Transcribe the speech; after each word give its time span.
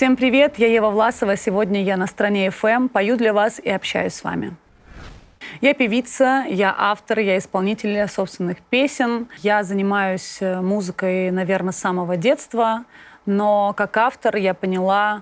Всем 0.00 0.16
привет, 0.16 0.58
я 0.58 0.66
Ева 0.66 0.88
Власова. 0.88 1.36
Сегодня 1.36 1.82
я 1.82 1.98
на 1.98 2.06
стране 2.06 2.46
FM, 2.46 2.88
пою 2.88 3.18
для 3.18 3.34
вас 3.34 3.58
и 3.58 3.68
общаюсь 3.68 4.14
с 4.14 4.24
вами. 4.24 4.56
Я 5.60 5.74
певица, 5.74 6.46
я 6.48 6.74
автор, 6.74 7.18
я 7.18 7.36
исполнитель 7.36 8.08
собственных 8.08 8.62
песен. 8.62 9.28
Я 9.42 9.62
занимаюсь 9.62 10.38
э, 10.40 10.62
музыкой, 10.62 11.30
наверное, 11.30 11.72
с 11.72 11.76
самого 11.76 12.16
детства. 12.16 12.86
Но 13.26 13.74
как 13.76 13.94
автор 13.98 14.36
я 14.36 14.54
поняла, 14.54 15.20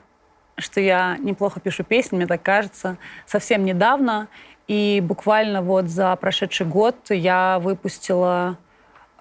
что 0.56 0.80
я 0.80 1.16
неплохо 1.18 1.58
пишу 1.58 1.82
песни, 1.82 2.14
мне 2.14 2.28
так 2.28 2.44
кажется, 2.44 2.98
совсем 3.26 3.64
недавно. 3.64 4.28
И 4.68 5.02
буквально 5.04 5.60
вот 5.60 5.86
за 5.86 6.14
прошедший 6.14 6.66
год 6.66 6.94
я 7.08 7.58
выпустила 7.58 8.56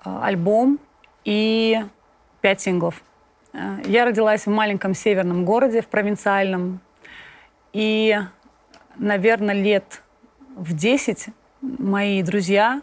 э, 0.05 0.19
альбом 0.21 0.77
и 1.25 1.83
пять 2.41 2.61
синглов. 2.61 3.01
Э, 3.53 3.79
я 3.85 4.05
родилась 4.05 4.45
в 4.45 4.49
маленьком 4.49 4.93
северном 4.93 5.45
городе, 5.45 5.81
в 5.81 5.87
провинциальном. 5.87 6.79
И, 7.73 8.17
наверное, 8.97 9.55
лет 9.55 10.01
в 10.55 10.75
10 10.75 11.27
мои 11.61 12.23
друзья, 12.23 12.81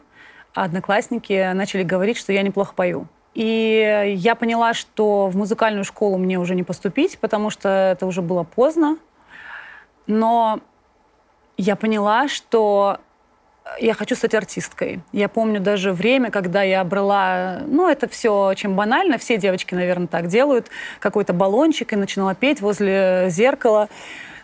одноклассники 0.55 1.52
начали 1.52 1.82
говорить, 1.82 2.16
что 2.16 2.32
я 2.32 2.42
неплохо 2.42 2.74
пою. 2.74 3.06
И 3.34 4.14
я 4.16 4.36
поняла, 4.36 4.74
что 4.74 5.27
в 5.28 5.36
музыкальную 5.36 5.84
школу 5.84 6.19
мне 6.19 6.38
уже 6.38 6.55
не 6.55 6.62
поступить, 6.62 7.19
потому 7.19 7.50
что 7.50 7.69
это 7.69 8.06
уже 8.06 8.22
было 8.22 8.44
поздно. 8.44 8.96
Но 10.06 10.60
я 11.56 11.74
поняла, 11.74 12.28
что 12.28 13.00
я 13.78 13.95
хочу 13.95 14.14
стать 14.14 14.34
артисткой. 14.34 15.00
Я 15.12 15.28
помню 15.28 15.61
даже 15.61 15.92
время, 15.92 16.30
когда 16.30 16.62
я 16.62 16.84
брала, 16.84 17.61
ну, 17.66 17.88
это 17.88 18.08
все 18.08 18.48
очень 18.48 18.75
банально, 18.75 19.19
все 19.19 19.36
девочки, 19.38 19.75
наверное, 19.75 20.06
так 20.06 20.27
делают, 20.27 20.69
какой-то 21.00 21.33
баллончик 21.33 21.92
и 21.92 21.97
начинала 21.97 22.34
петь 22.34 22.61
возле 22.61 23.27
зеркала. 23.28 23.88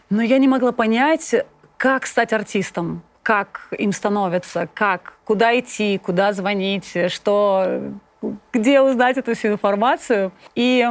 Но 0.08 0.22
я 0.22 0.38
не 0.38 0.48
могла 0.48 0.72
понять, 0.72 1.34
как 1.76 2.06
стать 2.06 2.32
артистом, 2.32 3.02
как 3.22 3.68
им 3.78 3.92
становится, 3.92 4.68
как, 4.72 5.14
куда 5.24 5.58
идти, 5.58 5.98
куда 5.98 6.32
звонить, 6.32 6.96
что, 7.08 7.92
где 8.52 8.80
узнать 8.80 9.18
эту 9.18 9.34
всю 9.34 9.48
информацию. 9.48 10.32
И 10.54 10.88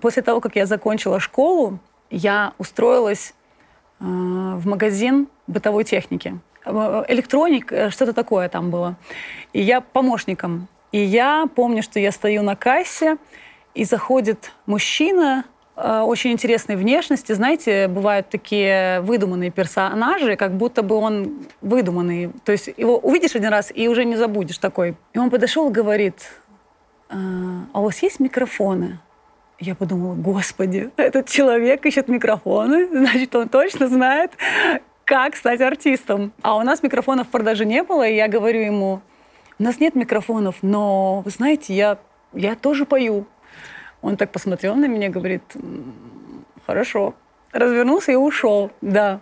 после 0.00 0.22
того, 0.22 0.40
как 0.40 0.56
я 0.56 0.66
закончила 0.66 1.20
школу, 1.20 1.80
я 2.10 2.52
устроилась 2.58 3.34
э, 3.98 4.04
в 4.04 4.66
магазин 4.66 5.28
бытовой 5.48 5.84
техники. 5.84 6.38
Э, 6.66 7.04
электроник, 7.08 7.72
э, 7.72 7.90
что-то 7.90 8.12
такое 8.12 8.48
там 8.48 8.70
было. 8.70 8.96
И 9.52 9.62
я 9.62 9.80
помощником. 9.80 10.68
И 10.92 10.98
я 10.98 11.46
помню, 11.54 11.82
что 11.82 12.00
я 12.00 12.12
стою 12.12 12.42
на 12.42 12.56
кассе, 12.56 13.16
и 13.74 13.84
заходит 13.84 14.52
мужчина 14.66 15.44
э, 15.76 16.00
очень 16.00 16.32
интересной 16.32 16.76
внешности. 16.76 17.32
Знаете, 17.32 17.88
бывают 17.88 18.28
такие 18.30 19.00
выдуманные 19.02 19.50
персонажи, 19.50 20.36
как 20.36 20.56
будто 20.56 20.82
бы 20.82 20.96
он 20.96 21.46
выдуманный. 21.60 22.32
То 22.44 22.52
есть 22.52 22.68
его 22.76 22.98
увидишь 22.98 23.36
один 23.36 23.50
раз 23.50 23.70
и 23.74 23.88
уже 23.88 24.04
не 24.04 24.16
забудешь 24.16 24.58
такой. 24.58 24.96
И 25.12 25.18
он 25.18 25.30
подошел 25.30 25.68
и 25.68 25.72
говорит, 25.72 26.30
а 27.08 27.78
у 27.80 27.82
вас 27.82 28.02
есть 28.02 28.18
микрофоны? 28.18 28.98
Я 29.58 29.74
подумала, 29.74 30.14
господи, 30.14 30.90
этот 30.96 31.28
человек 31.28 31.86
ищет 31.86 32.08
микрофоны, 32.08 32.88
значит, 32.90 33.34
он 33.34 33.48
точно 33.48 33.88
знает, 33.88 34.32
как 35.06 35.36
стать 35.36 35.60
артистом. 35.60 36.32
А 36.42 36.56
у 36.56 36.62
нас 36.62 36.82
микрофонов 36.82 37.28
в 37.28 37.30
продаже 37.30 37.64
не 37.64 37.82
было, 37.82 38.06
и 38.06 38.16
я 38.16 38.28
говорю 38.28 38.60
ему, 38.60 39.00
у 39.58 39.62
нас 39.62 39.80
нет 39.80 39.94
микрофонов, 39.94 40.56
но, 40.62 41.22
вы 41.24 41.30
знаете, 41.30 41.74
я, 41.74 41.98
я 42.34 42.56
тоже 42.56 42.84
пою. 42.84 43.24
Он 44.02 44.16
так 44.16 44.32
посмотрел 44.32 44.74
на 44.74 44.86
меня, 44.86 45.08
говорит, 45.08 45.42
хорошо. 46.66 47.14
Развернулся 47.52 48.12
и 48.12 48.16
ушел, 48.16 48.72
да. 48.80 49.20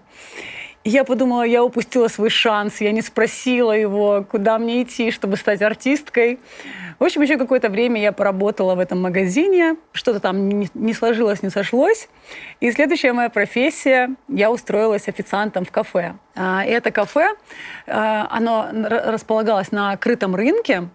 Я 0.84 1.05
подумала, 1.05 1.43
я 1.43 1.62
упустила 1.62 2.09
свой 2.09 2.31
шанс, 2.31 2.81
я 2.81 2.91
не 2.91 3.03
спросила 3.03 3.72
его, 3.72 4.25
куда 4.28 4.59
мне 4.59 4.83
идти, 4.83 5.11
чтобы 5.11 5.37
стать 5.37 5.61
артисткой. 5.61 6.41
В 7.04 7.06
общем, 7.06 7.20
еще 7.20 7.37
какое-то 7.37 7.69
время 7.69 8.00
я 8.00 8.12
поработала 8.12 8.75
в 8.75 8.78
этом 8.78 9.03
магазине, 9.03 9.76
что-то 9.92 10.20
там 10.20 10.48
не, 10.48 10.94
сложилось, 10.94 11.42
не 11.42 11.50
сошлось. 11.50 12.09
И 12.60 12.72
следующая 12.72 13.12
моя 13.12 13.28
профессия, 13.28 14.16
я 14.28 14.50
устроилась 14.50 15.06
официантом 15.06 15.66
в 15.66 15.70
кафе. 15.70 16.15
А, 16.34 16.65
это 16.65 16.91
кафе, 16.91 17.34
а, 17.87 18.26
оно 18.31 18.70
располагалось 18.72 19.70
на 19.70 19.94
крытом 19.98 20.34
рынке, 20.34 20.88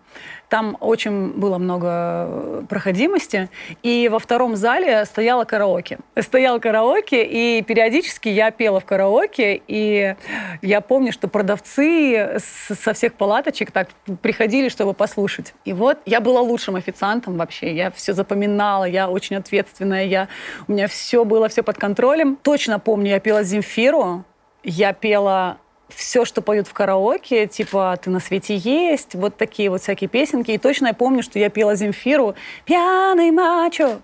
там 0.49 0.77
очень 0.79 1.33
было 1.33 1.59
много 1.59 2.65
проходимости. 2.67 3.49
И 3.83 4.09
во 4.09 4.19
втором 4.19 4.55
зале 4.55 5.05
стояла 5.05 5.45
караоке. 5.45 5.99
Стоял 6.19 6.59
караоке, 6.59 7.23
и 7.23 7.61
периодически 7.61 8.29
я 8.29 8.49
пела 8.49 8.79
в 8.79 8.85
караоке. 8.85 9.61
И 9.67 10.15
я 10.63 10.81
помню, 10.81 11.11
что 11.11 11.27
продавцы 11.27 12.39
со 12.39 12.93
всех 12.93 13.13
палаточек 13.13 13.71
так 13.71 13.89
приходили, 14.21 14.69
чтобы 14.69 14.93
послушать. 14.93 15.53
И 15.65 15.73
вот 15.73 15.98
я 16.05 16.19
была 16.21 16.41
лучшим 16.41 16.75
официантом 16.75 17.37
вообще. 17.37 17.73
Я 17.73 17.91
все 17.91 18.13
запоминала, 18.13 18.85
я 18.85 19.09
очень 19.09 19.35
ответственная. 19.35 20.05
Я, 20.05 20.27
у 20.67 20.71
меня 20.71 20.87
все 20.87 21.25
было, 21.25 21.49
все 21.49 21.63
под 21.63 21.77
контролем. 21.77 22.37
Точно 22.41 22.79
помню, 22.79 23.11
я 23.11 23.19
пела 23.19 23.43
Земфиру, 23.43 24.23
я 24.63 24.93
пела 24.93 25.57
все, 25.89 26.25
что 26.25 26.41
поют 26.41 26.67
в 26.67 26.73
караоке, 26.73 27.47
типа 27.47 27.97
«Ты 28.01 28.09
на 28.09 28.19
свете 28.19 28.55
есть», 28.55 29.15
вот 29.15 29.37
такие 29.37 29.69
вот 29.69 29.81
всякие 29.81 30.07
песенки. 30.07 30.51
И 30.51 30.57
точно 30.57 30.87
я 30.87 30.93
помню, 30.93 31.23
что 31.23 31.39
я 31.39 31.49
пела 31.49 31.75
Земфиру 31.75 32.35
«Пьяный 32.65 33.31
мачо 33.31 33.99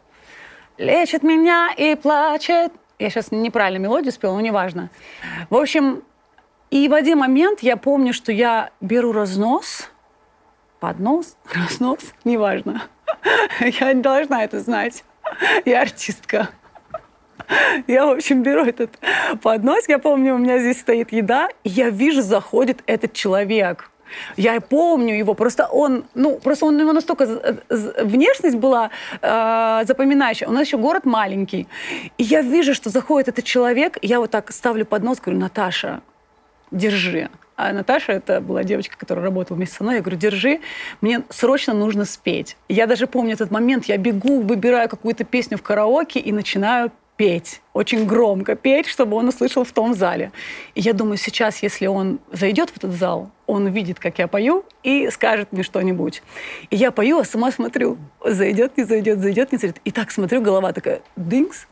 лечит 0.78 1.24
меня 1.24 1.72
и 1.76 1.96
плачет». 1.96 2.72
Я 2.98 3.10
сейчас 3.10 3.32
неправильно 3.32 3.84
мелодию 3.84 4.12
спела, 4.12 4.34
но 4.34 4.42
неважно. 4.42 4.90
В 5.50 5.56
общем, 5.56 6.04
и 6.72 6.88
в 6.88 6.94
один 6.94 7.20
момент 7.20 7.60
я 7.62 7.78
помню, 7.78 8.14
что 8.14 8.32
я 8.32 8.72
беру 8.82 9.12
разнос, 9.12 9.90
поднос, 10.80 11.36
разнос, 11.54 12.00
неважно. 12.24 12.84
Я 13.62 13.94
не 13.94 14.02
должна 14.02 14.44
это 14.44 14.60
знать. 14.60 15.04
Я 15.66 15.82
артистка. 15.82 16.50
Я, 17.88 18.06
в 18.06 18.12
общем, 18.12 18.44
беру 18.44 18.66
этот 18.66 18.98
поднос. 19.42 19.88
Я 19.88 20.00
помню, 20.00 20.36
у 20.36 20.38
меня 20.38 20.60
здесь 20.60 20.80
стоит 20.80 21.12
еда, 21.12 21.50
и 21.64 21.70
я 21.70 21.90
вижу, 21.90 22.22
заходит 22.22 22.84
этот 22.88 23.14
человек. 23.14 23.92
Я 24.38 24.62
помню 24.62 25.16
его, 25.16 25.34
просто 25.34 25.68
он, 25.68 26.06
ну, 26.14 26.38
просто 26.40 26.66
он, 26.66 26.76
у 26.76 26.80
него 26.80 26.94
настолько 26.94 27.26
внешность 27.70 28.56
была 28.56 28.92
э, 29.22 29.82
запоминающая. 29.86 30.48
У 30.48 30.52
нас 30.52 30.68
еще 30.68 30.78
город 30.78 31.06
маленький. 31.06 31.68
И 32.18 32.24
я 32.24 32.42
вижу, 32.42 32.74
что 32.74 32.90
заходит 32.90 33.30
этот 33.30 33.46
человек, 33.46 33.98
я 34.02 34.20
вот 34.20 34.32
так 34.32 34.52
ставлю 34.52 34.86
поднос, 34.86 35.20
говорю, 35.20 35.40
Наташа, 35.40 36.02
держи. 36.72 37.30
А 37.56 37.72
Наташа, 37.72 38.12
это 38.12 38.42
была 38.42 38.64
девочка, 38.64 38.98
которая 38.98 39.24
работала 39.24 39.56
вместе 39.56 39.78
со 39.78 39.84
мной. 39.84 39.96
Я 39.96 40.02
говорю, 40.02 40.18
держи, 40.18 40.60
мне 41.00 41.22
срочно 41.30 41.74
нужно 41.74 42.04
спеть. 42.06 42.58
Я 42.68 42.86
даже 42.86 43.08
помню 43.08 43.34
этот 43.34 43.50
момент, 43.50 43.86
я 43.86 43.98
бегу, 43.98 44.42
выбираю 44.42 44.90
какую-то 44.90 45.24
песню 45.24 45.58
в 45.58 45.64
караоке 45.64 46.20
и 46.20 46.32
начинаю 46.34 46.92
петь, 47.18 47.62
очень 47.74 48.06
громко 48.06 48.56
петь, 48.56 48.88
чтобы 48.88 49.16
он 49.16 49.30
услышал 49.30 49.64
в 49.64 49.72
том 49.72 49.94
зале. 49.94 50.34
И 50.74 50.82
я 50.82 50.92
думаю, 50.92 51.18
сейчас, 51.18 51.64
если 51.64 51.88
он 51.88 52.20
зайдет 52.32 52.72
в 52.72 52.78
этот 52.78 52.92
зал, 52.92 53.32
он 53.48 53.68
увидит, 53.68 54.00
как 54.00 54.20
я 54.20 54.28
пою, 54.28 54.66
и 54.84 55.10
скажет 55.10 55.54
мне 55.54 55.64
что-нибудь. 55.64 56.24
И 56.70 56.76
я 56.76 56.92
пою, 56.92 57.20
а 57.20 57.24
сама 57.24 57.52
смотрю, 57.52 57.98
зайдет, 58.24 58.76
не 58.78 58.84
зайдет, 58.84 59.20
зайдет, 59.20 59.54
не 59.54 59.58
зайдет. 59.58 59.80
И 59.86 59.92
так 59.92 60.12
смотрю, 60.12 60.42
голова 60.42 60.74
такая, 60.74 61.02
дынкс. 61.16 61.68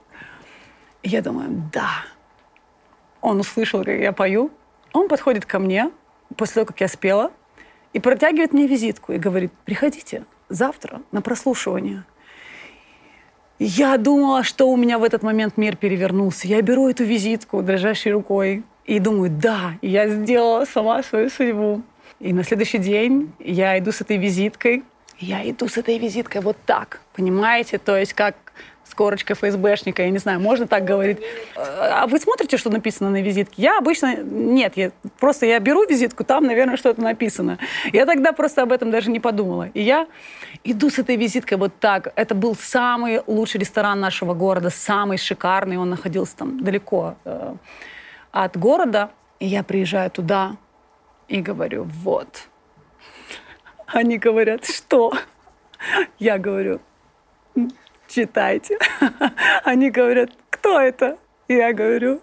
И 1.02 1.10
я 1.10 1.22
думаю, 1.22 1.70
да. 1.74 2.06
Он 3.20 3.40
услышал, 3.40 3.84
я 3.84 4.14
пою. 4.14 4.50
Он 4.94 5.08
подходит 5.08 5.46
ко 5.46 5.60
мне 5.60 5.92
после 6.38 6.56
того, 6.56 6.66
как 6.68 6.82
я 6.82 6.88
спела, 6.88 7.32
и 7.92 8.00
протягивает 8.00 8.54
мне 8.54 8.68
визитку 8.68 9.14
и 9.14 9.18
говорит, 9.18 9.52
приходите 9.66 10.24
завтра 10.50 11.02
на 11.12 11.22
прослушивание. 11.22 12.06
Я 13.60 13.98
думала, 13.98 14.44
что 14.44 14.70
у 14.70 14.76
меня 14.76 14.98
в 14.98 15.04
этот 15.04 15.24
момент 15.24 15.58
мир 15.58 15.76
перевернулся. 15.76 16.48
Я 16.48 16.62
беру 16.62 16.90
эту 16.90 17.04
визитку 17.04 17.62
дрожащей 17.62 18.12
рукой 18.12 18.64
и 18.86 19.00
думаю, 19.00 19.30
да, 19.30 19.74
я 19.82 20.10
сделала 20.10 20.66
сама 20.66 21.04
свою 21.04 21.30
судьбу. 21.30 21.82
И 22.20 22.34
на 22.34 22.44
следующий 22.44 22.80
день 22.80 23.32
я 23.40 23.78
иду 23.80 23.92
с 23.92 24.02
этой 24.02 24.18
визиткой. 24.18 24.84
Я 25.20 25.48
иду 25.50 25.68
с 25.68 25.78
этой 25.78 25.98
визиткой 25.98 26.42
вот 26.42 26.58
так, 26.66 27.02
понимаете? 27.14 27.78
То 27.78 27.96
есть 27.96 28.14
как 28.14 28.36
с 28.86 28.94
корочкой 28.94 29.36
ФСБшника, 29.36 30.04
я 30.04 30.10
не 30.10 30.18
знаю, 30.18 30.40
можно 30.40 30.68
так 30.68 30.84
говорить. 30.84 31.20
А 31.56 32.06
вы 32.08 32.20
смотрите, 32.20 32.58
что 32.58 32.70
написано 32.70 33.10
на 33.10 33.22
визитке? 33.22 33.62
Я 33.62 33.78
обычно... 33.78 34.16
Нет, 34.18 34.74
я, 34.76 34.92
просто 35.20 35.46
я 35.46 35.60
беру 35.60 35.86
визитку, 35.86 36.24
там, 36.24 36.46
наверное, 36.46 36.78
что-то 36.78 37.02
написано. 37.02 37.58
Я 37.92 38.06
тогда 38.06 38.34
просто 38.34 38.62
об 38.62 38.72
этом 38.72 38.92
даже 38.92 39.10
не 39.10 39.20
подумала. 39.20 39.70
И 39.74 39.82
я 39.82 40.08
иду 40.64 40.90
с 40.90 41.00
этой 41.00 41.16
визиткой 41.16 41.58
вот 41.58 41.74
так. 41.80 42.12
Это 42.16 42.36
был 42.36 42.56
самый 42.56 43.22
лучший 43.26 43.60
ресторан 43.60 44.00
нашего 44.00 44.34
города, 44.34 44.70
самый 44.70 45.18
шикарный. 45.18 45.78
Он 45.78 45.90
находился 45.90 46.38
там 46.38 46.64
далеко 46.64 47.16
э, 47.26 47.56
от 48.32 48.58
города. 48.58 49.12
И 49.40 49.48
я 49.48 49.64
приезжаю 49.64 50.12
туда 50.12 50.58
и 51.28 51.42
говорю, 51.42 51.84
вот. 51.84 52.48
Они 53.88 54.18
говорят, 54.18 54.66
что? 54.66 55.14
Я 56.20 56.38
говорю, 56.38 56.80
читайте. 58.14 58.78
Они 59.64 59.90
говорят, 59.90 60.32
кто 60.50 60.80
это? 60.80 61.18
Я 61.48 61.74
говорю, 61.74 62.22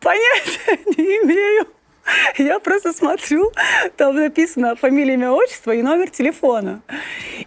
понятия 0.00 0.78
не 0.96 1.04
имею. 1.24 1.66
Я 2.38 2.58
просто 2.58 2.92
смотрю, 2.92 3.52
там 3.96 4.16
написано 4.16 4.76
фамилия, 4.76 5.14
имя, 5.14 5.30
отчество 5.30 5.72
и 5.72 5.82
номер 5.82 6.10
телефона. 6.10 6.80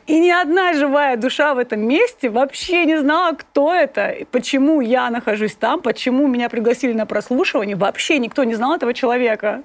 И 0.08 0.20
ни 0.20 0.30
одна 0.30 0.74
живая 0.74 1.18
душа 1.18 1.54
в 1.54 1.58
этом 1.58 1.82
месте 1.82 2.30
вообще 2.30 2.86
не 2.86 3.00
знала, 3.00 3.36
кто 3.36 3.74
это, 3.74 4.16
почему 4.32 4.82
я 4.82 5.10
нахожусь 5.10 5.56
там, 5.56 5.82
почему 5.82 6.28
меня 6.28 6.50
пригласили 6.50 6.94
на 6.94 7.06
прослушивание. 7.06 7.76
Вообще 7.76 8.20
никто 8.20 8.44
не 8.44 8.56
знал 8.56 8.76
этого 8.76 8.94
человека. 8.94 9.64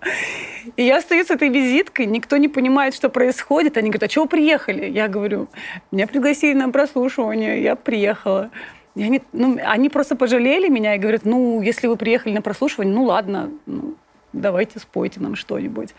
И 0.76 0.82
я 0.82 1.00
стою 1.00 1.25
с 1.25 1.31
этой 1.31 1.49
визиткой, 1.49 2.06
никто 2.06 2.37
не 2.37 2.49
понимает, 2.49 2.94
что 2.94 3.08
происходит. 3.08 3.76
Они 3.76 3.90
говорят, 3.90 4.04
а 4.04 4.08
чего 4.08 4.26
приехали? 4.26 4.87
Я 4.87 5.08
говорю, 5.08 5.49
меня 5.90 6.06
пригласили 6.06 6.54
на 6.54 6.70
прослушивание, 6.70 7.62
я 7.62 7.76
приехала. 7.76 8.50
И 8.94 9.02
они, 9.02 9.22
ну, 9.32 9.58
они 9.62 9.90
просто 9.90 10.16
пожалели 10.16 10.69
меня 10.69 10.94
и 10.94 10.99
говорят, 10.99 11.25
ну, 11.25 11.60
если 11.60 11.87
вы 11.87 11.96
приехали 11.96 12.32
на 12.32 12.40
прослушивание, 12.40 12.94
ну 12.94 13.04
ладно, 13.04 13.50
ну, 13.66 13.94
давайте 14.40 14.78
спойте 14.78 15.20
нам 15.20 15.34
что-нибудь. 15.36 15.94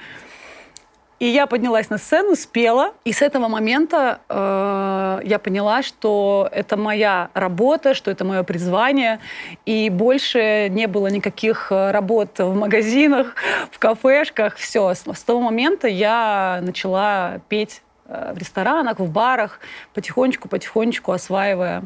И 1.19 1.25
я 1.25 1.47
поднялась 1.47 1.89
на 1.89 1.97
сцену, 1.97 2.35
спела, 2.35 2.93
и 3.03 3.11
с 3.11 3.23
этого 3.23 3.47
момента 3.47 4.19
э, 4.29 5.21
я 5.25 5.39
поняла, 5.39 5.81
что 5.81 6.47
это 6.51 6.77
моя 6.77 7.31
работа, 7.33 7.95
что 7.95 8.11
это 8.11 8.23
мое 8.23 8.43
призвание, 8.43 9.19
и 9.65 9.89
больше 9.89 10.67
не 10.69 10.85
было 10.85 11.07
никаких 11.07 11.71
э, 11.71 11.89
работ 11.89 12.37
в 12.37 12.53
магазинах, 12.53 13.33
в 13.71 13.79
кафешках, 13.79 14.57
все. 14.57 14.93
С, 14.93 15.23
того 15.23 15.41
момента 15.41 15.87
я 15.87 16.59
начала 16.61 17.39
петь 17.49 17.81
э, 18.05 18.33
в 18.35 18.37
ресторанах, 18.37 18.99
в 18.99 19.11
барах, 19.11 19.59
потихонечку-потихонечку 19.95 21.11
осваивая 21.13 21.83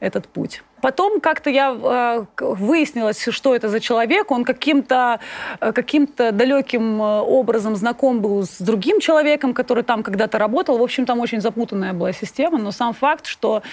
этот 0.00 0.28
путь. 0.28 0.62
Потом 0.86 1.18
как-то 1.18 1.50
я 1.50 1.76
э, 1.76 2.24
выяснилось, 2.38 3.20
что 3.32 3.56
это 3.56 3.68
за 3.68 3.80
человек. 3.80 4.30
Он 4.30 4.44
каким-то 4.44 5.18
э, 5.58 5.72
каким 5.72 6.08
далеким 6.16 7.02
э, 7.02 7.20
образом 7.22 7.74
знаком 7.74 8.20
был 8.20 8.44
с 8.44 8.60
другим 8.60 9.00
человеком, 9.00 9.52
который 9.52 9.82
там 9.82 10.04
когда-то 10.04 10.38
работал. 10.38 10.78
В 10.78 10.82
общем, 10.84 11.04
там 11.04 11.18
очень 11.18 11.40
запутанная 11.40 11.92
была 11.92 12.12
система. 12.12 12.58
Но 12.58 12.70
сам 12.70 12.92
факт, 12.92 13.26
что 13.26 13.64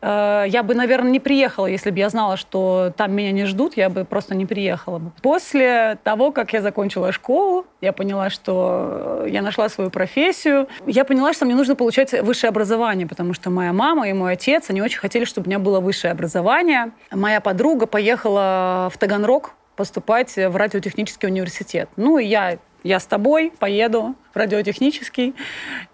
я 0.00 0.62
бы, 0.64 0.74
наверное, 0.74 1.10
не 1.10 1.20
приехала, 1.20 1.66
если 1.66 1.90
бы 1.90 1.98
я 1.98 2.08
знала, 2.08 2.38
что 2.38 2.92
там 2.96 3.12
меня 3.12 3.32
не 3.32 3.44
ждут, 3.44 3.76
я 3.76 3.90
бы 3.90 4.06
просто 4.06 4.34
не 4.34 4.46
приехала. 4.46 5.02
После 5.20 5.98
того, 6.02 6.32
как 6.32 6.54
я 6.54 6.62
закончила 6.62 7.12
школу, 7.12 7.66
я 7.82 7.92
поняла, 7.92 8.30
что 8.30 9.24
я 9.26 9.42
нашла 9.42 9.68
свою 9.68 9.90
профессию. 9.90 10.68
Я 10.86 11.04
поняла, 11.04 11.34
что 11.34 11.44
мне 11.44 11.54
нужно 11.54 11.74
получать 11.74 12.12
высшее 12.22 12.48
образование, 12.48 13.06
потому 13.06 13.34
что 13.34 13.50
моя 13.50 13.72
мама 13.72 14.08
и 14.08 14.12
мой 14.12 14.32
отец, 14.32 14.70
они 14.70 14.80
очень 14.80 15.00
хотели, 15.00 15.24
чтобы 15.24 15.46
у 15.46 15.48
меня 15.50 15.58
было 15.58 15.80
высшее 15.80 16.12
образование 16.12 16.61
образования. 16.62 16.92
Моя 17.10 17.40
подруга 17.40 17.86
поехала 17.86 18.90
в 18.92 18.98
Таганрог 18.98 19.54
поступать 19.76 20.36
в 20.36 20.56
радиотехнический 20.56 21.28
университет. 21.28 21.88
Ну, 21.96 22.18
и 22.18 22.26
я 22.26 22.58
я 22.84 22.98
с 22.98 23.06
тобой 23.06 23.52
поеду 23.60 24.16
в 24.34 24.36
радиотехнический. 24.36 25.34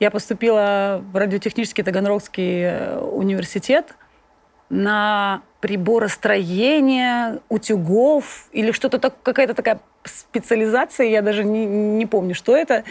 Я 0.00 0.10
поступила 0.10 1.04
в 1.12 1.16
радиотехнический 1.16 1.84
Таганрогский 1.84 2.62
э, 2.62 2.98
университет 2.98 3.94
на 4.70 5.42
приборостроение, 5.60 7.40
утюгов 7.48 8.48
или 8.52 8.70
что-то 8.70 8.98
так, 8.98 9.14
какая-то 9.22 9.54
такая 9.54 9.80
специализация, 10.04 11.08
я 11.08 11.22
даже 11.22 11.44
не, 11.44 11.66
не 11.66 12.06
помню, 12.06 12.34
что 12.34 12.56
это. 12.56 12.84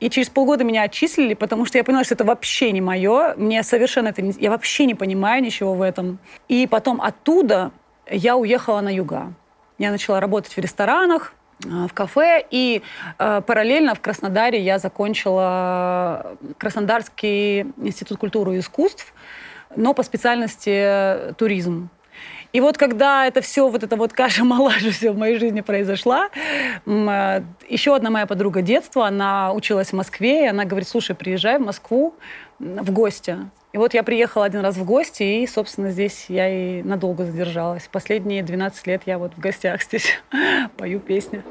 И 0.00 0.08
через 0.08 0.28
полгода 0.28 0.64
меня 0.64 0.82
отчислили, 0.82 1.34
потому 1.34 1.64
что 1.64 1.78
я 1.78 1.84
поняла, 1.84 2.04
что 2.04 2.14
это 2.14 2.24
вообще 2.24 2.72
не 2.72 2.80
мое. 2.80 3.34
Мне 3.36 3.62
совершенно 3.62 4.08
это 4.08 4.22
не... 4.22 4.32
Я 4.38 4.50
вообще 4.50 4.86
не 4.86 4.94
понимаю 4.94 5.42
ничего 5.42 5.74
в 5.74 5.82
этом. 5.82 6.18
И 6.48 6.66
потом 6.66 7.00
оттуда 7.00 7.72
я 8.08 8.36
уехала 8.36 8.80
на 8.80 8.94
юга. 8.94 9.32
Я 9.78 9.90
начала 9.90 10.20
работать 10.20 10.52
в 10.52 10.58
ресторанах, 10.58 11.34
э, 11.64 11.68
в 11.88 11.92
кафе, 11.92 12.46
и 12.50 12.82
э, 13.18 13.42
параллельно 13.46 13.94
в 13.94 14.00
Краснодаре 14.00 14.60
я 14.60 14.78
закончила 14.78 16.36
Краснодарский 16.56 17.62
институт 17.78 18.18
культуры 18.18 18.56
и 18.56 18.60
искусств, 18.60 19.12
но 19.76 19.94
по 19.94 20.02
специальности 20.02 21.34
туризм. 21.38 21.90
И 22.52 22.60
вот 22.60 22.78
когда 22.78 23.26
это 23.26 23.42
все, 23.42 23.68
вот 23.68 23.82
эта 23.82 23.96
вот 23.96 24.12
каша 24.12 24.44
малажа 24.44 24.90
все 24.92 25.10
в 25.10 25.18
моей 25.18 25.38
жизни 25.38 25.60
произошла, 25.60 26.30
э, 26.86 27.42
еще 27.68 27.94
одна 27.94 28.10
моя 28.10 28.26
подруга 28.26 28.62
детства, 28.62 29.06
она 29.06 29.52
училась 29.52 29.88
в 29.88 29.92
Москве, 29.92 30.44
и 30.44 30.48
она 30.48 30.64
говорит, 30.64 30.88
слушай, 30.88 31.14
приезжай 31.14 31.58
в 31.58 31.62
Москву 31.62 32.14
в 32.58 32.90
гости. 32.92 33.36
И 33.72 33.78
вот 33.78 33.92
я 33.92 34.02
приехала 34.02 34.46
один 34.46 34.62
раз 34.62 34.76
в 34.76 34.84
гости, 34.86 35.22
и, 35.22 35.46
собственно, 35.46 35.90
здесь 35.90 36.26
я 36.28 36.48
и 36.48 36.82
надолго 36.82 37.26
задержалась. 37.26 37.88
Последние 37.92 38.42
12 38.42 38.86
лет 38.86 39.02
я 39.04 39.18
вот 39.18 39.34
в 39.34 39.38
гостях 39.38 39.82
здесь 39.82 40.18
пою 40.78 41.00
песни. 41.00 41.42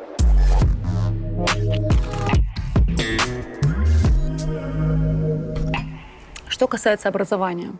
Что 6.48 6.68
касается 6.68 7.10
образования. 7.10 7.74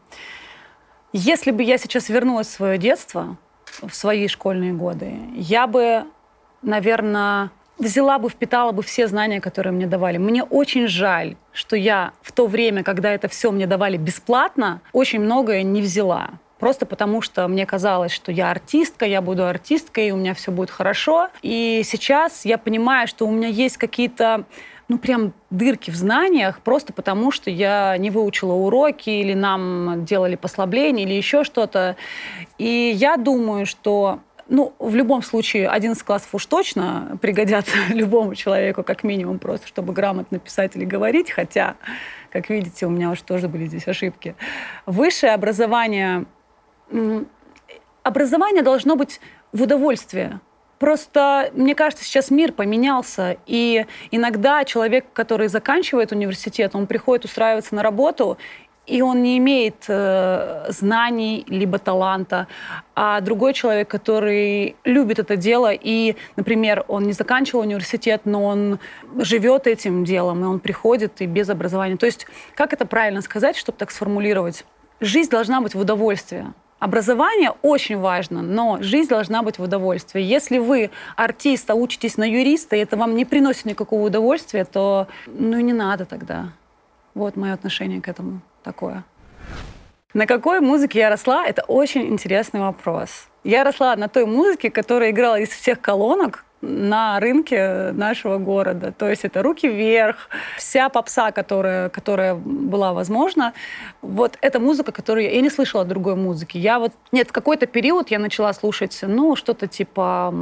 Если 1.18 1.52
бы 1.52 1.64
я 1.64 1.78
сейчас 1.78 2.10
вернулась 2.10 2.48
в 2.48 2.52
свое 2.52 2.78
детство, 2.78 3.38
в 3.82 3.96
свои 3.96 4.28
школьные 4.28 4.74
годы, 4.74 5.14
я 5.34 5.66
бы, 5.66 6.04
наверное, 6.62 7.52
взяла 7.78 8.20
бы, 8.20 8.30
впитала 8.30 8.74
бы 8.74 8.84
все 8.84 9.08
знания, 9.08 9.40
которые 9.40 9.72
мне 9.72 9.88
давали. 9.88 10.18
Мне 10.18 10.44
очень 10.44 10.90
жаль, 10.90 11.38
что 11.54 11.78
я 11.78 12.12
в 12.22 12.34
то 12.34 12.48
время, 12.48 12.84
когда 12.84 13.14
это 13.14 13.30
все 13.30 13.52
мне 13.52 13.66
давали 13.66 13.96
бесплатно, 13.96 14.82
очень 14.92 15.22
многое 15.22 15.64
не 15.64 15.82
взяла. 15.82 16.32
Просто 16.60 16.86
потому, 16.86 17.22
что 17.22 17.48
мне 17.48 17.66
казалось, 17.66 18.12
что 18.12 18.34
я 18.34 18.52
артистка, 18.52 19.06
я 19.06 19.22
буду 19.22 19.48
артисткой, 19.48 20.10
и 20.10 20.12
у 20.12 20.18
меня 20.18 20.34
все 20.34 20.52
будет 20.52 20.70
хорошо. 20.70 21.30
И 21.42 21.82
сейчас 21.86 22.44
я 22.44 22.58
понимаю, 22.58 23.08
что 23.08 23.26
у 23.26 23.32
меня 23.32 23.48
есть 23.48 23.78
какие-то 23.78 24.44
ну, 24.88 24.98
прям 25.00 25.34
дырки 25.50 25.90
в 25.90 25.96
знаниях, 25.96 26.62
просто 26.62 26.94
потому 26.94 27.32
что 27.32 27.50
я 27.50 27.98
не 27.98 28.12
выучила 28.12 28.54
уроки, 28.54 29.10
или 29.10 29.34
нам 29.34 30.06
делали 30.06 30.36
послабления, 30.36 31.06
или 31.06 31.14
еще 31.14 31.44
что-то. 31.44 31.96
И 32.58 32.92
я 32.96 33.18
думаю, 33.18 33.66
что 33.66 34.20
ну, 34.48 34.74
в 34.78 34.94
любом 34.96 35.24
случае, 35.24 35.68
11 35.70 36.04
классов 36.04 36.30
уж 36.34 36.46
точно 36.46 37.18
пригодятся 37.22 37.76
любому 37.90 38.36
человеку, 38.36 38.84
как 38.84 39.04
минимум, 39.04 39.40
просто 39.40 39.68
чтобы 39.68 39.94
грамотно 39.94 40.40
писать 40.40 40.76
или 40.76 40.86
говорить, 40.86 41.32
хотя, 41.32 41.76
как 42.32 42.50
видите, 42.50 42.86
у 42.86 42.90
меня 42.90 43.10
уж 43.10 43.22
тоже 43.22 43.48
были 43.48 43.66
здесь 43.66 43.88
ошибки. 43.88 44.36
Высшее 44.86 45.34
образование... 45.34 46.26
Образование 48.04 48.62
должно 48.62 48.96
быть 48.96 49.20
в 49.52 49.64
удовольствие. 49.64 50.40
Просто, 50.80 51.52
мне 51.54 51.74
кажется, 51.74 52.04
сейчас 52.04 52.32
мир 52.32 52.52
поменялся, 52.52 53.38
и 53.46 53.86
иногда 54.12 54.66
человек, 54.66 55.06
который 55.14 55.48
заканчивает 55.48 56.12
университет, 56.12 56.72
он 56.76 56.86
приходит 56.86 57.26
устраиваться 57.26 57.76
на 57.76 57.84
работу, 57.84 58.38
и 58.86 59.02
он 59.02 59.24
не 59.24 59.38
имеет 59.38 59.86
э, 59.88 60.66
знаний 60.70 61.44
либо 61.48 61.80
таланта, 61.80 62.48
а 62.94 63.20
другой 63.22 63.54
человек, 63.54 63.88
который 63.88 64.76
любит 64.84 65.20
это 65.20 65.36
дело, 65.36 65.72
и, 65.74 66.16
например, 66.36 66.86
он 66.88 67.04
не 67.04 67.14
заканчивал 67.14 67.62
университет, 67.62 68.22
но 68.26 68.44
он 68.44 68.80
живет 69.18 69.66
этим 69.66 70.06
делом, 70.06 70.44
и 70.44 70.46
он 70.46 70.60
приходит 70.60 71.22
и 71.22 71.26
без 71.26 71.50
образования. 71.50 71.98
То 71.98 72.06
есть, 72.06 72.28
как 72.54 72.74
это 72.74 72.86
правильно 72.86 73.22
сказать, 73.22 73.58
чтобы 73.58 73.78
так 73.78 73.92
сформулировать? 73.92 74.66
Жизнь 75.00 75.30
должна 75.30 75.62
быть 75.62 75.74
в 75.74 75.80
удовольствии. 75.80 76.46
Образование 76.80 77.52
очень 77.62 77.98
важно, 77.98 78.42
но 78.42 78.78
жизнь 78.82 79.10
должна 79.10 79.44
быть 79.44 79.60
в 79.60 79.64
удовольствии. 79.64 80.22
Если 80.22 80.58
вы 80.58 80.92
артист, 81.16 81.70
а 81.70 81.76
учитесь 81.76 82.18
на 82.18 82.30
юриста, 82.30 82.76
и 82.76 82.80
это 82.80 82.98
вам 82.98 83.16
не 83.16 83.24
приносит 83.24 83.66
никакого 83.66 84.08
удовольствия, 84.08 84.66
то 84.66 85.08
ну 85.26 85.60
не 85.60 85.74
надо 85.74 86.06
тогда. 86.06 86.50
Вот 87.14 87.38
мое 87.38 87.54
отношение 87.54 88.02
к 88.02 88.10
этому 88.10 88.42
такое. 88.62 89.04
На 90.14 90.28
какой 90.28 90.62
музыке 90.62 91.00
я 91.00 91.10
росла? 91.10 91.46
Это 91.46 91.64
очень 91.64 92.08
интересный 92.08 92.62
вопрос. 92.62 93.28
Я 93.44 93.64
росла 93.64 93.96
на 93.96 94.08
той 94.08 94.26
музыке, 94.26 94.70
которая 94.70 95.12
играла 95.12 95.40
из 95.40 95.50
всех 95.50 95.82
колонок, 95.82 96.45
на 96.62 97.20
рынке 97.20 97.92
нашего 97.92 98.38
города. 98.38 98.92
То 98.92 99.10
есть 99.10 99.26
это 99.26 99.44
руки 99.44 99.68
вверх, 99.68 100.30
вся 100.58 100.90
попса, 100.90 101.32
которая, 101.32 101.90
которая 101.90 102.36
была 102.36 102.94
возможна. 102.94 103.54
Вот 104.02 104.38
эта 104.42 104.60
музыка, 104.60 104.92
которую 104.92 105.26
я, 105.26 105.32
я 105.32 105.42
не 105.42 105.50
слышала 105.50 105.86
другой 105.86 106.16
музыки. 106.16 106.58
Я 106.58 106.80
вот, 106.80 106.92
нет, 107.12 107.30
в 107.30 107.32
какой-то 107.32 107.66
период 107.68 108.10
я 108.10 108.20
начала 108.20 108.54
слушать, 108.54 109.00
ну, 109.04 109.36
что-то 109.36 109.68
типа 109.68 110.34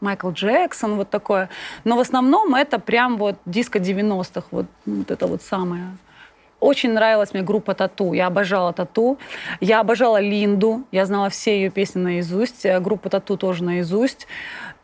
Майкл 0.00 0.30
Джексон, 0.30 0.96
вот 0.96 1.10
такое. 1.10 1.48
Но 1.84 1.96
в 1.96 2.00
основном 2.00 2.54
это 2.54 2.78
прям 2.78 3.16
вот 3.16 3.36
диско 3.46 3.78
90-х, 3.78 4.46
вот, 4.50 4.66
вот 4.86 5.10
это 5.10 5.26
вот 5.26 5.42
самое. 5.42 5.84
Очень 6.60 6.92
нравилась 6.92 7.32
мне 7.32 7.42
группа 7.42 7.74
Тату. 7.74 8.14
Я 8.14 8.26
обожала 8.26 8.72
Тату. 8.72 9.18
Я 9.60 9.78
обожала 9.78 10.20
Линду. 10.20 10.82
Я 10.90 11.06
знала 11.06 11.30
все 11.30 11.56
ее 11.56 11.70
песни 11.70 12.00
наизусть. 12.00 12.66
Группа 12.80 13.10
Тату 13.10 13.36
тоже 13.36 13.62
наизусть. 13.62 14.26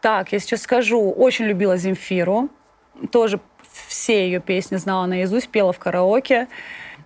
Так, 0.05 0.33
я 0.33 0.39
сейчас 0.39 0.61
скажу. 0.61 1.11
Очень 1.13 1.47
любила 1.47 1.79
Земфиру. 1.79 2.51
Тоже 3.11 3.41
все 3.89 4.27
ее 4.27 4.39
песни 4.39 4.77
знала 4.77 5.07
наизусть, 5.07 5.49
пела 5.49 5.73
в 5.73 5.79
караоке. 5.79 6.47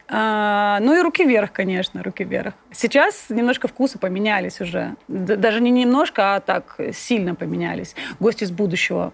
А, 0.09 0.81
ну 0.81 0.99
и 0.99 1.00
руки 1.00 1.25
вверх, 1.25 1.52
конечно, 1.52 2.02
руки 2.02 2.25
вверх. 2.25 2.55
Сейчас 2.73 3.26
немножко 3.28 3.69
вкусы 3.69 4.00
поменялись 4.00 4.61
уже. 4.61 4.97
Даже 5.07 5.61
не 5.61 5.71
немножко, 5.71 6.35
а 6.35 6.40
так 6.40 6.81
сильно 6.93 7.37
поменялись. 7.37 7.95
Гости 8.19 8.43
из 8.43 8.50
будущего. 8.50 9.12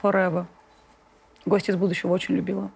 Forever. 0.00 0.46
Гости 1.44 1.72
из 1.72 1.76
будущего 1.76 2.12
очень 2.12 2.36
любила 2.36 2.70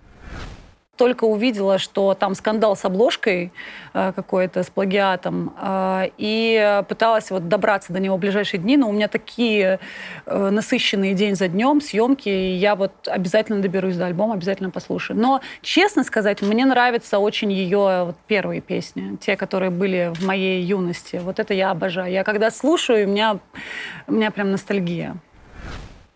только 0.97 1.25
увидела, 1.25 1.79
что 1.79 2.13
там 2.15 2.35
скандал 2.35 2.77
с 2.77 2.85
обложкой 2.85 3.51
э, 3.95 4.13
какой-то, 4.15 4.63
с 4.63 4.69
плагиатом, 4.69 5.55
э, 5.61 6.11
и 6.19 6.83
пыталась 6.87 7.31
вот 7.31 7.49
добраться 7.49 7.95
до 7.95 7.99
него 7.99 8.17
в 8.17 8.21
ближайшие 8.21 8.61
дни, 8.61 8.77
но 8.77 8.91
у 8.91 8.93
меня 8.93 9.09
такие 9.09 9.81
э, 10.27 10.51
насыщенные 10.51 11.15
день 11.15 11.35
за 11.35 11.49
днем 11.49 11.81
съемки, 11.81 12.29
и 12.29 12.55
я 12.55 12.77
вот 12.77 12.93
обязательно 13.07 13.63
доберусь 13.63 13.97
до 13.97 14.05
альбома, 14.05 14.35
обязательно 14.35 14.69
послушаю. 14.69 15.19
Но, 15.19 15.41
честно 15.63 16.05
сказать, 16.05 16.43
мне 16.43 16.67
нравятся 16.67 17.19
очень 17.19 17.51
ее 17.51 18.05
вот, 18.05 18.17
первые 18.27 18.61
песни, 18.61 19.17
те, 19.17 19.37
которые 19.37 19.71
были 19.71 20.13
в 20.15 20.27
моей 20.27 20.63
юности. 20.63 21.21
Вот 21.23 21.39
это 21.41 21.55
я 21.55 21.71
обожаю. 21.71 22.13
Я 22.13 22.23
когда 22.23 22.51
слушаю, 22.51 23.09
у 23.09 23.11
меня, 23.11 23.39
у 24.07 24.13
меня 24.13 24.31
прям 24.31 24.51
ностальгия. 24.51 25.17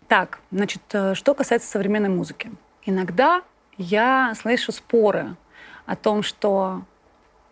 Так, 0.07 0.39
значит, 0.51 0.81
что 1.13 1.33
касается 1.33 1.67
современной 1.67 2.09
музыки. 2.09 2.51
Иногда 2.85 3.41
я 3.77 4.33
слышу 4.39 4.71
споры 4.71 5.35
о 5.85 5.95
том, 5.95 6.23
что 6.23 6.81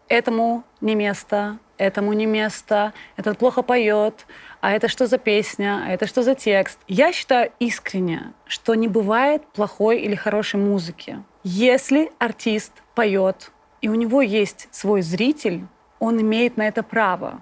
этому 0.07 0.63
не 0.81 0.95
место, 0.95 1.57
этому 1.77 2.13
не 2.13 2.25
место, 2.25 2.93
этот 3.17 3.37
плохо 3.37 3.61
поет, 3.61 4.25
а 4.61 4.71
это 4.71 4.87
что 4.87 5.07
за 5.07 5.17
песня, 5.17 5.83
а 5.85 5.91
это 5.91 6.07
что 6.07 6.23
за 6.23 6.35
текст. 6.35 6.79
Я 6.87 7.11
считаю 7.11 7.51
искренне, 7.59 8.33
что 8.45 8.75
не 8.75 8.87
бывает 8.87 9.45
плохой 9.47 9.99
или 9.99 10.15
хорошей 10.15 10.59
музыки. 10.59 11.23
Если 11.43 12.11
артист 12.19 12.71
поет, 12.95 13.51
и 13.81 13.89
у 13.89 13.95
него 13.95 14.21
есть 14.21 14.67
свой 14.71 15.01
зритель, 15.01 15.65
он 15.99 16.19
имеет 16.21 16.57
на 16.57 16.67
это 16.67 16.81
право. 16.83 17.41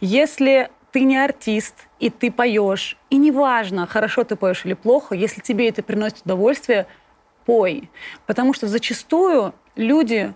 Если 0.00 0.70
ты 0.92 1.00
не 1.00 1.16
артист, 1.16 1.74
и 1.98 2.10
ты 2.10 2.30
поешь, 2.30 2.96
и 3.10 3.16
неважно, 3.16 3.86
хорошо 3.86 4.24
ты 4.24 4.36
поешь 4.36 4.64
или 4.64 4.74
плохо, 4.74 5.14
если 5.14 5.40
тебе 5.40 5.68
это 5.68 5.82
приносит 5.82 6.22
удовольствие, 6.24 6.86
пой. 7.44 7.90
Потому 8.26 8.52
что 8.54 8.66
зачастую 8.66 9.54
люди 9.76 10.32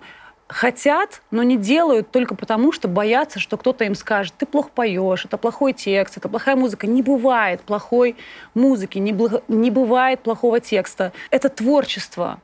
хотят, 0.48 1.22
но 1.30 1.42
не 1.42 1.56
делают 1.56 2.10
только 2.10 2.34
потому, 2.34 2.72
что 2.72 2.88
боятся, 2.88 3.38
что 3.38 3.56
кто-то 3.56 3.84
им 3.84 3.94
скажет, 3.94 4.32
ты 4.38 4.46
плохо 4.46 4.70
поешь, 4.74 5.24
это 5.24 5.36
плохой 5.36 5.74
текст, 5.74 6.16
это 6.16 6.28
плохая 6.28 6.56
музыка. 6.56 6.86
Не 6.86 7.02
бывает 7.02 7.60
плохой 7.60 8.16
музыки, 8.54 8.98
не, 8.98 9.12
бл- 9.12 9.42
не 9.48 9.70
бывает 9.70 10.20
плохого 10.20 10.60
текста. 10.60 11.12
Это 11.30 11.48
творчество. 11.50 12.40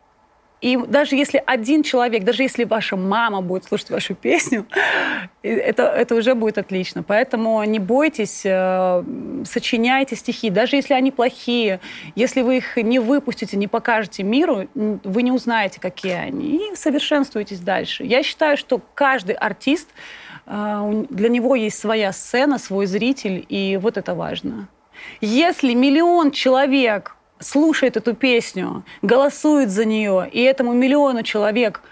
И 0.64 0.78
даже 0.78 1.14
если 1.14 1.42
один 1.44 1.83
человек, 1.83 2.25
даже 2.25 2.42
если 2.42 2.64
ваша 2.64 2.97
мама 2.97 3.42
будет 3.42 3.64
слушать 3.64 3.90
вашу 3.90 4.14
песню, 4.14 4.64
это, 5.42 5.83
это 5.83 6.14
уже 6.14 6.35
будет 6.35 6.56
отлично. 6.56 7.02
Поэтому 7.02 7.62
не 7.64 7.78
бойтесь, 7.78 8.47
э, 8.47 9.04
сочиняйте 9.44 10.16
стихи, 10.16 10.49
даже 10.49 10.76
если 10.76 10.94
они 10.94 11.11
плохие. 11.11 11.80
Если 12.14 12.40
вы 12.40 12.56
их 12.56 12.78
не 12.78 12.99
выпустите, 12.99 13.59
не 13.59 13.68
покажете 13.68 14.23
миру, 14.23 14.66
вы 14.75 15.23
не 15.23 15.33
узнаете, 15.33 15.80
какие 15.80 16.14
они. 16.14 16.73
И 16.73 16.76
совершенствуйтесь 16.76 17.61
дальше. 17.61 18.02
Я 18.02 18.23
считаю, 18.23 18.56
что 18.56 18.80
каждый 18.94 19.35
артист, 19.35 19.90
э, 20.47 21.04
для 21.11 21.28
него 21.28 21.56
есть 21.56 21.78
своя 21.78 22.11
сцена, 22.11 22.56
свой 22.59 22.87
зритель, 22.87 23.44
и 23.50 23.78
вот 23.83 23.99
это 23.99 24.14
важно. 24.14 24.68
Если 25.21 25.75
миллион 25.75 26.30
человек 26.30 27.16
слушает 27.38 27.96
эту 27.96 28.14
песню, 28.14 28.84
голосует 29.02 29.70
за 29.70 29.84
нее, 29.84 30.28
и 30.32 30.40
этому 30.42 30.72
миллиону 30.72 31.22
человек 31.22 31.82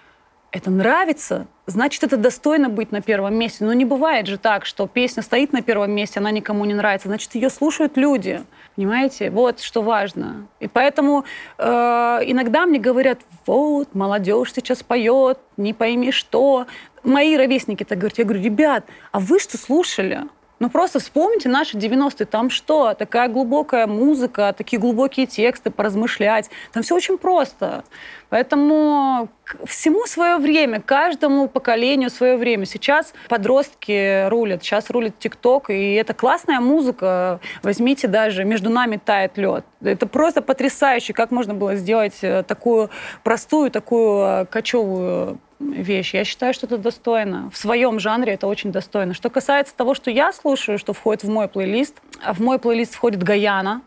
это 0.52 0.70
нравится, 0.70 1.46
значит, 1.66 2.04
это 2.04 2.18
достойно 2.18 2.68
быть 2.68 2.92
на 2.92 3.00
первом 3.00 3.34
месте. 3.34 3.64
Но 3.64 3.72
не 3.72 3.86
бывает 3.86 4.26
же 4.26 4.36
так, 4.36 4.66
что 4.66 4.86
песня 4.86 5.22
стоит 5.22 5.52
на 5.54 5.62
первом 5.62 5.92
месте, 5.92 6.20
она 6.20 6.30
никому 6.30 6.66
не 6.66 6.74
нравится. 6.74 7.08
Значит, 7.08 7.34
ее 7.34 7.48
слушают 7.48 7.96
люди. 7.96 8.42
Понимаете? 8.76 9.30
Вот 9.30 9.60
что 9.60 9.80
важно. 9.80 10.46
И 10.60 10.68
поэтому 10.68 11.24
э, 11.56 11.64
иногда 11.64 12.66
мне 12.66 12.78
говорят, 12.78 13.20
вот, 13.46 13.94
молодежь 13.94 14.52
сейчас 14.52 14.82
поет, 14.82 15.38
не 15.56 15.72
пойми 15.72 16.12
что. 16.12 16.66
Мои 17.02 17.34
ровесники 17.36 17.84
так 17.84 17.98
говорят. 17.98 18.18
Я 18.18 18.24
говорю, 18.24 18.42
ребят, 18.42 18.84
а 19.10 19.20
вы 19.20 19.38
что 19.38 19.56
слушали? 19.56 20.20
Ну 20.62 20.70
просто 20.70 21.00
вспомните 21.00 21.48
наши 21.48 21.76
90-е. 21.76 22.24
Там 22.24 22.48
что? 22.48 22.94
Такая 22.94 23.28
глубокая 23.28 23.88
музыка, 23.88 24.54
такие 24.56 24.78
глубокие 24.78 25.26
тексты, 25.26 25.72
поразмышлять. 25.72 26.50
Там 26.72 26.84
все 26.84 26.94
очень 26.94 27.18
просто. 27.18 27.82
Поэтому 28.28 29.28
всему 29.64 30.06
свое 30.06 30.36
время, 30.36 30.80
каждому 30.80 31.48
поколению 31.48 32.10
свое 32.10 32.36
время. 32.36 32.64
Сейчас 32.64 33.12
подростки 33.28 34.28
рулят, 34.28 34.62
сейчас 34.62 34.88
рулит 34.88 35.18
ТикТок, 35.18 35.68
и 35.68 35.94
это 35.94 36.14
классная 36.14 36.60
музыка. 36.60 37.40
Возьмите 37.64 38.06
даже 38.06 38.44
«Между 38.44 38.70
нами 38.70 39.00
тает 39.04 39.36
лед». 39.38 39.64
Это 39.82 40.06
просто 40.06 40.42
потрясающе, 40.42 41.12
как 41.12 41.32
можно 41.32 41.54
было 41.54 41.74
сделать 41.74 42.18
э, 42.22 42.44
такую 42.44 42.88
простую, 43.24 43.72
такую 43.72 44.24
э, 44.24 44.46
кочевую 44.46 45.40
вещь. 45.70 46.14
Я 46.14 46.24
считаю, 46.24 46.54
что 46.54 46.66
это 46.66 46.78
достойно. 46.78 47.50
В 47.52 47.56
своем 47.56 47.98
жанре 48.00 48.34
это 48.34 48.46
очень 48.46 48.72
достойно. 48.72 49.14
Что 49.14 49.30
касается 49.30 49.74
того, 49.74 49.94
что 49.94 50.10
я 50.10 50.32
слушаю, 50.32 50.78
что 50.78 50.92
входит 50.92 51.24
в 51.24 51.30
мой 51.30 51.48
плейлист, 51.48 52.00
в 52.32 52.40
мой 52.40 52.58
плейлист 52.58 52.94
входит 52.94 53.22
Гаяна. 53.22 53.82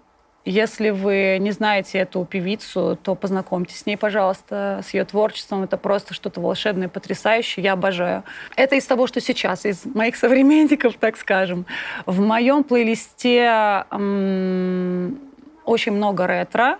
Если 0.48 0.92
вы 0.92 1.38
не 1.40 1.50
знаете 1.50 1.98
эту 1.98 2.24
певицу, 2.24 3.00
то 3.02 3.16
познакомьтесь 3.16 3.80
с 3.80 3.86
ней, 3.88 3.98
пожалуйста, 3.98 4.82
с 4.88 4.94
ее 4.94 5.04
творчеством. 5.04 5.64
Это 5.64 5.76
просто 5.76 6.14
что-то 6.14 6.40
волшебное, 6.40 6.88
потрясающее. 6.88 7.64
Я 7.64 7.74
обожаю. 7.74 8.24
Это 8.56 8.76
из 8.76 8.86
того, 8.86 9.08
что 9.08 9.22
сейчас, 9.22 9.66
из 9.66 9.86
моих 9.86 10.16
современников, 10.16 10.94
так 11.00 11.18
скажем. 11.18 11.66
В 12.06 12.22
моем 12.22 12.64
плейлисте 12.64 13.84
м- 13.90 15.18
очень 15.66 15.94
много 15.94 16.28
ретро. 16.28 16.78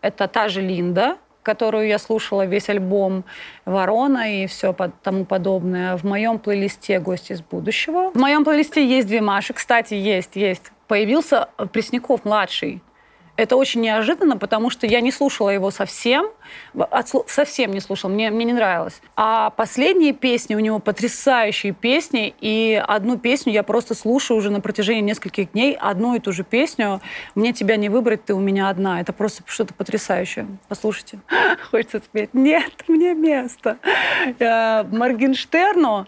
Это 0.00 0.26
та 0.26 0.48
же 0.48 0.62
Линда, 0.62 1.18
которую 1.42 1.86
я 1.88 1.98
слушала 1.98 2.46
весь 2.46 2.68
альбом 2.68 3.24
«Ворона» 3.64 4.42
и 4.42 4.46
все 4.46 4.74
тому 5.02 5.24
подобное. 5.24 5.96
В 5.96 6.04
моем 6.04 6.38
плейлисте 6.38 7.00
«Гости 7.00 7.32
из 7.32 7.42
будущего». 7.42 8.10
В 8.12 8.16
моем 8.16 8.44
плейлисте 8.44 8.86
есть 8.86 9.08
две 9.08 9.20
Маши. 9.20 9.52
Кстати, 9.52 9.94
есть, 9.94 10.36
есть. 10.36 10.72
Появился 10.88 11.48
Пресняков-младший. 11.72 12.82
Это 13.42 13.56
очень 13.56 13.80
неожиданно, 13.80 14.36
потому 14.36 14.70
что 14.70 14.86
я 14.86 15.00
не 15.00 15.10
слушала 15.10 15.50
его 15.50 15.72
совсем, 15.72 16.28
совсем 17.26 17.72
не 17.72 17.80
слушала, 17.80 18.08
мне, 18.08 18.30
мне 18.30 18.44
не 18.44 18.52
нравилось. 18.52 19.02
А 19.16 19.50
последние 19.50 20.12
песни, 20.12 20.54
у 20.54 20.60
него 20.60 20.78
потрясающие 20.78 21.72
песни, 21.72 22.32
и 22.40 22.80
одну 22.86 23.18
песню 23.18 23.52
я 23.52 23.64
просто 23.64 23.96
слушаю 23.96 24.38
уже 24.38 24.50
на 24.50 24.60
протяжении 24.60 25.00
нескольких 25.00 25.50
дней, 25.50 25.74
одну 25.74 26.14
и 26.14 26.20
ту 26.20 26.30
же 26.30 26.44
песню 26.44 27.00
«Мне 27.34 27.52
тебя 27.52 27.74
не 27.74 27.88
выбрать, 27.88 28.24
ты 28.24 28.32
у 28.32 28.38
меня 28.38 28.68
одна». 28.68 29.00
Это 29.00 29.12
просто 29.12 29.42
что-то 29.46 29.74
потрясающее. 29.74 30.46
Послушайте. 30.68 31.18
Хочется 31.72 31.98
спеть. 31.98 32.30
Нет, 32.34 32.84
мне 32.86 33.12
место. 33.12 33.78
Э, 34.38 34.84
Моргенштерну 34.84 36.06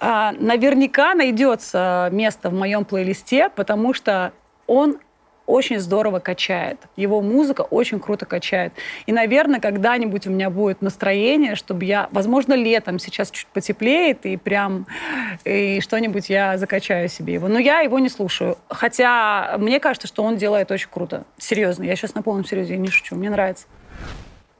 э, 0.00 0.30
наверняка 0.38 1.14
найдется 1.14 2.10
место 2.12 2.50
в 2.50 2.52
моем 2.52 2.84
плейлисте, 2.84 3.48
потому 3.48 3.94
что 3.94 4.34
он 4.66 4.98
очень 5.46 5.78
здорово 5.78 6.18
качает. 6.18 6.78
Его 6.96 7.20
музыка 7.20 7.62
очень 7.62 8.00
круто 8.00 8.26
качает. 8.26 8.72
И, 9.06 9.12
наверное, 9.12 9.60
когда-нибудь 9.60 10.26
у 10.26 10.30
меня 10.30 10.50
будет 10.50 10.82
настроение, 10.82 11.54
чтобы 11.54 11.84
я, 11.84 12.08
возможно, 12.12 12.54
летом 12.54 12.98
сейчас 12.98 13.30
чуть 13.30 13.46
потеплеет, 13.48 14.26
и 14.26 14.36
прям 14.36 14.86
и 15.44 15.80
что-нибудь 15.80 16.30
я 16.30 16.58
закачаю 16.58 17.08
себе 17.08 17.34
его. 17.34 17.48
Но 17.48 17.58
я 17.58 17.80
его 17.80 17.98
не 17.98 18.08
слушаю. 18.08 18.56
Хотя 18.68 19.56
мне 19.58 19.80
кажется, 19.80 20.08
что 20.08 20.22
он 20.22 20.36
делает 20.36 20.70
очень 20.70 20.88
круто. 20.90 21.24
Серьезно, 21.38 21.84
я 21.84 21.96
сейчас 21.96 22.14
на 22.14 22.22
полном 22.22 22.44
серьезе, 22.44 22.76
не 22.76 22.88
шучу. 22.88 23.16
Мне 23.16 23.30
нравится. 23.30 23.66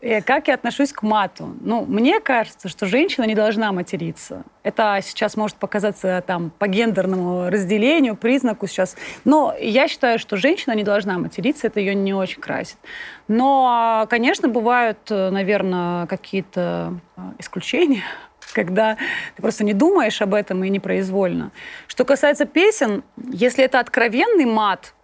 И 0.04 0.20
как 0.20 0.48
я 0.48 0.54
отношусь 0.54 0.92
к 0.92 1.02
мату? 1.02 1.56
Ну, 1.62 1.86
мне 1.86 2.20
кажется, 2.20 2.68
что 2.68 2.84
женщина 2.84 3.24
не 3.24 3.34
должна 3.34 3.72
материться. 3.72 4.42
Это 4.62 5.00
сейчас 5.02 5.34
может 5.34 5.56
показаться 5.56 6.22
там 6.26 6.50
по 6.58 6.68
гендерному 6.68 7.48
разделению, 7.48 8.14
признаку 8.14 8.66
сейчас. 8.66 8.96
Но 9.24 9.54
я 9.58 9.88
считаю, 9.88 10.18
что 10.18 10.36
женщина 10.36 10.74
не 10.74 10.82
должна 10.82 11.18
материться, 11.18 11.68
это 11.68 11.80
ее 11.80 11.94
не 11.94 12.12
очень 12.12 12.42
красит. 12.42 12.76
Но, 13.28 14.06
конечно, 14.10 14.46
бывают, 14.46 14.98
наверное, 15.08 16.06
какие-то 16.06 17.00
а, 17.16 17.32
исключения, 17.38 18.04
когда 18.52 18.98
ты 19.36 19.40
просто 19.40 19.64
не 19.64 19.72
думаешь 19.72 20.20
об 20.20 20.34
этом 20.34 20.62
и 20.64 20.68
непроизвольно. 20.68 21.50
Что 21.86 22.04
касается 22.04 22.44
песен, 22.44 23.04
если 23.16 23.64
это 23.64 23.80
откровенный 23.80 24.44
мат, 24.44 24.92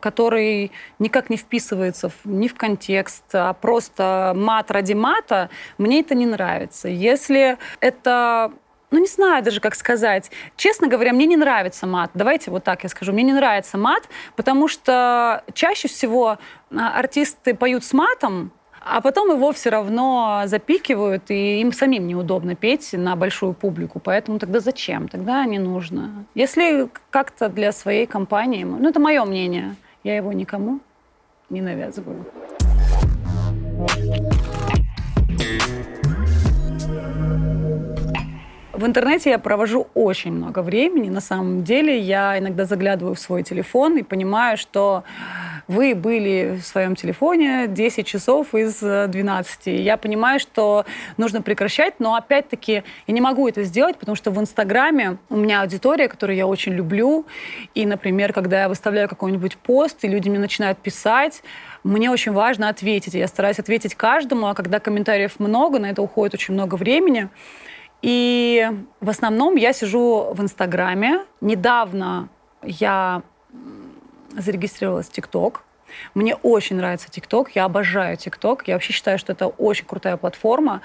который 0.00 0.72
никак 0.98 1.30
не 1.30 1.36
вписывается 1.36 2.10
ни 2.24 2.48
в 2.48 2.54
контекст, 2.54 3.24
а 3.32 3.52
просто 3.54 4.32
мат 4.36 4.70
ради 4.70 4.92
мата, 4.92 5.50
мне 5.78 6.00
это 6.00 6.14
не 6.14 6.26
нравится. 6.26 6.88
Если 6.88 7.58
это 7.80 8.52
ну, 8.90 9.00
не 9.00 9.08
знаю 9.08 9.42
даже, 9.42 9.58
как 9.58 9.74
сказать. 9.74 10.30
Честно 10.56 10.86
говоря, 10.86 11.12
мне 11.12 11.26
не 11.26 11.36
нравится 11.36 11.84
мат. 11.84 12.12
Давайте 12.14 12.52
вот 12.52 12.62
так 12.62 12.84
я 12.84 12.88
скажу. 12.88 13.12
Мне 13.12 13.24
не 13.24 13.32
нравится 13.32 13.76
мат, 13.76 14.08
потому 14.36 14.68
что 14.68 15.42
чаще 15.52 15.88
всего 15.88 16.38
а, 16.70 16.98
артисты 16.98 17.54
поют 17.54 17.82
с 17.82 17.92
матом, 17.92 18.52
А 18.86 19.00
потом 19.00 19.30
его 19.30 19.50
все 19.52 19.70
равно 19.70 20.42
запикивают, 20.44 21.30
и 21.30 21.62
им 21.62 21.72
самим 21.72 22.06
неудобно 22.06 22.54
петь 22.54 22.92
на 22.92 23.16
большую 23.16 23.54
публику. 23.54 23.98
Поэтому 23.98 24.38
тогда 24.38 24.60
зачем? 24.60 25.08
Тогда 25.08 25.46
не 25.46 25.58
нужно. 25.58 26.26
Если 26.34 26.90
как-то 27.08 27.48
для 27.48 27.72
своей 27.72 28.04
компании, 28.04 28.64
ну 28.64 28.86
это 28.86 29.00
мое 29.00 29.24
мнение, 29.24 29.76
я 30.02 30.16
его 30.16 30.34
никому 30.34 30.80
не 31.48 31.62
навязываю. 31.62 32.26
В 38.74 38.84
интернете 38.86 39.30
я 39.30 39.38
провожу 39.38 39.86
очень 39.94 40.32
много 40.32 40.60
времени. 40.60 41.08
На 41.08 41.22
самом 41.22 41.64
деле 41.64 41.98
я 41.98 42.38
иногда 42.38 42.66
заглядываю 42.66 43.14
в 43.14 43.18
свой 43.18 43.42
телефон 43.42 43.96
и 43.96 44.02
понимаю, 44.02 44.58
что 44.58 45.04
вы 45.68 45.94
были 45.94 46.58
в 46.60 46.66
своем 46.66 46.94
телефоне 46.94 47.66
10 47.68 48.06
часов 48.06 48.54
из 48.54 48.78
12. 48.80 49.66
Я 49.66 49.96
понимаю, 49.96 50.40
что 50.40 50.84
нужно 51.16 51.42
прекращать, 51.42 51.94
но 51.98 52.14
опять-таки 52.14 52.82
я 53.06 53.14
не 53.14 53.20
могу 53.20 53.48
это 53.48 53.62
сделать, 53.64 53.96
потому 53.96 54.16
что 54.16 54.30
в 54.30 54.40
Инстаграме 54.40 55.18
у 55.30 55.36
меня 55.36 55.62
аудитория, 55.62 56.08
которую 56.08 56.36
я 56.36 56.46
очень 56.46 56.72
люблю. 56.72 57.26
И, 57.74 57.86
например, 57.86 58.32
когда 58.32 58.62
я 58.62 58.68
выставляю 58.68 59.08
какой-нибудь 59.08 59.56
пост, 59.58 60.04
и 60.04 60.08
люди 60.08 60.28
мне 60.28 60.38
начинают 60.38 60.78
писать, 60.78 61.42
мне 61.82 62.10
очень 62.10 62.32
важно 62.32 62.68
ответить. 62.68 63.14
Я 63.14 63.28
стараюсь 63.28 63.58
ответить 63.58 63.94
каждому, 63.94 64.48
а 64.48 64.54
когда 64.54 64.80
комментариев 64.80 65.38
много, 65.38 65.78
на 65.78 65.86
это 65.86 66.02
уходит 66.02 66.34
очень 66.34 66.54
много 66.54 66.76
времени. 66.76 67.28
И 68.02 68.68
в 69.00 69.08
основном 69.08 69.56
я 69.56 69.72
сижу 69.72 70.32
в 70.34 70.40
Инстаграме. 70.42 71.20
Недавно 71.40 72.28
я 72.62 73.22
зарегистрировалась 74.36 75.06
в 75.06 75.12
ТикТок. 75.12 75.62
Мне 76.14 76.34
очень 76.36 76.76
нравится 76.76 77.10
ТикТок, 77.10 77.50
я 77.54 77.64
обожаю 77.64 78.16
ТикТок. 78.16 78.66
Я 78.66 78.74
вообще 78.74 78.92
считаю, 78.92 79.18
что 79.18 79.32
это 79.32 79.46
очень 79.46 79.84
крутая 79.84 80.16
платформа. 80.16 80.80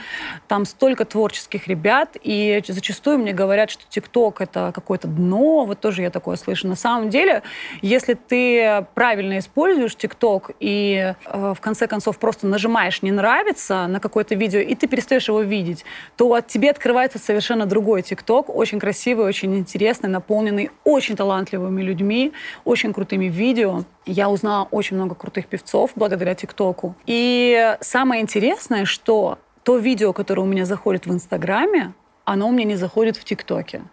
Там 0.47 0.65
столько 0.65 1.05
творческих 1.05 1.67
ребят, 1.67 2.17
и 2.21 2.61
зачастую 2.67 3.19
мне 3.19 3.33
говорят, 3.33 3.69
что 3.69 3.83
ТикТок— 3.89 4.41
это 4.41 4.71
какое-то 4.73 5.07
дно. 5.07 5.65
Вот 5.65 5.79
тоже 5.79 6.01
я 6.01 6.09
такое 6.09 6.35
слышу. 6.35 6.67
На 6.67 6.75
самом 6.75 7.09
деле, 7.09 7.43
если 7.81 8.13
ты 8.13 8.85
правильно 8.93 9.39
используешь 9.39 9.95
ТикТок 9.95 10.51
и 10.59 11.13
э, 11.25 11.53
в 11.53 11.59
конце 11.61 11.87
концов 11.87 12.17
просто 12.19 12.47
нажимаешь 12.47 13.01
«не 13.01 13.11
нравится» 13.11 13.87
на 13.87 13.99
какое-то 13.99 14.35
видео, 14.35 14.59
и 14.59 14.75
ты 14.75 14.87
перестаешь 14.87 15.27
его 15.27 15.41
видеть, 15.41 15.85
то 16.15 16.33
от 16.33 16.47
тебе 16.47 16.69
открывается 16.69 17.19
совершенно 17.19 17.65
другой 17.65 18.01
ТикТок, 18.01 18.49
очень 18.49 18.79
красивый, 18.79 19.25
очень 19.25 19.57
интересный, 19.57 20.09
наполненный 20.09 20.71
очень 20.83 21.15
талантливыми 21.15 21.81
людьми, 21.81 22.33
очень 22.65 22.93
крутыми 22.93 23.25
видео. 23.25 23.83
Я 24.11 24.29
узнала 24.29 24.67
очень 24.71 24.95
много 24.95 25.13
крутых 25.13 25.45
певцов 25.45 25.91
благодаря 25.95 26.33
ТикТоку. 26.33 26.95
И 27.05 27.75
самое 27.79 28.23
интересное, 28.23 28.85
что 28.85 29.37
то 29.63 29.77
видео, 29.77 30.13
которое 30.13 30.41
у 30.41 30.45
меня 30.45 30.65
заходит 30.65 31.05
в 31.05 31.11
Инстаграме, 31.11 31.93
оно 32.25 32.49
у 32.49 32.51
меня 32.51 32.65
не 32.65 32.75
заходит 32.75 33.17
в 33.17 33.23
ТикТоке. 33.23 33.83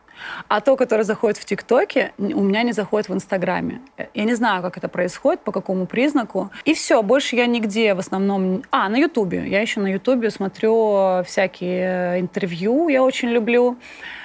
А 0.49 0.61
то, 0.61 0.77
которое 0.77 1.05
заходит 1.05 1.39
в 1.39 1.45
ТикТоке, 1.45 2.13
у 2.19 2.43
меня 2.43 2.63
не 2.63 2.73
заходит 2.73 3.09
в 3.09 3.15
Инстаграме. 3.15 3.81
Я 4.15 4.25
не 4.25 4.35
знаю, 4.35 4.63
как 4.63 4.77
это 4.77 4.89
происходит, 4.89 5.41
по 5.41 5.53
какому 5.53 5.87
признаку. 5.87 6.51
И 6.65 6.75
все, 6.75 7.03
больше 7.03 7.37
я 7.37 7.47
нигде 7.47 7.95
в 7.95 7.99
основном... 7.99 8.63
А, 8.71 8.89
на 8.89 8.97
Ютубе. 8.97 9.47
Я 9.49 9.61
еще 9.61 9.81
на 9.81 9.89
Ютубе 9.93 10.31
смотрю 10.31 11.23
всякие 11.25 12.21
интервью, 12.21 12.89
я 12.89 13.03
очень 13.03 13.29
люблю. 13.29 13.77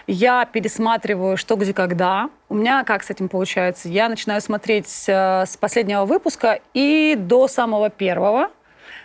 Я 0.07 0.45
пересматриваю 0.45 1.37
«Что, 1.37 1.55
где, 1.55 1.73
когда». 1.73 2.29
У 2.49 2.55
меня 2.55 2.83
как 2.83 3.03
с 3.03 3.09
этим 3.09 3.29
получается? 3.29 3.87
Я 3.87 4.09
начинаю 4.09 4.41
смотреть 4.41 5.05
э, 5.07 5.45
с 5.45 5.55
последнего 5.55 6.05
выпуска 6.05 6.59
и 6.73 7.15
до 7.17 7.47
самого 7.47 7.89
первого. 7.89 8.49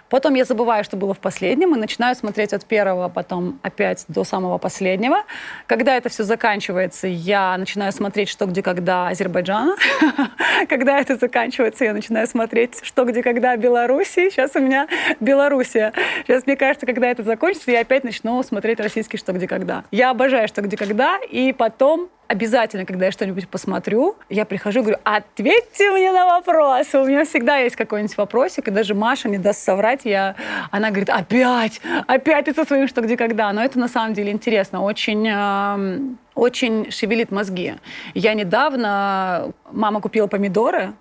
Потом 0.09 0.35
я 0.35 0.45
забываю, 0.45 0.85
что 0.85 0.97
было 0.97 1.15
в 1.15 1.19
последнем, 1.19 1.75
и 1.75 1.79
начинаю 1.79 2.15
смотреть 2.15 2.53
от 2.53 2.65
первого, 2.65 3.09
потом 3.09 3.59
опять 3.63 4.05
до 4.09 4.25
самого 4.25 4.59
последнего. 4.59 5.19
Когда 5.67 5.97
это 5.97 6.09
все 6.09 6.23
заканчивается, 6.25 7.07
я 7.09 7.57
начинаю 7.57 7.93
смотреть 7.93 8.29
«Что, 8.29 8.47
где, 8.47 8.63
когда» 8.63 9.09
Азербайджана. 9.09 9.77
Когда 10.69 10.99
это 10.99 11.17
заканчивается, 11.17 11.85
я 11.85 11.93
начинаю 11.93 12.27
смотреть 12.27 12.81
«Что, 12.83 13.05
где, 13.05 13.23
когда» 13.23 13.57
Беларуси. 13.57 14.31
Сейчас 14.31 14.53
у 14.55 14.61
меня 14.61 14.89
Белоруссия. 15.21 15.93
Сейчас, 16.27 16.47
мне 16.47 16.57
кажется, 16.57 16.87
когда 16.87 17.09
это 17.09 17.23
закончится, 17.23 17.71
я 17.71 17.81
опять 17.81 18.05
начну 18.05 18.43
смотреть 18.43 18.81
российский 18.81 19.17
«Что, 19.17 19.33
где, 19.33 19.47
когда». 19.47 19.85
Я 19.91 20.11
обожаю 20.11 20.49
«Что, 20.49 20.63
где, 20.63 20.77
когда», 20.77 21.19
и 21.19 21.53
потом 21.53 22.09
обязательно, 22.29 22.85
когда 22.85 23.07
я 23.07 23.13
что-нибудь 23.13 23.49
посмотрю, 23.49 24.17
я 24.29 24.45
прихожу 24.45 24.81
и 24.81 24.83
говорю, 24.83 24.99
ответьте 25.05 25.91
мне 25.91 26.13
на 26.13 26.27
вопрос. 26.27 26.95
У 26.95 27.05
меня 27.05 27.25
всегда 27.25 27.57
есть 27.59 27.77
какой-нибудь 27.77 28.17
вопросик, 28.17 28.69
и 28.69 28.71
даже 28.71 28.95
Маша 28.95 29.29
не 29.29 29.39
даст 29.39 29.63
соврать. 29.63 30.05
Я... 30.05 30.37
Она 30.71 30.91
говорит, 30.91 31.11
опять, 31.11 31.81
опять 32.07 32.47
ты 32.47 32.55
со 32.55 32.65
своим 32.65 32.89
что, 32.89 33.01
где, 33.01 33.17
когда. 33.17 33.53
Но 33.53 33.63
это 33.65 33.79
на 33.79 33.89
самом 33.89 34.15
деле 34.15 34.33
интересно, 34.33 34.83
очень, 34.83 35.27
э, 35.29 36.01
очень 36.35 36.91
шевелит 36.91 37.31
мозги. 37.31 37.75
Я 38.15 38.35
недавно, 38.35 39.53
мама 39.71 40.01
купила 40.01 40.27
помидоры, 40.27 40.93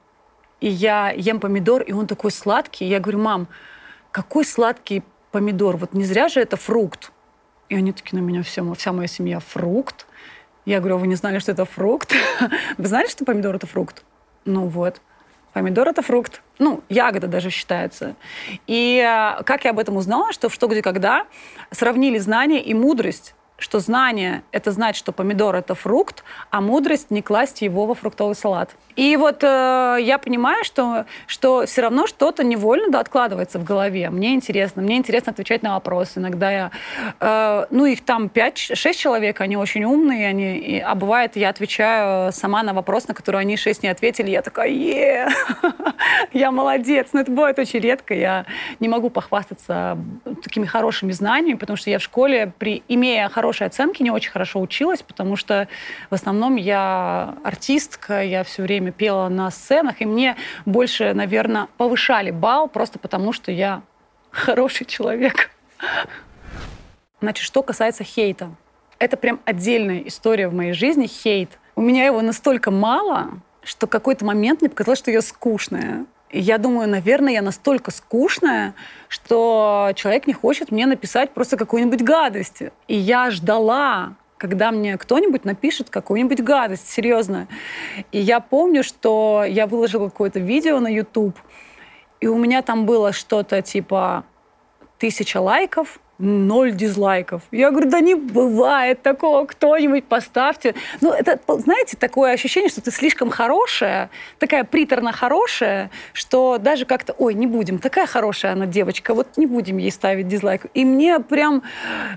и 0.62 0.70
я 0.70 1.12
ем 1.12 1.40
помидор, 1.40 1.82
и 1.82 1.92
он 1.92 2.08
такой 2.08 2.32
сладкий. 2.32 2.86
Я 2.86 3.00
говорю, 3.00 3.20
мам, 3.20 3.48
какой 4.12 4.46
сладкий 4.46 5.04
помидор? 5.32 5.78
Вот 5.78 5.94
не 5.94 6.06
зря 6.06 6.30
же 6.30 6.40
это 6.40 6.58
фрукт. 6.58 7.12
И 7.68 7.76
они 7.76 7.92
такие 7.94 8.20
на 8.20 8.24
меня, 8.24 8.44
все, 8.44 8.74
вся 8.74 8.94
моя 8.94 9.08
семья, 9.08 9.40
фрукт. 9.40 10.06
Я 10.66 10.80
говорю, 10.80 10.96
«А 10.96 10.98
вы 11.00 11.08
не 11.08 11.16
знали, 11.16 11.40
что 11.40 11.52
это 11.52 11.66
фрукт? 11.66 12.14
Вы 12.78 12.88
знали, 12.88 13.08
что 13.08 13.24
помидор— 13.24 13.56
это 13.58 13.68
фрукт? 13.68 14.04
Ну 14.46 14.68
вот. 14.68 15.00
Помидор— 15.54 15.88
это 15.90 16.02
фрукт. 16.02 16.42
Ну, 16.58 16.82
ягода 16.90 17.28
даже 17.28 17.52
считается. 17.52 18.16
И 18.66 18.98
э, 18.98 19.44
как 19.44 19.64
я 19.64 19.72
об 19.72 19.80
этом 19.80 19.96
узнала, 19.96 20.34
что 20.34 20.50
в 20.50 20.54
«Что, 20.54 20.68
где, 20.68 20.82
когда» 20.82 21.28
сравнили 21.72 22.18
знание 22.18 22.64
и 22.64 22.74
мудрость 22.74 23.36
что 23.58 23.80
знание— 23.80 24.44
это 24.52 24.72
знать, 24.72 24.96
что 24.96 25.12
помидор— 25.12 25.56
это 25.58 25.76
фрукт, 25.76 26.24
а 26.50 26.62
мудрость— 26.62 27.08
не 27.12 27.22
класть 27.22 27.62
его 27.62 27.86
во 27.86 27.96
фруктовый 27.96 28.36
салат. 28.36 28.76
И 28.96 29.18
вот 29.18 29.44
э, 29.44 29.98
я 30.02 30.18
понимаю, 30.18 30.64
что, 30.64 31.06
что 31.28 31.66
все 31.66 31.82
равно 31.82 32.08
что-то 32.08 32.44
невольно 32.44 32.90
да, 32.90 33.02
откладывается 33.02 33.60
в 33.60 33.64
голове. 33.64 34.10
Мне 34.10 34.34
интересно. 34.34 34.82
Мне 34.82 34.98
интересно 34.98 35.34
отвечать 35.34 35.64
на 35.64 35.74
вопросы. 35.74 36.20
Иногда 36.20 36.52
я... 36.52 36.72
Э, 37.20 37.66
ну, 37.72 37.86
их 37.86 38.06
там 38.06 38.28
5-6 38.34 38.94
человек, 38.94 39.42
они 39.42 39.58
очень 39.58 39.84
умные. 39.84 40.30
Они, 40.30 40.58
и, 40.58 40.80
а 40.80 40.96
бывает, 40.96 41.36
я 41.36 41.50
отвечаю 41.50 42.32
сама 42.32 42.64
на 42.64 42.74
вопрос, 42.74 43.08
на 43.08 43.14
который 43.14 43.42
они 43.42 43.58
6 43.58 43.84
не 43.84 43.90
ответили. 43.90 44.32
Я 44.32 44.42
такая, 44.42 44.70
е 44.70 45.28
я 46.34 46.52
молодец. 46.52 47.10
Но 47.12 47.20
это 47.20 47.32
бывает 47.32 47.60
очень 47.60 47.80
редко. 47.80 48.14
Я 48.14 48.46
не 48.80 48.88
могу 48.88 49.10
похвастаться 49.10 49.98
такими 50.42 50.66
хорошими 50.66 51.12
знаниями, 51.12 51.58
потому 51.58 51.76
что 51.76 51.90
я 51.90 52.00
в 52.00 52.02
школе, 52.02 52.54
при, 52.58 52.82
имея 52.88 53.28
хорошие 53.28 53.45
хорошие 53.46 53.68
оценки, 53.68 54.02
не 54.02 54.10
очень 54.10 54.32
хорошо 54.32 54.60
училась, 54.60 55.04
потому 55.04 55.36
что 55.36 55.68
в 56.10 56.16
основном 56.16 56.56
я 56.56 57.36
артистка, 57.44 58.24
я 58.24 58.44
все 58.44 58.64
время 58.64 58.92
пела 58.92 59.30
на 59.30 59.52
сценах, 59.52 60.02
и 60.02 60.06
мне 60.06 60.36
больше, 60.66 61.14
наверное, 61.14 61.68
повышали 61.78 62.32
бал 62.32 62.68
просто 62.68 62.98
потому, 62.98 63.34
что 63.34 63.52
я 63.52 63.84
хороший 64.32 64.86
человек. 64.86 65.52
Значит, 67.22 67.46
что 67.46 67.62
касается 67.62 68.04
хейта. 68.04 68.50
Это 68.98 69.16
прям 69.16 69.40
отдельная 69.46 70.00
история 70.08 70.48
в 70.48 70.54
моей 70.56 70.74
жизни, 70.74 71.06
хейт. 71.06 71.60
У 71.76 71.82
меня 71.82 72.06
его 72.06 72.22
настолько 72.22 72.72
мало, 72.72 73.42
что 73.64 73.86
какой-то 73.86 74.26
момент 74.26 74.62
мне 74.62 74.72
показалось, 74.72 75.00
что 75.00 75.12
я 75.12 75.22
скучная. 75.22 76.06
Я 76.38 76.58
думаю, 76.58 76.90
наверное, 76.90 77.32
я 77.32 77.42
настолько 77.42 77.92
скучная, 77.92 78.74
что 79.08 79.92
человек 79.96 80.28
не 80.28 80.34
хочет 80.34 80.70
мне 80.70 80.86
написать 80.86 81.32
просто 81.32 81.56
какую-нибудь 81.56 82.04
гадость. 82.04 82.62
И 82.90 82.96
я 82.98 83.32
ждала, 83.32 84.16
когда 84.36 84.72
мне 84.72 84.98
кто-нибудь 84.98 85.46
напишет 85.46 85.90
какую-нибудь 85.90 86.42
гадость, 86.44 86.90
серьезно. 86.90 87.48
И 88.12 88.20
я 88.20 88.42
помню, 88.42 88.84
что 88.84 89.46
я 89.48 89.66
выложила 89.66 90.10
какое-то 90.10 90.42
видео 90.42 90.82
на 90.82 90.90
YouTube, 90.90 91.38
и 92.20 92.28
у 92.28 92.38
меня 92.38 92.62
там 92.62 92.86
было 92.86 93.14
что-то 93.14 93.62
типа 93.62 94.26
тысяча 94.98 95.40
лайков, 95.40 96.02
ноль 96.18 96.72
дизлайков. 96.72 97.42
Я 97.52 97.72
говорю, 97.72 97.90
да 97.90 98.00
не 98.00 98.16
бывает 98.16 99.02
такого, 99.02 99.46
кто-нибудь 99.46 100.06
поставьте. 100.06 100.74
Ну, 101.02 101.12
это, 101.12 101.40
знаете, 101.60 101.98
такое 101.98 102.32
ощущение, 102.32 102.70
что 102.70 102.82
ты 102.82 102.92
слишком 102.92 103.30
хорошая, 103.30 104.10
такая 104.40 104.64
приторно 104.64 105.12
хорошая, 105.12 105.92
что 106.14 106.58
даже 106.58 106.86
как-то, 106.86 107.14
ой, 107.18 107.34
не 107.34 107.48
будем, 107.48 107.80
такая 107.80 108.06
хорошая 108.06 108.54
она 108.54 108.66
девочка, 108.66 109.14
вот 109.14 109.38
не 109.38 109.46
будем 109.46 109.78
ей 109.78 109.92
ставить 109.92 110.28
дизлайк. 110.28 110.68
И 110.74 110.86
мне 110.86 111.20
прям 111.20 111.64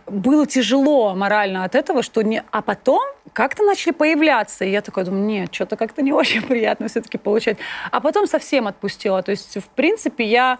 было 0.06 0.46
тяжело 0.46 1.14
морально 1.14 1.64
от 1.64 1.74
этого, 1.74 2.02
что 2.02 2.22
не... 2.22 2.42
А 2.50 2.62
потом 2.62 3.02
как-то 3.32 3.64
начали 3.64 3.92
появляться, 3.92 4.64
и 4.64 4.70
я 4.70 4.80
такая 4.80 5.04
думаю, 5.04 5.24
нет, 5.24 5.54
что-то 5.54 5.76
как-то 5.76 6.02
не 6.02 6.12
очень 6.12 6.42
приятно 6.42 6.88
все-таки 6.88 7.18
получать. 7.18 7.58
А 7.90 8.00
потом 8.00 8.26
совсем 8.26 8.68
отпустила. 8.68 9.22
То 9.22 9.32
есть, 9.32 9.56
в 9.56 9.68
принципе, 9.70 10.24
я 10.24 10.58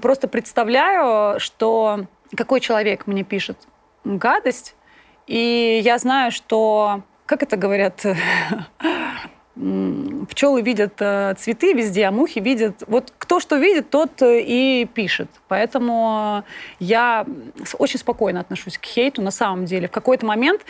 просто 0.00 0.28
представляю, 0.28 1.38
что 1.38 2.06
какой 2.36 2.60
человек 2.60 3.06
мне 3.06 3.24
пишет 3.24 3.58
гадость, 4.04 4.74
и 5.26 5.80
я 5.84 5.98
знаю, 5.98 6.32
что, 6.32 7.02
как 7.26 7.42
это 7.42 7.56
говорят, 7.56 8.04
пчелы 9.54 10.62
видят 10.62 10.94
э, 11.00 11.34
цветы 11.36 11.74
везде, 11.74 12.04
а 12.04 12.10
мухи 12.10 12.38
видят... 12.38 12.84
Вот 12.86 13.12
кто 13.18 13.38
что 13.38 13.56
видит, 13.56 13.90
тот 13.90 14.22
э, 14.22 14.40
и 14.40 14.86
пишет. 14.86 15.28
Поэтому 15.48 16.44
я 16.78 17.26
очень 17.78 17.98
спокойно 17.98 18.40
отношусь 18.40 18.78
к 18.78 18.84
хейту 18.84 19.20
на 19.20 19.30
самом 19.30 19.66
деле. 19.66 19.88
В 19.88 19.90
какой-то 19.90 20.24
момент 20.24 20.62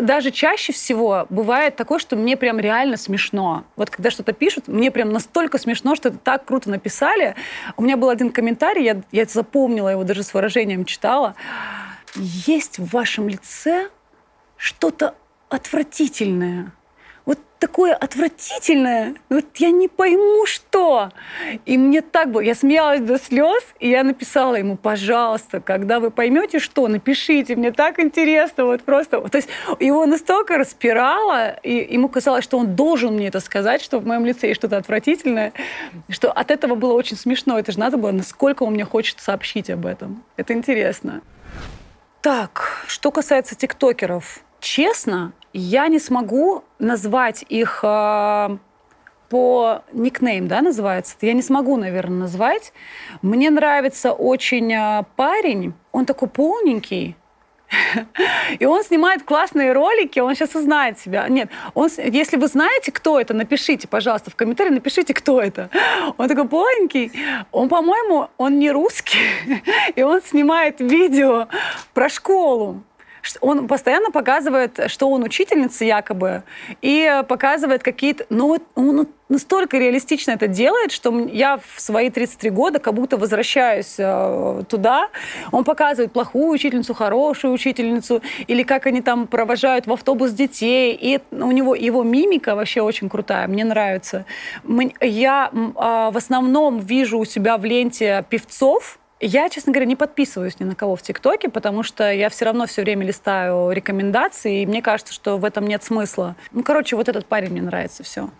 даже 0.00 0.30
чаще 0.30 0.72
всего 0.72 1.26
бывает 1.30 1.76
такое, 1.76 1.98
что 1.98 2.16
мне 2.16 2.36
прям 2.36 2.58
реально 2.58 2.96
смешно. 2.96 3.64
Вот 3.76 3.90
когда 3.90 4.10
что-то 4.10 4.32
пишут, 4.32 4.68
мне 4.68 4.90
прям 4.90 5.10
настолько 5.10 5.58
смешно, 5.58 5.94
что 5.94 6.10
это 6.10 6.18
так 6.18 6.44
круто 6.44 6.70
написали. 6.70 7.34
У 7.76 7.82
меня 7.82 7.96
был 7.96 8.08
один 8.08 8.30
комментарий, 8.30 8.84
я, 8.84 9.02
я 9.12 9.24
запомнила 9.24 9.88
его, 9.88 10.04
даже 10.04 10.22
с 10.22 10.32
выражением 10.32 10.84
читала. 10.84 11.34
Есть 12.14 12.78
в 12.78 12.92
вашем 12.92 13.28
лице 13.28 13.90
что-то 14.56 15.14
отвратительное 15.48 16.72
такое 17.64 17.94
отвратительное, 17.94 19.14
вот 19.30 19.46
я 19.56 19.70
не 19.70 19.88
пойму, 19.88 20.44
что. 20.44 21.08
И 21.64 21.78
мне 21.78 22.02
так 22.02 22.30
было, 22.30 22.42
я 22.42 22.54
смеялась 22.54 23.00
до 23.00 23.18
слез, 23.18 23.64
и 23.80 23.88
я 23.88 24.04
написала 24.04 24.56
ему, 24.56 24.76
пожалуйста, 24.76 25.60
когда 25.60 25.98
вы 25.98 26.10
поймете, 26.10 26.58
что, 26.58 26.88
напишите, 26.88 27.56
мне 27.56 27.72
так 27.72 27.98
интересно, 28.00 28.66
вот 28.66 28.82
просто. 28.82 29.18
То 29.28 29.38
есть 29.38 29.48
его 29.80 30.04
настолько 30.04 30.58
распирало, 30.58 31.52
и 31.62 31.94
ему 31.94 32.10
казалось, 32.10 32.44
что 32.44 32.58
он 32.58 32.76
должен 32.76 33.14
мне 33.14 33.28
это 33.28 33.40
сказать, 33.40 33.80
что 33.80 33.98
в 33.98 34.06
моем 34.06 34.26
лице 34.26 34.48
есть 34.48 34.60
что-то 34.60 34.76
отвратительное, 34.76 35.54
что 36.10 36.30
от 36.30 36.50
этого 36.50 36.74
было 36.74 36.92
очень 36.92 37.16
смешно. 37.16 37.58
Это 37.58 37.72
же 37.72 37.78
надо 37.78 37.96
было, 37.96 38.12
насколько 38.12 38.64
он 38.64 38.74
мне 38.74 38.84
хочет 38.84 39.20
сообщить 39.20 39.70
об 39.70 39.86
этом. 39.86 40.22
Это 40.36 40.52
интересно. 40.52 41.22
Так, 42.20 42.84
что 42.88 43.10
касается 43.10 43.54
тиктокеров, 43.54 44.44
честно, 44.64 45.32
я 45.52 45.86
не 45.88 45.98
смогу 45.98 46.64
назвать 46.78 47.44
их 47.48 47.80
э, 47.82 48.56
по 49.28 49.82
никнейм, 49.92 50.48
да, 50.48 50.62
называется. 50.62 51.16
Я 51.20 51.34
не 51.34 51.42
смогу, 51.42 51.76
наверное, 51.76 52.20
назвать. 52.20 52.72
Мне 53.22 53.50
нравится 53.50 54.12
очень 54.12 54.72
э, 54.72 55.04
парень. 55.16 55.74
Он 55.92 56.06
такой 56.06 56.28
полненький. 56.28 57.16
И 58.58 58.64
он 58.64 58.82
снимает 58.84 59.22
классные 59.24 59.72
ролики, 59.72 60.18
он 60.20 60.34
сейчас 60.34 60.54
узнает 60.54 60.98
себя. 60.98 61.28
Нет, 61.28 61.50
он, 61.74 61.88
если 61.98 62.36
вы 62.36 62.46
знаете, 62.46 62.90
кто 62.90 63.20
это, 63.20 63.34
напишите, 63.34 63.86
пожалуйста, 63.86 64.30
в 64.30 64.36
комментарии 64.36 64.70
напишите, 64.70 65.12
кто 65.14 65.40
это. 65.40 65.70
Он 66.18 66.28
такой 66.28 66.48
полненький. 66.48 67.12
Он, 67.52 67.68
по-моему, 67.68 68.28
он 68.36 68.58
не 68.58 68.70
русский, 68.70 69.18
и 69.96 70.02
он 70.02 70.22
снимает 70.22 70.80
видео 70.80 71.48
про 71.92 72.08
школу 72.08 72.82
он 73.40 73.66
постоянно 73.66 74.10
показывает, 74.10 74.80
что 74.88 75.10
он 75.10 75.22
учительница 75.22 75.84
якобы, 75.84 76.42
и 76.82 77.22
показывает 77.28 77.82
какие-то... 77.82 78.26
Ну, 78.30 78.58
он 78.74 79.08
настолько 79.28 79.78
реалистично 79.78 80.32
это 80.32 80.46
делает, 80.46 80.92
что 80.92 81.18
я 81.26 81.58
в 81.58 81.80
свои 81.80 82.10
33 82.10 82.50
года 82.50 82.78
как 82.78 82.94
будто 82.94 83.16
возвращаюсь 83.16 83.96
э, 83.98 84.62
туда. 84.68 85.08
Он 85.50 85.64
показывает 85.64 86.12
плохую 86.12 86.50
учительницу, 86.50 86.94
хорошую 86.94 87.52
учительницу, 87.52 88.22
или 88.46 88.62
как 88.62 88.86
они 88.86 89.00
там 89.00 89.26
провожают 89.26 89.86
в 89.86 89.92
автобус 89.92 90.32
детей. 90.32 90.96
И 91.00 91.20
у 91.32 91.50
него 91.50 91.74
его 91.74 92.02
мимика 92.02 92.54
вообще 92.54 92.82
очень 92.82 93.08
крутая, 93.08 93.48
мне 93.48 93.64
нравится. 93.64 94.24
Я 95.00 95.50
э, 95.52 95.56
в 95.56 96.16
основном 96.16 96.78
вижу 96.78 97.18
у 97.18 97.24
себя 97.24 97.56
в 97.56 97.64
ленте 97.64 98.24
певцов, 98.28 98.98
я, 99.26 99.48
честно 99.48 99.72
говоря, 99.72 99.86
не 99.86 99.96
подписываюсь 99.96 100.60
ни 100.60 100.64
на 100.64 100.74
кого 100.74 100.96
в 100.96 101.02
ТикТоке, 101.02 101.48
потому 101.48 101.82
что 101.82 102.12
я 102.12 102.28
все 102.28 102.44
равно 102.44 102.66
все 102.66 102.82
время 102.82 103.06
листаю 103.06 103.70
рекомендации, 103.70 104.62
и 104.62 104.66
мне 104.66 104.82
кажется, 104.82 105.14
что 105.14 105.38
в 105.38 105.44
этом 105.44 105.66
нет 105.66 105.82
смысла. 105.82 106.36
Ну, 106.52 106.62
короче, 106.62 106.94
вот 106.96 107.08
этот 107.08 107.24
парень 107.26 107.52
мне 107.52 107.62
нравится, 107.62 108.02
все. 108.02 108.28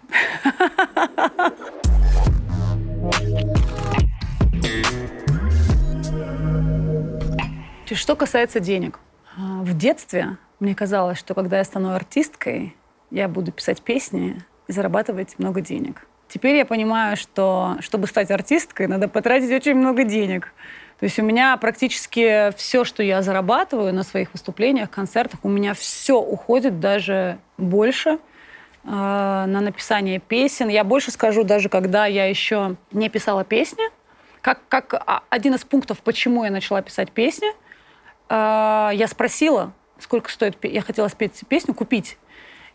Что 7.95 8.17
касается 8.17 8.59
денег. 8.59 8.99
А, 9.39 9.63
в 9.63 9.77
детстве 9.77 10.37
мне 10.59 10.75
казалось, 10.75 11.17
что 11.17 11.33
когда 11.35 11.59
я 11.59 11.65
стану 11.65 11.95
артисткой, 11.95 12.75
я 13.11 13.29
буду 13.29 13.53
писать 13.53 13.83
песни 13.83 14.43
и 14.67 14.73
зарабатывать 14.73 15.39
много 15.39 15.61
денег. 15.61 16.07
Теперь 16.35 16.57
я 16.57 16.67
понимаю, 16.67 17.17
что 17.17 17.77
чтобы 17.79 18.09
стать 18.09 18.29
артисткой, 18.33 18.89
надо 18.89 19.07
потратить 19.07 19.53
очень 19.53 19.77
много 19.77 20.03
денег. 20.03 20.53
То 20.99 21.05
есть 21.05 21.17
у 21.21 21.23
меня 21.23 21.57
практически 21.59 22.53
все, 22.57 22.83
что 22.83 23.05
я 23.05 23.23
зарабатываю 23.23 23.95
на 23.95 24.03
своих 24.03 24.33
выступлениях, 24.33 24.91
концертах, 24.91 25.39
у 25.45 25.49
меня 25.49 25.75
все 25.75 26.21
уходит 26.21 26.81
даже 26.81 27.39
больше 27.57 28.11
э, 28.11 28.19
на 28.83 29.47
написание 29.47 30.19
песен. 30.19 30.67
Я 30.67 30.83
больше 30.83 31.13
скажу, 31.13 31.45
даже 31.45 31.69
когда 31.69 32.07
я 32.07 32.27
еще 32.27 32.75
не 32.91 33.09
писала 33.09 33.45
песни, 33.45 33.85
как, 34.41 34.59
как 34.69 35.23
один 35.31 35.55
из 35.55 35.63
пунктов, 35.65 36.01
почему 36.01 36.43
я 36.43 36.51
начала 36.51 36.83
писать 36.83 37.13
песни, 37.13 37.47
э, 38.29 38.91
я 38.93 39.07
спросила, 39.07 39.73
сколько 40.01 40.33
стоит, 40.33 40.57
я 40.65 40.83
хотела 40.83 41.07
спеть 41.07 41.45
песню, 41.49 41.75
купить. 41.75 42.19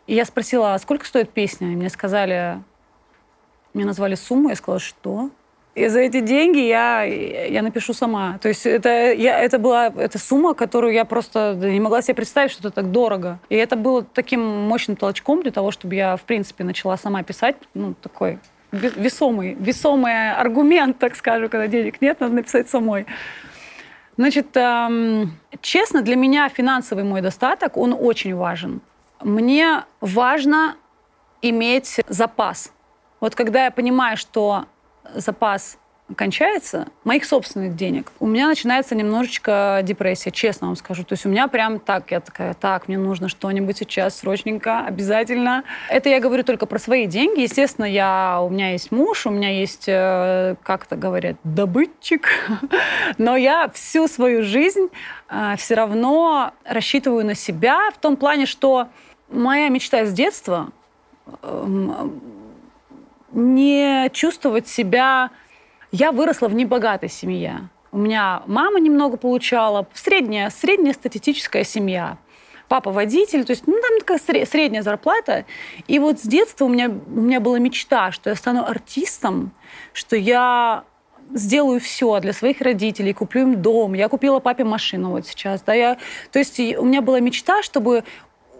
И 0.06 0.14
я 0.14 0.24
спросила, 0.24 0.72
а 0.72 0.78
сколько 0.78 1.04
стоит 1.04 1.28
песня? 1.28 1.74
И 1.74 1.76
мне 1.76 1.90
сказали, 1.90 2.62
мне 3.74 3.84
назвали 3.84 4.14
сумму, 4.14 4.48
я 4.48 4.56
сказала, 4.56 4.80
что? 4.80 5.30
И 5.76 5.86
за 5.86 6.00
эти 6.00 6.20
деньги 6.20 6.58
я, 6.58 7.02
я 7.02 7.62
напишу 7.62 7.94
сама. 7.94 8.38
То 8.42 8.48
есть 8.48 8.66
это, 8.66 9.12
я, 9.12 9.38
это 9.38 9.58
была 9.58 9.86
эта 9.86 10.18
сумма, 10.18 10.54
которую 10.54 10.92
я 10.92 11.04
просто 11.04 11.54
не 11.54 11.78
могла 11.78 12.02
себе 12.02 12.14
представить, 12.14 12.50
что 12.50 12.68
это 12.68 12.70
так 12.70 12.90
дорого. 12.90 13.38
И 13.48 13.54
это 13.54 13.76
было 13.76 14.02
таким 14.02 14.40
мощным 14.40 14.96
толчком 14.96 15.42
для 15.42 15.52
того, 15.52 15.70
чтобы 15.70 15.94
я, 15.94 16.16
в 16.16 16.22
принципе, 16.22 16.64
начала 16.64 16.96
сама 16.96 17.22
писать. 17.22 17.56
Ну, 17.74 17.94
такой 17.94 18.40
весомый, 18.72 19.54
весомый 19.54 20.32
аргумент, 20.32 20.98
так 20.98 21.16
скажу, 21.16 21.48
когда 21.48 21.66
денег 21.66 22.00
нет, 22.00 22.20
надо 22.20 22.34
написать 22.34 22.68
самой. 22.68 23.06
Значит, 24.16 24.48
эм, 24.56 25.38
честно, 25.60 26.02
для 26.02 26.16
меня 26.16 26.48
финансовый 26.48 27.04
мой 27.04 27.20
достаток, 27.20 27.76
он 27.76 27.96
очень 27.98 28.34
важен. 28.34 28.80
Мне 29.20 29.84
важно 30.00 30.76
иметь 31.42 32.00
запас 32.08 32.72
вот 33.20 33.34
когда 33.34 33.66
я 33.66 33.70
понимаю, 33.70 34.16
что 34.16 34.66
запас 35.14 35.78
кончается, 36.16 36.88
моих 37.04 37.24
собственных 37.24 37.76
денег, 37.76 38.12
у 38.20 38.26
меня 38.26 38.48
начинается 38.48 38.94
немножечко 38.94 39.80
депрессия, 39.82 40.30
честно 40.30 40.68
вам 40.68 40.76
скажу. 40.76 41.04
То 41.04 41.12
есть 41.12 41.26
у 41.26 41.28
меня 41.28 41.48
прям 41.48 41.78
так, 41.78 42.10
я 42.10 42.20
такая, 42.20 42.54
так, 42.54 42.88
мне 42.88 42.98
нужно 42.98 43.28
что-нибудь 43.28 43.78
сейчас 43.78 44.18
срочненько, 44.18 44.80
обязательно. 44.80 45.64
Это 45.88 46.08
я 46.08 46.20
говорю 46.20 46.42
только 46.42 46.66
про 46.66 46.78
свои 46.78 47.06
деньги. 47.06 47.42
Естественно, 47.42 47.84
я, 47.84 48.40
у 48.42 48.48
меня 48.48 48.72
есть 48.72 48.90
муж, 48.90 49.26
у 49.26 49.30
меня 49.30 49.50
есть, 49.50 49.84
э, 49.86 50.56
как 50.62 50.86
это 50.86 50.96
говорят, 50.96 51.36
добытчик. 51.44 52.28
Но 53.18 53.36
я 53.36 53.68
всю 53.72 54.08
свою 54.08 54.42
жизнь 54.42 54.88
э, 55.28 55.54
все 55.58 55.74
равно 55.74 56.52
рассчитываю 56.64 57.24
на 57.24 57.34
себя 57.34 57.90
в 57.94 57.98
том 57.98 58.16
плане, 58.16 58.46
что 58.46 58.88
моя 59.28 59.68
мечта 59.68 60.04
с 60.04 60.12
детства 60.12 60.70
эм, 61.42 62.39
не 63.32 64.08
чувствовать 64.12 64.68
себя... 64.68 65.30
Я 65.92 66.12
выросла 66.12 66.46
в 66.46 66.54
небогатой 66.54 67.08
семье. 67.08 67.68
У 67.90 67.98
меня 67.98 68.42
мама 68.46 68.78
немного 68.78 69.16
получала, 69.16 69.88
средняя, 69.92 70.48
средняя 70.50 70.94
статистическая 70.94 71.64
семья. 71.64 72.18
Папа 72.68 72.92
водитель, 72.92 73.44
то 73.44 73.50
есть 73.50 73.66
ну, 73.66 73.76
там 73.80 73.98
такая 73.98 74.46
средняя 74.46 74.82
зарплата. 74.82 75.44
И 75.88 75.98
вот 75.98 76.20
с 76.20 76.22
детства 76.22 76.66
у 76.66 76.68
меня, 76.68 76.88
у 76.88 77.20
меня 77.20 77.40
была 77.40 77.58
мечта, 77.58 78.12
что 78.12 78.30
я 78.30 78.36
стану 78.36 78.64
артистом, 78.64 79.50
что 79.92 80.14
я 80.14 80.84
сделаю 81.34 81.80
все 81.80 82.20
для 82.20 82.32
своих 82.32 82.60
родителей, 82.60 83.12
куплю 83.12 83.42
им 83.42 83.60
дом. 83.60 83.94
Я 83.94 84.08
купила 84.08 84.38
папе 84.38 84.62
машину 84.62 85.10
вот 85.10 85.26
сейчас. 85.26 85.62
Да, 85.62 85.74
я, 85.74 85.98
то 86.30 86.38
есть 86.38 86.60
у 86.60 86.84
меня 86.84 87.02
была 87.02 87.18
мечта, 87.18 87.64
чтобы 87.64 88.04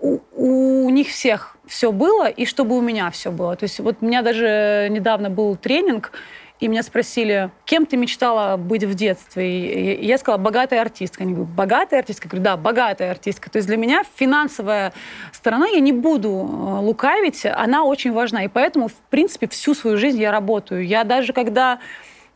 у, 0.00 0.18
у 0.34 0.90
них 0.90 1.08
всех 1.08 1.56
все 1.70 1.92
было, 1.92 2.28
и 2.28 2.44
чтобы 2.46 2.76
у 2.76 2.80
меня 2.80 3.10
все 3.10 3.30
было. 3.30 3.54
То 3.54 3.64
есть 3.64 3.78
вот 3.78 3.98
у 4.00 4.04
меня 4.04 4.22
даже 4.22 4.88
недавно 4.90 5.30
был 5.30 5.54
тренинг, 5.54 6.12
и 6.58 6.68
меня 6.68 6.82
спросили, 6.82 7.50
кем 7.64 7.86
ты 7.86 7.96
мечтала 7.96 8.58
быть 8.58 8.84
в 8.84 8.94
детстве? 8.94 10.00
И 10.00 10.04
я 10.04 10.18
сказала, 10.18 10.38
богатая 10.38 10.82
артистка. 10.82 11.22
Они 11.22 11.32
говорят, 11.32 11.54
богатая 11.54 12.00
артистка? 12.00 12.26
Я 12.26 12.30
говорю, 12.30 12.44
да, 12.44 12.56
богатая 12.58 13.10
артистка. 13.12 13.50
То 13.50 13.56
есть 13.56 13.68
для 13.68 13.78
меня 13.78 14.02
финансовая 14.16 14.92
сторона, 15.32 15.68
я 15.68 15.80
не 15.80 15.92
буду 15.92 16.28
э, 16.28 16.80
лукавить, 16.80 17.46
она 17.46 17.84
очень 17.84 18.12
важна. 18.12 18.44
И 18.44 18.48
поэтому, 18.48 18.88
в 18.88 18.96
принципе, 19.08 19.48
всю 19.48 19.74
свою 19.74 19.96
жизнь 19.96 20.20
я 20.20 20.32
работаю. 20.32 20.84
Я 20.84 21.04
даже 21.04 21.32
когда 21.32 21.78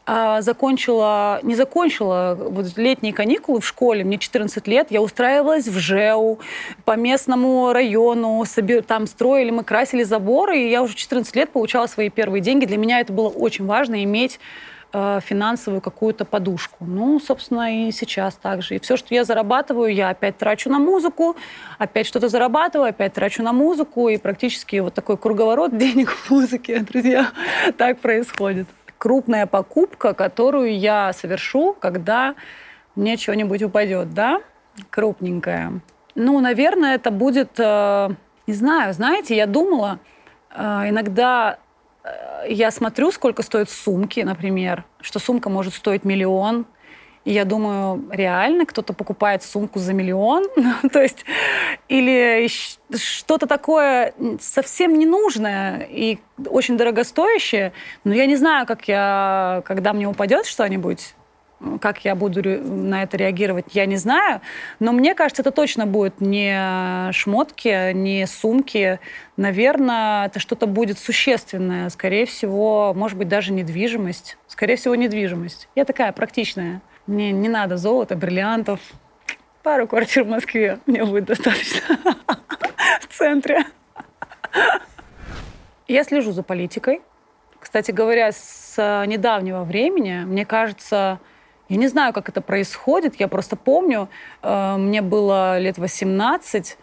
а, 0.07 0.43
закончила, 0.43 1.40
не 1.43 1.55
закончила 1.55 2.37
вот 2.38 2.77
летние 2.77 3.14
каникулы 3.14 3.61
в 3.61 3.67
школе, 3.67 4.05
мне 4.05 4.19
14 4.19 4.67
лет, 4.69 4.88
я 4.90 5.01
устраивалась 5.01 5.67
в 5.67 5.79
ЖЭУ 5.79 6.40
по 6.85 6.95
местному 6.97 7.73
району, 7.73 8.45
там 8.87 9.07
строили, 9.07 9.51
мы 9.51 9.64
красили 9.64 10.03
заборы, 10.03 10.59
и 10.59 10.69
я 10.69 10.83
уже 10.83 10.95
14 10.95 11.35
лет 11.37 11.51
получала 11.51 11.87
свои 11.87 12.11
первые 12.11 12.43
деньги. 12.43 12.67
Для 12.67 12.77
меня 12.77 13.01
это 13.01 13.14
было 13.14 13.29
очень 13.29 13.64
важно 13.64 14.05
иметь 14.05 14.40
э, 14.93 15.21
финансовую 15.25 15.81
какую-то 15.81 16.27
подушку. 16.27 16.85
Ну, 16.85 17.19
собственно, 17.19 17.88
и 17.88 17.90
сейчас 17.90 18.35
также. 18.35 18.77
И 18.77 18.81
все, 18.81 18.99
что 18.99 19.14
я 19.14 19.25
зарабатываю, 19.25 19.95
я 19.95 20.11
опять 20.11 20.37
трачу 20.37 20.69
на 20.69 20.79
музыку, 20.79 21.35
опять 21.79 22.07
что-то 22.07 22.29
зарабатываю, 22.29 22.90
опять 22.90 23.14
трачу 23.14 23.43
на 23.43 23.55
музыку, 23.55 24.11
и 24.11 24.19
практически 24.19 24.77
вот 24.81 24.93
такой 24.93 25.17
круговорот 25.17 25.75
денег 25.79 26.11
в 26.11 26.31
музыке, 26.31 26.81
друзья, 26.81 27.31
так 27.79 28.01
происходит. 28.01 28.67
Крупная 29.05 29.45
покупка, 29.47 30.14
которую 30.14 30.79
я 30.79 31.12
совершу, 31.12 31.77
когда 31.79 32.37
мне 32.95 33.19
что-нибудь 33.19 33.62
упадет, 33.62 34.14
да, 34.14 34.40
крупненькая. 34.88 35.81
Ну, 36.14 36.40
наверное, 36.40 36.95
это 36.95 37.11
будет, 37.11 37.51
э, 37.59 38.09
не 38.47 38.55
знаю, 38.55 38.95
знаете, 38.95 39.37
я 39.37 39.47
думала, 39.47 39.99
э, 40.57 40.88
иногда 40.88 41.59
Э, 42.05 42.45
я 42.49 42.71
смотрю, 42.71 43.11
сколько 43.11 43.43
стоят 43.43 43.71
сумки, 43.71 44.21
например, 44.21 44.85
что 45.01 45.19
сумка 45.19 45.49
может 45.49 45.75
стоить 45.75 46.05
миллион, 46.05 46.67
и 47.25 47.33
я 47.33 47.45
думаю, 47.45 48.05
реально 48.11 48.67
кто-то 48.67 48.93
покупает 48.93 49.43
сумку 49.43 49.79
за 49.79 49.93
миллион? 49.93 50.45
То 50.93 51.03
есть, 51.03 51.25
или 51.89 52.49
что-то 52.95 53.47
такое 53.47 54.15
совсем 54.41 54.99
ненужное 54.99 55.87
и 55.91 56.19
очень 56.47 56.77
дорогостоящее, 56.77 57.73
но 58.05 58.15
я 58.15 58.27
не 58.27 58.37
знаю, 58.37 58.67
как 58.67 58.89
я, 58.89 59.63
когда 59.65 59.93
мне 59.93 60.07
упадет 60.07 60.47
что-нибудь, 60.47 61.15
как 61.81 62.05
я 62.05 62.15
буду 62.15 62.43
на 62.43 63.05
это 63.05 63.17
реагировать, 63.17 63.67
я 63.73 63.87
не 63.87 63.97
знаю. 63.97 64.41
Но 64.81 64.93
мне 64.93 65.15
кажется, 65.15 65.43
это 65.43 65.51
точно 65.51 65.87
будет 65.87 66.21
не 66.21 67.11
шмотки, 67.13 67.93
не 67.93 68.27
сумки. 68.27 68.99
Наверное, 69.37 70.27
это 70.27 70.41
что-то 70.41 70.67
будет 70.67 70.99
существенное. 70.99 71.89
Скорее 71.89 72.27
всего, 72.27 72.93
может 72.95 73.17
быть, 73.17 73.29
даже 73.29 73.53
недвижимость. 73.53 74.37
Скорее 74.47 74.77
всего, 74.77 74.95
недвижимость. 74.95 75.69
Я 75.75 75.85
такая 75.85 76.13
практичная. 76.13 76.83
Мне 77.07 77.33
не 77.33 77.49
надо 77.49 77.77
золота, 77.77 78.17
бриллиантов. 78.17 78.81
Пару 79.62 79.87
квартир 79.87 80.25
в 80.25 80.29
Москве 80.29 80.79
мне 80.87 81.05
будет 81.05 81.27
достаточно 81.27 81.99
в 83.01 83.07
центре. 83.09 83.64
Я 85.87 86.05
слежу 86.05 86.33
за 86.33 86.43
политикой. 86.43 87.03
Кстати 87.61 87.90
говоря, 87.90 88.31
с 88.33 88.77
недавнего 89.07 89.64
времени, 89.64 90.25
мне 90.25 90.47
кажется, 90.47 91.19
я 91.69 91.77
не 91.77 91.88
знаю, 91.88 92.12
как 92.12 92.29
это 92.29 92.40
происходит. 92.40 93.17
Я 93.21 93.29
просто 93.29 93.57
помню, 93.57 94.09
э, 94.43 94.77
мне 94.77 95.03
было 95.03 95.59
лет 95.59 95.79
18, 95.79 96.79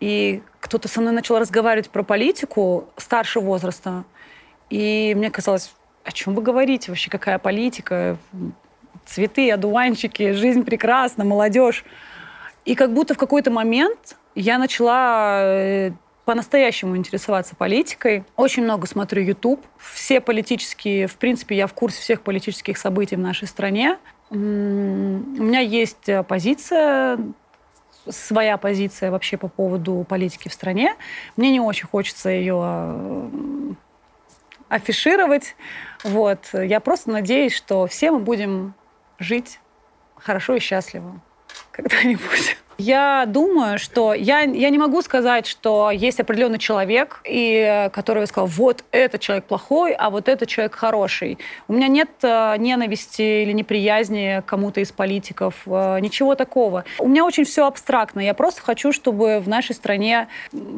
и 0.00 0.42
кто-то 0.60 0.88
со 0.88 1.00
мной 1.00 1.12
начал 1.12 1.38
разговаривать 1.38 1.90
про 1.90 2.02
политику 2.02 2.88
старшего 2.96 3.44
возраста. 3.44 4.04
И 4.70 5.14
мне 5.16 5.30
казалось, 5.30 5.74
о 6.04 6.12
чем 6.12 6.34
вы 6.34 6.42
говорите 6.42 6.90
вообще, 6.90 7.10
какая 7.10 7.38
политика? 7.38 8.16
Цветы, 9.06 9.50
одуванчики, 9.50 10.32
жизнь 10.32 10.64
прекрасна, 10.64 11.24
молодежь. 11.24 11.84
И 12.64 12.74
как 12.74 12.92
будто 12.92 13.14
в 13.14 13.18
какой-то 13.18 13.50
момент 13.50 14.16
я 14.34 14.58
начала 14.58 15.40
э, 15.42 15.90
по-настоящему 16.24 16.96
интересоваться 16.96 17.54
политикой. 17.54 18.24
Очень 18.36 18.64
много 18.64 18.86
смотрю 18.86 19.22
YouTube. 19.22 19.64
Все 19.78 20.20
политические, 20.20 21.06
в 21.06 21.16
принципе, 21.16 21.56
я 21.56 21.66
в 21.66 21.74
курсе 21.74 22.00
всех 22.00 22.22
политических 22.22 22.78
событий 22.78 23.16
в 23.16 23.20
нашей 23.20 23.46
стране. 23.46 23.98
У 24.30 24.36
меня 24.36 25.60
есть 25.60 26.08
позиция, 26.26 27.18
своя 28.08 28.56
позиция 28.56 29.10
вообще 29.10 29.36
по 29.36 29.48
поводу 29.48 30.04
политики 30.08 30.48
в 30.48 30.52
стране. 30.52 30.94
Мне 31.36 31.50
не 31.50 31.60
очень 31.60 31.86
хочется 31.86 32.30
ее 32.30 32.60
э, 32.64 33.28
афишировать. 34.68 35.56
Вот. 36.02 36.48
Я 36.52 36.80
просто 36.80 37.10
надеюсь, 37.10 37.54
что 37.54 37.86
все 37.86 38.10
мы 38.10 38.18
будем 38.18 38.74
жить 39.18 39.60
хорошо 40.16 40.54
и 40.54 40.60
счастливо 40.60 41.20
когда-нибудь. 41.72 42.56
Я 42.78 43.24
думаю, 43.26 43.78
что 43.78 44.14
я, 44.14 44.40
я 44.40 44.70
не 44.70 44.78
могу 44.78 45.02
сказать, 45.02 45.46
что 45.46 45.90
есть 45.90 46.20
определенный 46.20 46.58
человек, 46.58 47.20
и, 47.24 47.88
который 47.92 48.26
сказал, 48.26 48.46
вот 48.48 48.84
этот 48.90 49.20
человек 49.20 49.44
плохой, 49.44 49.92
а 49.92 50.10
вот 50.10 50.28
этот 50.28 50.48
человек 50.48 50.74
хороший. 50.74 51.38
У 51.68 51.72
меня 51.72 51.88
нет 51.88 52.10
э, 52.22 52.56
ненависти 52.58 53.42
или 53.42 53.52
неприязни 53.52 54.42
кому-то 54.46 54.80
из 54.80 54.92
политиков, 54.92 55.54
э, 55.66 55.98
ничего 56.00 56.34
такого. 56.34 56.84
У 56.98 57.08
меня 57.08 57.24
очень 57.24 57.44
все 57.44 57.66
абстрактно. 57.66 58.20
Я 58.20 58.34
просто 58.34 58.62
хочу, 58.62 58.92
чтобы 58.92 59.40
в 59.40 59.48
нашей 59.48 59.74
стране 59.74 60.28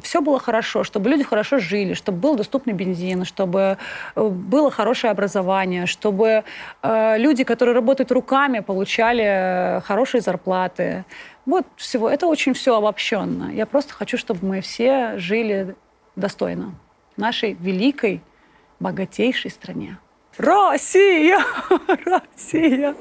все 0.03 0.21
было 0.21 0.39
хорошо, 0.39 0.85
чтобы 0.85 1.09
люди 1.09 1.25
хорошо 1.25 1.59
жили, 1.59 1.95
чтобы 1.95 2.19
был 2.19 2.37
доступный 2.37 2.75
бензин, 2.75 3.25
чтобы 3.25 3.79
э, 4.15 4.23
было 4.29 4.71
хорошее 4.71 5.11
образование, 5.11 5.87
чтобы 5.87 6.45
э, 6.83 7.19
люди, 7.19 7.45
которые 7.45 7.75
работают 7.75 8.13
руками, 8.13 8.61
получали 8.61 9.81
хорошие 9.87 10.21
зарплаты. 10.21 11.05
Вот 11.47 11.65
всего. 11.77 12.11
Это 12.11 12.27
очень 12.27 12.55
все 12.55 12.77
обобщенно. 12.77 13.53
Я 13.53 13.67
просто 13.67 13.95
хочу, 13.95 14.19
чтобы 14.19 14.45
мы 14.45 14.61
все 14.61 15.17
жили 15.19 15.77
достойно 16.17 16.75
нашей 17.17 17.53
великой, 17.53 18.21
богатейшей 18.81 19.53
стране. 19.53 19.99
Россия! 20.39 21.39
Россия! 22.05 22.95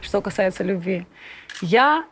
Что 0.00 0.22
касается 0.22 0.64
любви, 0.64 1.06
я 1.60 2.06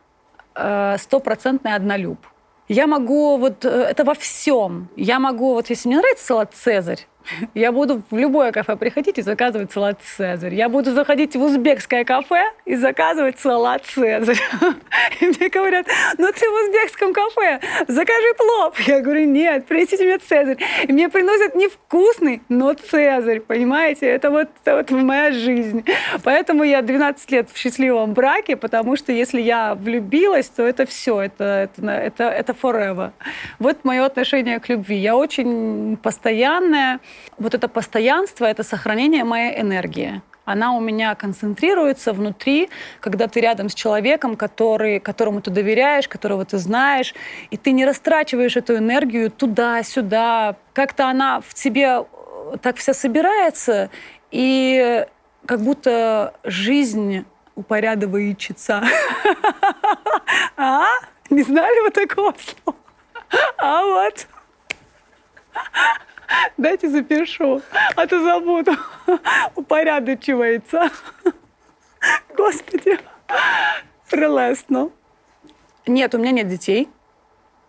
э, 0.55 0.97
стопроцентный 0.99 1.73
однолюб. 1.73 2.19
Я 2.67 2.87
могу 2.87 3.37
вот 3.37 3.65
э, 3.65 3.69
это 3.69 4.03
во 4.03 4.13
всем. 4.13 4.89
Я 4.95 5.19
могу 5.19 5.53
вот 5.53 5.69
если 5.69 5.87
мне 5.89 5.97
нравится 5.97 6.25
салат 6.25 6.53
Цезарь, 6.53 7.07
я 7.53 7.71
буду 7.71 8.01
в 8.09 8.17
любое 8.17 8.51
кафе 8.51 8.75
приходить 8.75 9.17
и 9.17 9.21
заказывать 9.21 9.71
салат 9.71 9.99
«Цезарь». 10.01 10.53
Я 10.53 10.69
буду 10.69 10.91
заходить 10.91 11.35
в 11.35 11.41
узбекское 11.41 12.03
кафе 12.03 12.51
и 12.65 12.75
заказывать 12.75 13.39
салат 13.39 13.85
«Цезарь». 13.85 14.39
И 15.21 15.25
мне 15.27 15.49
говорят, 15.49 15.87
ну 16.17 16.27
ты 16.31 16.49
в 16.49 16.53
узбекском 16.63 17.13
кафе, 17.13 17.59
закажи 17.87 18.33
плов. 18.37 18.79
Я 18.87 19.01
говорю, 19.01 19.25
нет, 19.25 19.65
принесите 19.65 20.03
мне 20.03 20.17
«Цезарь». 20.17 20.57
И 20.87 20.91
мне 20.91 21.09
приносят 21.09 21.55
невкусный, 21.55 22.41
но 22.49 22.73
«Цезарь», 22.73 23.39
понимаете? 23.39 24.07
Это 24.07 24.29
вот, 24.29 24.49
это 24.63 24.77
вот 24.77 24.91
моя 24.91 25.31
жизнь. 25.31 25.85
Поэтому 26.23 26.63
я 26.63 26.81
12 26.81 27.31
лет 27.31 27.49
в 27.51 27.57
счастливом 27.57 28.13
браке, 28.13 28.55
потому 28.55 28.95
что 28.95 29.11
если 29.11 29.41
я 29.41 29.75
влюбилась, 29.75 30.49
то 30.49 30.63
это 30.63 30.85
все, 30.85 31.21
это, 31.21 31.43
это, 31.43 31.91
это, 31.91 32.23
это 32.23 32.53
forever. 32.53 33.11
Вот 33.59 33.83
мое 33.83 34.05
отношение 34.05 34.59
к 34.59 34.69
любви. 34.69 34.97
Я 34.97 35.15
очень 35.15 35.97
постоянная, 35.97 36.99
вот 37.37 37.53
это 37.53 37.67
постоянство, 37.67 38.45
это 38.45 38.63
сохранение 38.63 39.23
моей 39.23 39.59
энергии. 39.59 40.21
Она 40.43 40.73
у 40.73 40.79
меня 40.79 41.13
концентрируется 41.15 42.13
внутри, 42.13 42.69
когда 42.99 43.27
ты 43.27 43.41
рядом 43.41 43.69
с 43.69 43.73
человеком, 43.73 44.35
который, 44.35 44.99
которому 44.99 45.41
ты 45.41 45.51
доверяешь, 45.51 46.07
которого 46.07 46.45
ты 46.45 46.57
знаешь, 46.57 47.13
и 47.51 47.57
ты 47.57 47.71
не 47.71 47.85
растрачиваешь 47.85 48.57
эту 48.57 48.75
энергию 48.75 49.29
туда-сюда. 49.29 50.55
Как-то 50.73 51.07
она 51.07 51.41
в 51.41 51.53
тебе 51.53 52.03
э, 52.03 52.57
так 52.61 52.77
вся 52.77 52.93
собирается, 52.93 53.89
и 54.31 55.05
как 55.45 55.61
будто 55.61 56.33
жизнь 56.43 57.25
упорядочится. 57.55 58.83
А? 60.57 60.85
Не 61.29 61.43
знали 61.43 61.81
вот 61.81 61.93
такого 61.93 62.33
слова? 62.37 62.77
А 63.57 63.83
вот. 63.83 64.27
Дайте 66.57 66.89
запишу, 66.89 67.61
а 67.95 68.07
то 68.07 68.23
забуду. 68.23 68.71
Упорядочивается. 69.55 70.89
Господи, 72.35 72.99
прелестно. 74.09 74.89
Нет, 75.87 76.13
у 76.15 76.17
меня 76.17 76.31
нет 76.31 76.47
детей. 76.47 76.89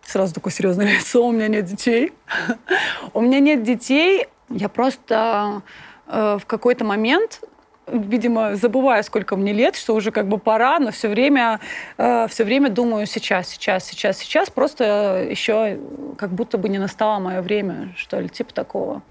Сразу 0.01 0.33
такое 0.33 0.51
серьезное 0.51 0.97
лицо, 0.97 1.25
у 1.25 1.31
меня 1.31 1.47
нет 1.47 1.65
детей. 1.65 2.13
У 3.13 3.21
меня 3.21 3.39
нет 3.39 3.63
детей. 3.63 4.27
Я 4.49 4.69
просто 4.69 5.61
э, 6.07 6.37
в 6.39 6.45
какой-то 6.45 6.83
момент 6.83 7.41
видимо, 7.87 8.55
забываю, 8.55 9.03
сколько 9.03 9.35
мне 9.35 9.53
лет, 9.53 9.75
что 9.75 9.95
уже 9.95 10.11
как 10.11 10.27
бы 10.27 10.37
пора, 10.37 10.79
но 10.79 10.91
все 10.91 11.09
время, 11.09 11.59
э, 11.97 12.27
все 12.29 12.43
время 12.43 12.69
думаю 12.69 13.05
сейчас, 13.05 13.49
сейчас, 13.49 13.85
сейчас, 13.85 14.17
сейчас. 14.17 14.49
Просто 14.49 15.27
еще 15.29 15.79
как 16.17 16.31
будто 16.31 16.57
бы 16.57 16.69
не 16.69 16.77
настало 16.77 17.19
мое 17.19 17.41
время, 17.41 17.93
что 17.97 18.19
ли, 18.19 18.29
типа 18.29 18.53
такого. 18.53 19.01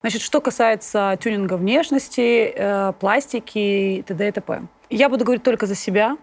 Значит, 0.00 0.22
что 0.22 0.40
касается 0.40 1.18
тюнинга 1.22 1.54
внешности, 1.54 2.52
э, 2.54 2.92
пластики 2.98 3.58
и 3.58 4.02
т.д. 4.02 4.28
и 4.28 4.32
т.п. 4.32 4.62
Я 4.90 5.08
буду 5.08 5.24
говорить 5.24 5.42
только 5.42 5.66
за 5.66 5.74
себя. 5.74 6.16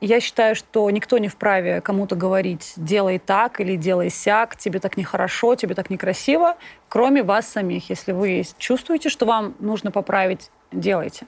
Я 0.00 0.20
считаю, 0.20 0.56
что 0.56 0.90
никто 0.90 1.18
не 1.18 1.28
вправе 1.28 1.82
кому-то 1.82 2.16
говорить 2.16 2.72
«делай 2.76 3.18
так» 3.18 3.60
или 3.60 3.76
«делай 3.76 4.08
сяк», 4.08 4.56
«тебе 4.56 4.80
так 4.80 4.96
нехорошо», 4.96 5.54
«тебе 5.56 5.74
так 5.74 5.90
некрасиво», 5.90 6.56
кроме 6.88 7.22
вас 7.22 7.46
самих. 7.46 7.90
Если 7.90 8.12
вы 8.12 8.42
чувствуете, 8.56 9.10
что 9.10 9.26
вам 9.26 9.54
нужно 9.58 9.90
поправить 9.90 10.50
делайте. 10.72 11.26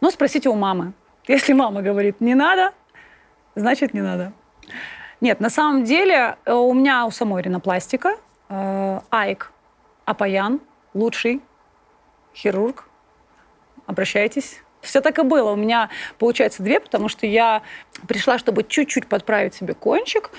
Но 0.00 0.10
спросите 0.10 0.48
у 0.48 0.54
мамы. 0.54 0.92
Если 1.28 1.52
мама 1.52 1.82
говорит 1.82 2.20
«не 2.20 2.34
надо», 2.34 2.72
значит 3.54 3.94
«не 3.94 4.00
надо». 4.00 4.32
Нет, 5.20 5.40
на 5.40 5.50
самом 5.50 5.84
деле 5.84 6.36
э, 6.44 6.52
у 6.52 6.72
меня 6.72 7.04
у 7.04 7.10
самой 7.10 7.42
ринопластика. 7.42 8.16
э, 8.48 9.00
Айк 9.10 9.52
Апаян, 10.06 10.60
лучший 10.94 11.42
хирург. 12.34 12.88
Обращайтесь. 13.86 14.62
Все 14.80 15.02
так 15.02 15.18
и 15.18 15.22
было. 15.22 15.50
У 15.50 15.56
меня, 15.56 15.90
получается, 16.18 16.62
две, 16.62 16.80
потому 16.80 17.08
что 17.08 17.26
я 17.26 17.62
пришла, 18.08 18.38
чтобы 18.38 18.62
чуть-чуть 18.64 19.08
подправить 19.08 19.54
себе 19.54 19.74
кончик, 19.74 20.30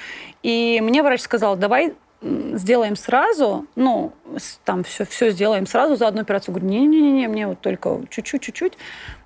и 0.42 0.80
мне 0.82 1.04
врач 1.04 1.22
сказал, 1.22 1.56
давай 1.56 1.94
сделаем 2.22 2.96
сразу, 2.96 3.66
ну, 3.76 4.14
там 4.64 4.84
все, 4.84 5.06
все 5.06 5.32
сделаем 5.32 5.66
сразу 5.66 5.96
за 5.96 6.08
одну 6.08 6.22
операцию. 6.22 6.54
Говорю, 6.54 6.70
не-не-не, 6.70 7.28
мне 7.28 7.48
вот 7.48 7.60
только 7.60 8.02
чуть-чуть, 8.10 8.42
чуть-чуть. 8.42 8.74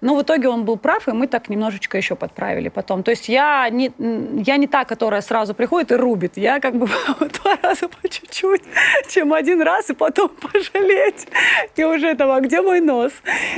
Но 0.02 0.16
в 0.16 0.22
итоге 0.22 0.48
он 0.48 0.64
был 0.64 0.78
прав, 0.78 1.08
и 1.08 1.12
мы 1.12 1.28
так 1.28 1.50
немножечко 1.50 1.98
еще 1.98 2.16
подправили 2.16 2.70
потом. 2.70 3.04
То 3.04 3.12
есть 3.12 3.28
я 3.28 3.68
не, 3.70 3.92
я 3.98 4.58
не 4.58 4.68
та, 4.68 4.86
которая 4.86 5.22
сразу 5.22 5.54
приходит 5.54 5.92
и 5.92 5.96
рубит. 5.96 6.38
Я 6.38 6.60
как 6.60 6.76
бы 6.76 6.88
два 7.20 7.58
раза 7.62 7.90
по 7.90 8.08
чуть-чуть, 8.08 8.62
чем 9.10 9.34
один 9.34 9.62
раз, 9.62 9.90
и 9.90 9.94
потом 9.94 10.30
пожалеть. 10.54 11.28
И 11.76 11.84
уже 11.84 12.16
там, 12.16 12.32
а 12.32 12.40
где 12.40 12.62
мой 12.62 12.80
нос? 12.80 13.12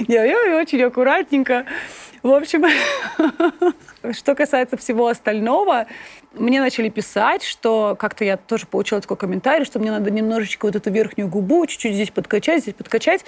Я, 0.08 0.26
я 0.26 0.58
очень 0.58 0.82
аккуратненько. 0.84 1.66
В 2.24 2.34
общем, 2.34 2.66
что 4.14 4.36
касается 4.36 4.78
всего 4.78 5.08
остального, 5.08 5.86
мне 6.40 6.62
начали 6.62 6.90
писать, 6.90 7.44
что 7.44 7.96
как-то 8.00 8.24
я 8.24 8.38
тоже 8.38 8.66
получила 8.66 9.02
такой 9.02 9.18
комментарий, 9.18 9.66
что 9.66 9.80
мне 9.80 9.92
надо 9.92 10.12
немножечко 10.12 10.66
вот 10.66 10.76
эту 10.76 10.92
верхнюю 10.92 11.30
губу 11.30 11.66
чуть-чуть 11.66 11.94
здесь 11.94 12.12
подкачать, 12.12 12.62
здесь 12.62 12.74
подкачать. 12.74 13.26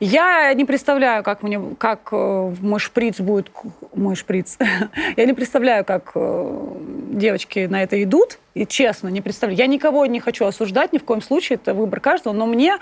Я 0.00 0.52
не 0.54 0.64
представляю, 0.64 1.22
как 1.22 1.42
мне, 1.42 1.60
как 1.78 2.08
э, 2.12 2.54
мой 2.60 2.80
шприц 2.80 3.20
будет, 3.20 3.50
мой 3.94 4.16
шприц. 4.16 4.58
я 5.16 5.24
не 5.24 5.32
представляю, 5.32 5.84
как 5.84 6.12
э, 6.14 6.76
девочки 7.10 7.66
на 7.66 7.82
это 7.82 8.02
идут. 8.02 8.38
И 8.54 8.66
честно, 8.66 9.08
не 9.08 9.22
представляю. 9.22 9.58
Я 9.58 9.66
никого 9.66 10.04
не 10.06 10.20
хочу 10.20 10.44
осуждать, 10.44 10.92
ни 10.92 10.98
в 10.98 11.04
коем 11.04 11.22
случае, 11.22 11.56
это 11.56 11.72
выбор 11.72 12.00
каждого, 12.00 12.34
но 12.34 12.46
мне, 12.46 12.76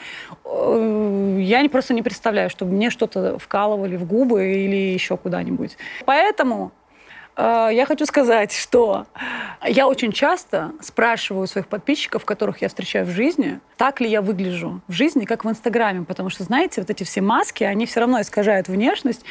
э, 0.45 1.37
я 1.41 1.69
просто 1.69 1.95
не 1.95 2.03
представляю, 2.03 2.51
чтобы 2.51 2.73
мне 2.73 2.91
что-то 2.91 3.39
вкалывали 3.39 3.97
в 3.97 4.05
губы 4.05 4.53
или 4.53 4.93
еще 4.93 5.17
куда-нибудь. 5.17 5.77
Поэтому 6.05 6.73
я 7.41 7.85
хочу 7.87 8.05
сказать, 8.07 8.53
что 8.53 9.07
я 9.67 9.89
очень 9.89 10.13
часто 10.13 10.73
спрашиваю 10.81 11.47
своих 11.47 11.69
подписчиков, 11.69 12.25
которых 12.25 12.61
я 12.61 12.69
встречаю 12.69 13.07
в 13.07 13.11
жизни, 13.11 13.61
так 13.77 14.01
ли 14.01 14.11
я 14.11 14.21
выгляжу 14.21 14.81
в 14.89 14.93
жизни, 14.93 15.25
как 15.25 15.45
в 15.45 15.49
Инстаграме. 15.49 16.05
Потому 16.05 16.29
что, 16.29 16.45
знаете, 16.45 16.81
вот 16.83 16.91
эти 16.91 17.05
все 17.05 17.21
маски, 17.21 17.65
они 17.65 17.87
все 17.87 18.01
равно 18.01 18.21
искажают 18.21 18.69
внешность. 18.69 19.25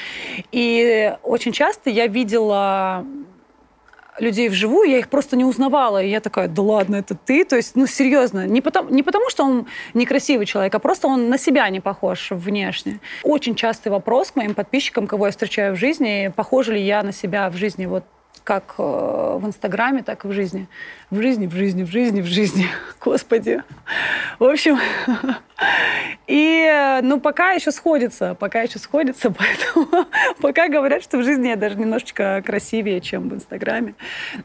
И 0.51 1.13
очень 1.23 1.51
часто 1.51 1.89
я 1.89 2.07
видела 2.07 3.05
людей 4.21 4.49
вживую, 4.49 4.89
я 4.89 4.99
их 4.99 5.09
просто 5.09 5.35
не 5.35 5.45
узнавала. 5.45 6.01
И 6.01 6.09
я 6.09 6.19
такая, 6.19 6.47
да 6.47 6.61
ладно, 6.61 6.97
это 6.97 7.15
ты? 7.15 7.45
То 7.45 7.55
есть, 7.55 7.75
ну, 7.75 7.87
серьезно, 7.87 8.47
не 8.47 8.61
потому, 8.61 8.89
не 8.89 9.03
потому 9.03 9.29
что 9.29 9.43
он 9.43 9.67
некрасивый 9.93 10.45
человек, 10.45 10.73
а 10.75 10.79
просто 10.79 11.07
он 11.07 11.29
на 11.29 11.37
себя 11.37 11.69
не 11.69 11.79
похож 11.79 12.31
внешне. 12.31 12.99
Очень 13.23 13.55
частый 13.55 13.91
вопрос 13.91 14.31
к 14.31 14.35
моим 14.35 14.53
подписчикам, 14.53 15.07
кого 15.07 15.27
я 15.27 15.31
встречаю 15.31 15.75
в 15.75 15.79
жизни, 15.79 16.31
похожа 16.35 16.73
ли 16.73 16.81
я 16.81 17.03
на 17.03 17.11
себя 17.11 17.49
в 17.49 17.55
жизни 17.55 17.85
вот 17.85 18.03
как 18.49 18.73
э, 18.79 18.81
в 18.81 19.45
Инстаграме, 19.45 20.01
так 20.01 20.25
и 20.25 20.27
в 20.27 20.31
жизни. 20.31 20.67
В 21.11 21.21
жизни, 21.21 21.45
в 21.45 21.53
жизни, 21.53 21.83
в 21.83 21.91
жизни, 21.91 22.21
в 22.21 22.25
жизни. 22.25 22.65
Господи. 22.99 23.61
В 24.39 24.43
общем, 24.43 24.79
и, 26.27 26.99
ну, 27.03 27.19
пока 27.19 27.51
еще 27.51 27.71
сходится, 27.71 28.33
пока 28.33 28.61
еще 28.61 28.79
сходится, 28.79 29.31
поэтому 29.75 30.07
пока 30.41 30.67
говорят, 30.67 31.03
что 31.03 31.19
в 31.19 31.23
жизни 31.23 31.49
я 31.49 31.57
даже 31.57 31.75
немножечко 31.75 32.41
красивее, 32.43 33.01
чем 33.01 33.29
в 33.29 33.35
Инстаграме. 33.35 33.93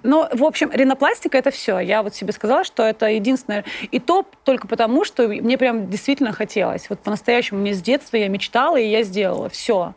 Но, 0.02 0.28
в 0.30 0.44
общем, 0.44 0.70
ринопластика— 0.70 1.38
это 1.38 1.50
все. 1.50 1.78
Я 1.78 2.02
вот 2.02 2.14
себе 2.14 2.32
сказала, 2.32 2.64
что 2.64 2.82
это 2.82 3.06
единственное. 3.06 3.64
И 3.90 4.00
то 4.00 4.26
только 4.44 4.68
потому, 4.68 5.06
что 5.06 5.28
мне 5.28 5.56
прям 5.56 5.88
действительно 5.88 6.32
хотелось. 6.32 6.90
Вот 6.90 7.00
по-настоящему 7.00 7.60
мне 7.60 7.72
с 7.72 7.80
детства 7.80 8.18
я 8.18 8.28
мечтала, 8.28 8.76
и 8.76 8.86
я 8.86 9.02
сделала. 9.02 9.48
Все. 9.48 9.94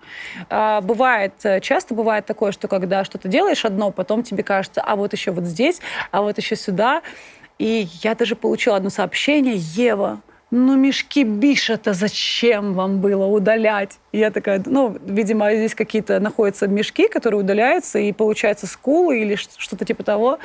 А, 0.49 0.79
бывает, 0.79 1.33
часто 1.61 1.93
бывает 1.93 2.25
такое, 2.25 2.53
что 2.53 2.69
когда 2.69 3.03
что-то 3.03 3.27
делаешь 3.27 3.65
одно, 3.65 3.91
потом 3.97 4.23
тебе 4.23 4.43
кажется, 4.43 4.79
а 4.81 4.95
вот 4.95 5.11
еще 5.11 5.31
вот 5.31 5.43
здесь, 5.43 5.81
а 6.11 6.21
вот 6.21 6.37
еще 6.37 6.55
сюда. 6.55 7.01
И 7.59 7.87
я 8.03 8.15
даже 8.15 8.35
получила 8.35 8.77
одно 8.77 8.89
сообщение, 8.89 9.55
Ева, 9.57 10.21
ну, 10.51 10.77
мешки 10.77 11.23
Биша-то 11.23 11.93
зачем 11.93 12.73
вам 12.73 13.01
было 13.01 13.25
удалять? 13.25 13.99
И 14.13 14.19
я 14.19 14.31
такая, 14.31 14.63
ну, 14.65 14.95
видимо, 15.05 15.53
здесь 15.53 15.75
какие-то 15.75 16.19
находятся 16.19 16.67
мешки, 16.67 17.09
которые 17.09 17.41
удаляются, 17.41 17.99
и 17.99 18.13
получается 18.13 18.67
скулы 18.67 19.19
или 19.19 19.35
что-то 19.35 19.83
типа 19.83 20.03
того. 20.03 20.39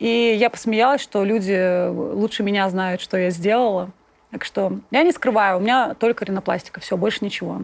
И 0.00 0.36
я 0.38 0.50
посмеялась, 0.50 1.00
что 1.00 1.24
люди 1.24 1.88
лучше 1.88 2.42
меня 2.42 2.68
знают, 2.68 3.00
что 3.00 3.16
я 3.16 3.30
сделала. 3.30 3.90
Так 4.30 4.44
что 4.44 4.80
я 4.90 5.02
не 5.02 5.12
скрываю, 5.12 5.56
у 5.56 5.60
меня 5.60 5.94
только 5.94 6.24
ринопластика, 6.26 6.80
все, 6.80 6.96
больше 6.98 7.24
ничего. 7.24 7.62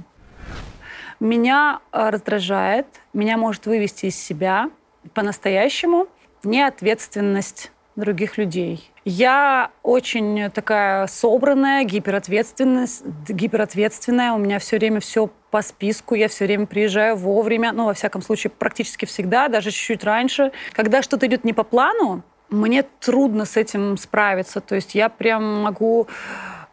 Меня 1.20 1.80
э, 1.92 2.08
раздражает, 2.08 2.86
меня 3.12 3.36
может 3.36 3.66
вывести 3.66 4.06
из 4.06 4.16
себя 4.16 4.70
по-настоящему 5.12 6.06
неответственность 6.42 7.70
других 7.96 8.38
людей. 8.38 8.90
Я 9.04 9.70
очень 9.82 10.50
такая 10.50 11.06
собранная, 11.06 11.84
гиперответственная, 11.84 12.88
гиперответственная. 13.28 14.32
У 14.32 14.38
меня 14.38 14.58
все 14.58 14.78
время 14.78 15.00
все 15.00 15.30
по 15.50 15.62
списку, 15.62 16.14
я 16.14 16.28
все 16.28 16.46
время 16.46 16.66
приезжаю 16.66 17.16
вовремя, 17.16 17.72
ну, 17.72 17.84
во 17.84 17.94
всяком 17.94 18.22
случае, 18.22 18.50
практически 18.50 19.04
всегда, 19.04 19.48
даже 19.48 19.70
чуть-чуть 19.70 20.04
раньше. 20.04 20.52
Когда 20.72 21.02
что-то 21.02 21.26
идет 21.26 21.44
не 21.44 21.52
по 21.52 21.64
плану, 21.64 22.22
мне 22.48 22.84
трудно 23.00 23.44
с 23.44 23.56
этим 23.56 23.96
справиться. 23.96 24.60
То 24.60 24.74
есть 24.74 24.94
я 24.94 25.08
прям 25.08 25.62
могу 25.62 26.08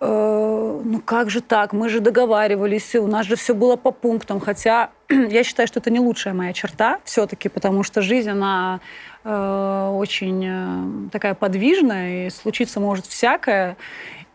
э, 0.02 0.82
ну 0.84 1.00
как 1.00 1.30
же 1.30 1.42
так, 1.42 1.72
мы 1.72 1.88
же 1.88 2.00
договаривались, 2.00 2.96
у 2.96 3.08
нас 3.08 3.26
же 3.26 3.36
все 3.36 3.54
было 3.54 3.78
по 3.78 3.92
пунктам, 3.92 4.40
хотя 4.40 4.90
я 5.10 5.44
считаю, 5.44 5.68
что 5.68 5.80
это 5.80 5.90
не 5.90 6.00
лучшая 6.00 6.34
моя 6.34 6.54
черта 6.54 7.00
все-таки, 7.06 7.48
потому 7.48 7.84
что 7.84 8.02
жизнь, 8.02 8.30
она 8.30 8.82
Э, 9.24 9.92
очень 9.94 10.44
э, 10.46 11.10
такая 11.12 11.36
подвижная, 11.36 12.28
и 12.28 12.30
случиться 12.30 12.80
может 12.80 13.06
всякое. 13.06 13.78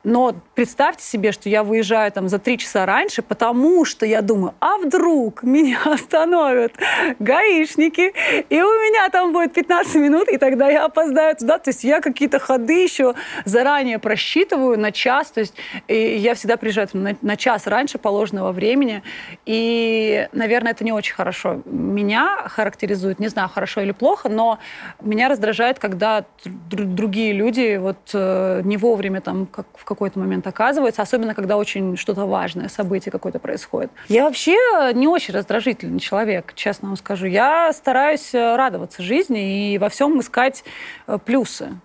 Но 0.07 0.37
представьте 0.55 1.05
себе, 1.05 1.33
что 1.33 1.49
я 1.49 1.65
выезжаю 1.65 2.13
там 2.13 2.29
за 2.29 2.39
три 2.39 2.59
часа 2.59 2.87
раньше, 2.87 3.23
потому 3.23 3.85
что 3.85 4.07
я 4.07 4.23
думаю, 4.23 4.55
а 4.61 4.79
вдруг 4.79 5.43
меня 5.43 5.81
остановят 5.85 6.75
гаишники, 7.19 8.13
и 8.49 8.63
у 8.63 8.71
меня 8.85 9.09
там 9.11 9.33
будет 9.33 9.53
15 9.53 9.97
минут, 9.97 10.29
и 10.29 10.39
тогда 10.39 10.69
я 10.69 10.85
опоздаю 10.85 11.35
туда. 11.35 11.59
То 11.59 11.71
есть 11.71 11.83
я 11.83 12.01
какие-то 12.01 12.39
ходы 12.39 12.85
еще 12.85 13.17
заранее 13.45 13.99
просчитываю 13.99 14.79
на 14.79 14.93
час. 14.93 15.33
То 15.33 15.41
есть 15.41 15.55
я 15.89 16.37
всегда 16.37 16.57
приезжаю 16.57 16.89
на, 16.93 17.17
на 17.21 17.37
час 17.37 17.67
раньше 17.67 17.99
положенного 17.99 18.53
времени. 18.53 19.03
И, 19.45 20.29
наверное, 20.31 20.71
это 20.71 20.85
не 20.85 20.93
очень 20.93 21.17
хорошо. 21.17 21.63
Меня 21.65 22.45
характеризует, 22.47 23.19
не 23.19 23.27
знаю, 23.27 23.49
хорошо 23.49 23.81
или 23.81 23.91
плохо, 23.91 24.29
но 24.29 24.61
меня 25.03 25.29
раздражает, 25.29 25.81
когда 25.81 26.25
другие 26.45 27.33
люди 27.33 27.77
вот 27.77 28.11
э, 28.15 28.61
не 28.63 28.77
вовремя 28.77 29.21
там 29.21 29.47
как 29.47 29.67
в 29.75 29.85
какой-то 29.97 30.19
момент 30.19 30.47
оказывается, 30.47 31.01
особенно 31.01 31.35
когда 31.35 31.57
очень 31.57 31.97
что-то 31.97 32.27
важное, 32.27 32.69
событие 32.69 33.11
какое-то 33.11 33.39
происходит. 33.39 33.91
Я 34.09 34.25
вообще 34.25 34.57
не 34.93 35.09
очень 35.09 35.33
раздражительный 35.33 36.01
человек, 36.01 36.53
честно 36.55 36.89
вам 36.89 36.97
скажу. 36.99 37.27
Я 37.27 37.73
стараюсь 37.73 38.35
э, 38.35 38.57
радоваться 38.57 39.03
жизни 39.03 39.73
и 39.73 39.79
во 39.79 39.89
всем 39.89 40.21
искать 40.21 40.65
э, 41.07 41.19
плюсы. 41.25 41.81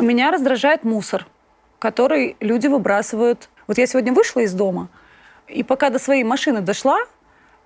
Меня 0.00 0.30
раздражает 0.30 0.82
мусор, 0.82 1.26
который 1.78 2.36
люди 2.40 2.68
выбрасывают. 2.68 3.50
Вот 3.66 3.76
я 3.76 3.86
сегодня 3.86 4.14
вышла 4.14 4.40
из 4.40 4.54
дома, 4.54 4.88
и 5.46 5.62
пока 5.62 5.90
до 5.90 5.98
своей 5.98 6.24
машины 6.24 6.62
дошла, 6.62 6.98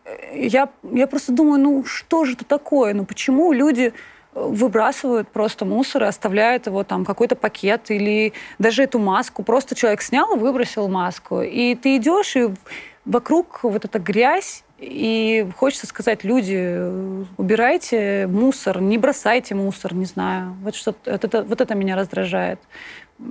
э, 0.04 0.48
я, 0.48 0.68
я 0.82 1.06
просто 1.06 1.32
думаю, 1.32 1.60
ну 1.60 1.84
что 1.84 2.24
же 2.24 2.32
это 2.32 2.44
такое? 2.44 2.92
Ну 2.92 3.04
почему 3.04 3.52
люди 3.52 3.94
выбрасывают 4.34 5.28
просто 5.28 5.64
мусор 5.64 6.04
и 6.04 6.06
оставляют 6.06 6.66
его 6.66 6.84
там 6.84 7.04
какой-то 7.04 7.36
пакет 7.36 7.90
или 7.90 8.32
даже 8.58 8.82
эту 8.82 8.98
маску. 8.98 9.42
Просто 9.42 9.74
человек 9.74 10.02
снял 10.02 10.36
и 10.36 10.38
выбросил 10.38 10.88
маску. 10.88 11.42
И 11.42 11.74
ты 11.74 11.96
идешь, 11.96 12.36
и 12.36 12.48
вокруг 13.04 13.60
вот 13.62 13.84
эта 13.84 13.98
грязь, 13.98 14.64
и 14.78 15.46
хочется 15.56 15.86
сказать, 15.86 16.24
люди, 16.24 17.26
убирайте 17.36 18.26
мусор, 18.26 18.80
не 18.80 18.96
бросайте 18.96 19.54
мусор, 19.54 19.94
не 19.94 20.06
знаю. 20.06 20.56
Вот, 20.62 20.74
что, 20.74 20.94
вот, 21.04 21.24
это, 21.24 21.42
вот 21.42 21.60
это 21.60 21.74
меня 21.74 21.96
раздражает. 21.96 22.60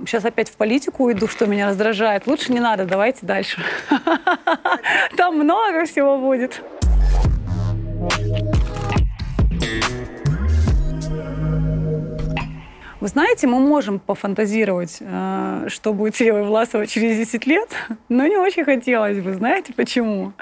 Сейчас 0.06 0.24
опять 0.24 0.48
в 0.48 0.56
политику 0.56 1.04
уйду, 1.04 1.26
что 1.26 1.46
меня 1.46 1.66
раздражает. 1.66 2.28
Лучше 2.28 2.52
не 2.52 2.60
надо, 2.60 2.84
давайте 2.84 3.26
дальше. 3.26 3.60
Там 5.16 5.38
много 5.38 5.86
всего 5.86 6.18
будет. 6.18 6.62
Вы 13.00 13.08
знаете, 13.08 13.46
мы 13.46 13.60
можем 13.60 13.98
пофантазировать, 13.98 14.98
э, 15.00 15.68
что 15.68 15.94
будет 15.94 16.16
с 16.16 16.20
Евой 16.20 16.42
Власова 16.42 16.86
через 16.86 17.16
10 17.16 17.46
лет, 17.46 17.70
но 18.10 18.26
не 18.26 18.36
очень 18.36 18.64
хотелось 18.64 19.18
бы. 19.20 19.32
Знаете 19.32 19.72
почему? 19.72 20.34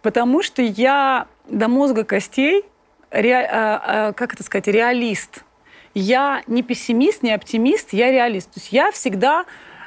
Потому 0.00 0.40
что 0.44 0.62
я 0.62 1.26
до 1.48 1.66
мозга 1.66 2.04
костей, 2.04 2.64
э, 3.10 3.20
э, 3.20 4.12
как 4.12 4.34
это 4.34 4.44
сказать, 4.44 4.68
реалист. 4.68 5.42
Я 5.94 6.42
не 6.46 6.62
пессимист, 6.62 7.24
не 7.24 7.32
оптимист, 7.32 7.92
я 7.92 8.12
реалист. 8.12 8.52
То 8.52 8.60
есть 8.60 8.72
я 8.72 8.92
всегда 8.92 9.44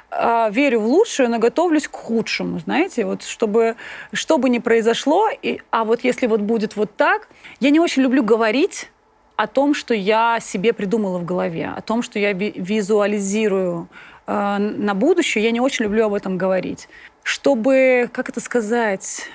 верю 0.09 0.79
в 0.79 0.85
лучшее, 0.85 1.27
но 1.27 1.38
готовлюсь 1.38 1.89
к 1.89 1.93
худшему, 1.93 2.59
знаете, 2.59 3.03
вот 3.03 3.23
чтобы, 3.23 3.75
что 4.13 4.38
бы 4.38 4.49
ни 4.49 4.59
произошло, 4.59 5.27
и, 5.29 5.59
а 5.69 5.83
вот 5.83 6.05
если 6.05 6.27
вот 6.27 6.39
будет 6.39 6.77
вот 6.77 6.95
так, 6.95 7.27
я 7.59 7.71
не 7.71 7.81
очень 7.81 8.03
люблю 8.03 8.23
говорить 8.23 8.89
о 9.38 9.47
том, 9.47 9.73
что 9.75 9.93
я 9.93 10.39
себе 10.41 10.73
придумала 10.73 11.19
в 11.19 11.25
голове, 11.25 11.71
о 11.77 11.81
том, 11.81 12.01
что 12.01 12.19
я 12.19 12.33
ви 12.33 12.53
визуализирую 12.55 13.88
э, 14.25 14.57
на 14.57 14.93
будущее, 14.93 15.43
я 15.43 15.51
не 15.51 15.61
очень 15.61 15.85
люблю 15.85 16.05
об 16.05 16.13
этом 16.13 16.38
говорить. 16.38 16.89
Чтобы, 17.23 18.09
как 18.11 18.29
это 18.29 18.41
сказать, 18.41 19.29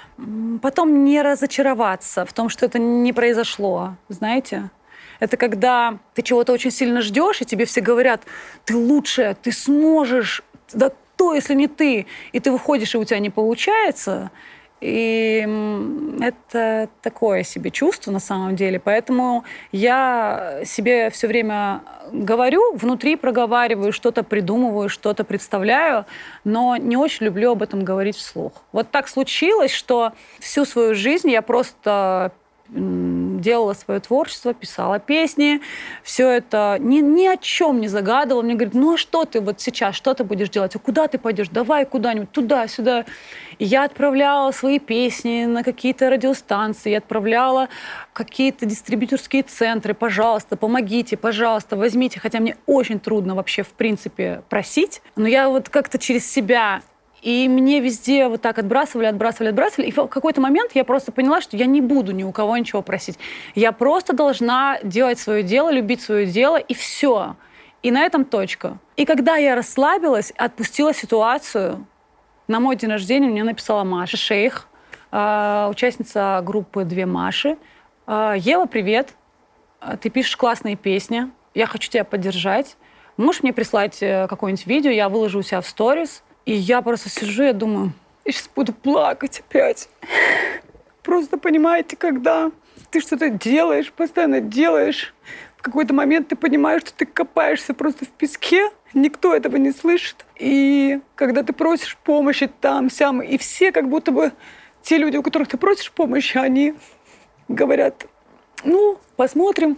потом 0.60 1.04
не 1.04 1.22
разочароваться 1.22 2.24
в 2.24 2.32
том, 2.32 2.48
что 2.48 2.66
это 2.66 2.78
не 2.78 3.12
произошло, 3.12 3.94
знаете? 4.08 4.70
Это 5.20 5.36
когда 5.36 5.98
ты 6.14 6.22
чего-то 6.22 6.52
очень 6.52 6.72
сильно 6.72 7.00
ждешь, 7.00 7.40
и 7.40 7.44
тебе 7.44 7.64
все 7.64 7.80
говорят, 7.80 8.22
ты 8.64 8.76
лучшая, 8.76 9.34
ты 9.34 9.52
сможешь, 9.52 10.42
да 10.72 10.90
кто, 10.90 11.34
если 11.34 11.54
не 11.54 11.68
ты? 11.68 12.06
И 12.32 12.40
ты 12.40 12.50
выходишь, 12.50 12.94
и 12.94 12.98
у 12.98 13.04
тебя 13.04 13.20
не 13.20 13.30
получается. 13.30 14.32
И 14.82 15.48
это 16.20 16.88
такое 17.02 17.44
себе 17.44 17.70
чувство 17.70 18.10
на 18.10 18.18
самом 18.18 18.56
деле. 18.56 18.80
Поэтому 18.80 19.44
я 19.70 20.60
себе 20.64 21.08
все 21.10 21.28
время 21.28 21.82
говорю, 22.10 22.74
внутри 22.74 23.14
проговариваю, 23.14 23.92
что-то 23.92 24.24
придумываю, 24.24 24.88
что-то 24.88 25.22
представляю, 25.22 26.04
но 26.42 26.76
не 26.76 26.96
очень 26.96 27.26
люблю 27.26 27.52
об 27.52 27.62
этом 27.62 27.84
говорить 27.84 28.16
вслух. 28.16 28.52
Вот 28.72 28.90
так 28.90 29.06
случилось, 29.06 29.70
что 29.70 30.12
всю 30.40 30.64
свою 30.64 30.96
жизнь 30.96 31.30
я 31.30 31.42
просто 31.42 32.32
делала 32.74 33.74
свое 33.74 34.00
творчество, 34.00 34.54
писала 34.54 34.98
песни, 34.98 35.60
все 36.02 36.30
это 36.30 36.78
ни, 36.80 37.00
ни 37.00 37.26
о 37.26 37.36
чем 37.36 37.80
не 37.80 37.88
загадывала. 37.88 38.42
Мне 38.42 38.54
говорят, 38.54 38.74
ну 38.74 38.94
а 38.94 38.96
что 38.96 39.24
ты 39.24 39.40
вот 39.40 39.60
сейчас, 39.60 39.94
что 39.94 40.14
ты 40.14 40.24
будешь 40.24 40.48
делать? 40.48 40.74
А 40.74 40.78
куда 40.78 41.06
ты 41.08 41.18
пойдешь? 41.18 41.48
Давай 41.48 41.84
куда-нибудь, 41.84 42.30
туда-сюда. 42.30 43.04
И 43.58 43.64
я 43.64 43.84
отправляла 43.84 44.52
свои 44.52 44.78
песни 44.78 45.44
на 45.44 45.62
какие-то 45.62 46.08
радиостанции, 46.08 46.90
я 46.90 46.98
отправляла 46.98 47.68
какие-то 48.12 48.64
дистрибьюторские 48.64 49.42
центры, 49.42 49.94
пожалуйста, 49.94 50.56
помогите, 50.56 51.16
пожалуйста, 51.16 51.76
возьмите. 51.76 52.20
Хотя 52.20 52.40
мне 52.40 52.56
очень 52.66 53.00
трудно 53.00 53.34
вообще, 53.34 53.62
в 53.62 53.72
принципе, 53.72 54.42
просить. 54.48 55.02
Но 55.16 55.28
я 55.28 55.48
вот 55.48 55.68
как-то 55.68 55.98
через 55.98 56.30
себя 56.30 56.82
и 57.22 57.48
мне 57.48 57.78
везде 57.78 58.26
вот 58.26 58.42
так 58.42 58.58
отбрасывали, 58.58 59.06
отбрасывали, 59.06 59.50
отбрасывали. 59.50 59.88
И 59.88 59.92
в 59.92 60.06
какой-то 60.08 60.40
момент 60.40 60.72
я 60.74 60.84
просто 60.84 61.12
поняла, 61.12 61.40
что 61.40 61.56
я 61.56 61.66
не 61.66 61.80
буду 61.80 62.10
ни 62.10 62.24
у 62.24 62.32
кого 62.32 62.56
ничего 62.56 62.82
просить. 62.82 63.16
Я 63.54 63.70
просто 63.70 64.12
должна 64.12 64.80
делать 64.82 65.20
свое 65.20 65.44
дело, 65.44 65.70
любить 65.70 66.02
свое 66.02 66.26
дело, 66.26 66.56
и 66.56 66.74
все. 66.74 67.36
И 67.84 67.92
на 67.92 68.02
этом 68.02 68.24
точка. 68.24 68.78
И 68.96 69.04
когда 69.04 69.36
я 69.36 69.54
расслабилась, 69.54 70.32
отпустила 70.36 70.92
ситуацию, 70.92 71.86
на 72.48 72.58
мой 72.58 72.74
день 72.74 72.90
рождения 72.90 73.28
мне 73.28 73.44
написала 73.44 73.84
Маша 73.84 74.16
Шейх, 74.16 74.66
а, 75.12 75.68
участница 75.70 76.42
группы 76.44 76.84
«Две 76.84 77.06
Маши». 77.06 77.56
А, 78.04 78.34
Ева, 78.34 78.66
привет. 78.66 79.14
А, 79.78 79.96
ты 79.96 80.10
пишешь 80.10 80.36
классные 80.36 80.74
песни. 80.74 81.30
Я 81.54 81.66
хочу 81.66 81.88
тебя 81.88 82.02
поддержать. 82.02 82.76
Можешь 83.16 83.42
мне 83.42 83.52
прислать 83.52 84.02
э, 84.02 84.26
какое-нибудь 84.26 84.66
видео, 84.66 84.90
я 84.90 85.10
выложу 85.10 85.40
у 85.40 85.42
себя 85.42 85.60
в 85.60 85.66
сторис. 85.66 86.22
И 86.44 86.52
я 86.52 86.82
просто 86.82 87.08
сижу, 87.08 87.44
я 87.44 87.52
думаю, 87.52 87.92
я 88.24 88.32
сейчас 88.32 88.50
буду 88.54 88.72
плакать 88.72 89.40
опять. 89.40 89.88
Просто 91.02 91.36
понимаете, 91.38 91.96
когда 91.96 92.50
ты 92.90 93.00
что-то 93.00 93.28
делаешь, 93.30 93.92
постоянно 93.92 94.40
делаешь, 94.40 95.14
в 95.56 95.62
какой-то 95.62 95.94
момент 95.94 96.28
ты 96.28 96.36
понимаешь, 96.36 96.82
что 96.82 96.92
ты 96.92 97.06
копаешься 97.06 97.74
просто 97.74 98.04
в 98.04 98.08
песке, 98.08 98.70
никто 98.94 99.34
этого 99.34 99.56
не 99.56 99.70
слышит. 99.70 100.26
И 100.36 101.00
когда 101.14 101.44
ты 101.44 101.52
просишь 101.52 101.96
помощи 102.02 102.50
там, 102.60 102.90
сям, 102.90 103.22
и 103.22 103.38
все 103.38 103.70
как 103.70 103.88
будто 103.88 104.10
бы 104.10 104.32
те 104.82 104.98
люди, 104.98 105.16
у 105.16 105.22
которых 105.22 105.48
ты 105.48 105.56
просишь 105.56 105.92
помощи, 105.92 106.36
они 106.36 106.74
говорят, 107.46 108.06
ну, 108.64 108.98
посмотрим, 109.16 109.76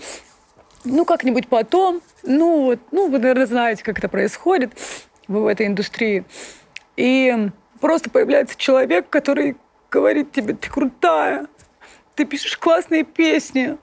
ну, 0.84 1.04
как-нибудь 1.04 1.48
потом, 1.48 2.00
ну, 2.22 2.64
вот, 2.64 2.80
ну, 2.90 3.08
вы, 3.08 3.18
наверное, 3.18 3.46
знаете, 3.46 3.82
как 3.82 3.98
это 3.98 4.08
происходит 4.08 4.72
в 5.28 5.46
этой 5.46 5.66
индустрии. 5.66 6.24
И 6.96 7.50
просто 7.80 8.10
появляется 8.10 8.56
человек, 8.56 9.08
который 9.08 9.56
говорит 9.90 10.32
тебе, 10.32 10.54
ты 10.54 10.70
крутая, 10.70 11.46
ты 12.14 12.24
пишешь 12.24 12.56
классные 12.56 13.04
песни. 13.04 13.76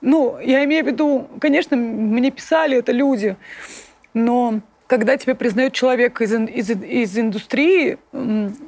Ну, 0.00 0.38
я 0.38 0.64
имею 0.64 0.84
в 0.84 0.88
виду, 0.88 1.28
конечно, 1.40 1.76
мне 1.76 2.30
писали 2.30 2.78
это 2.78 2.92
люди, 2.92 3.36
но 4.12 4.60
когда 4.86 5.16
тебя 5.16 5.34
признает 5.34 5.72
человек 5.72 6.20
из, 6.20 6.32
из, 6.32 6.70
из 6.70 7.18
индустрии, 7.18 7.98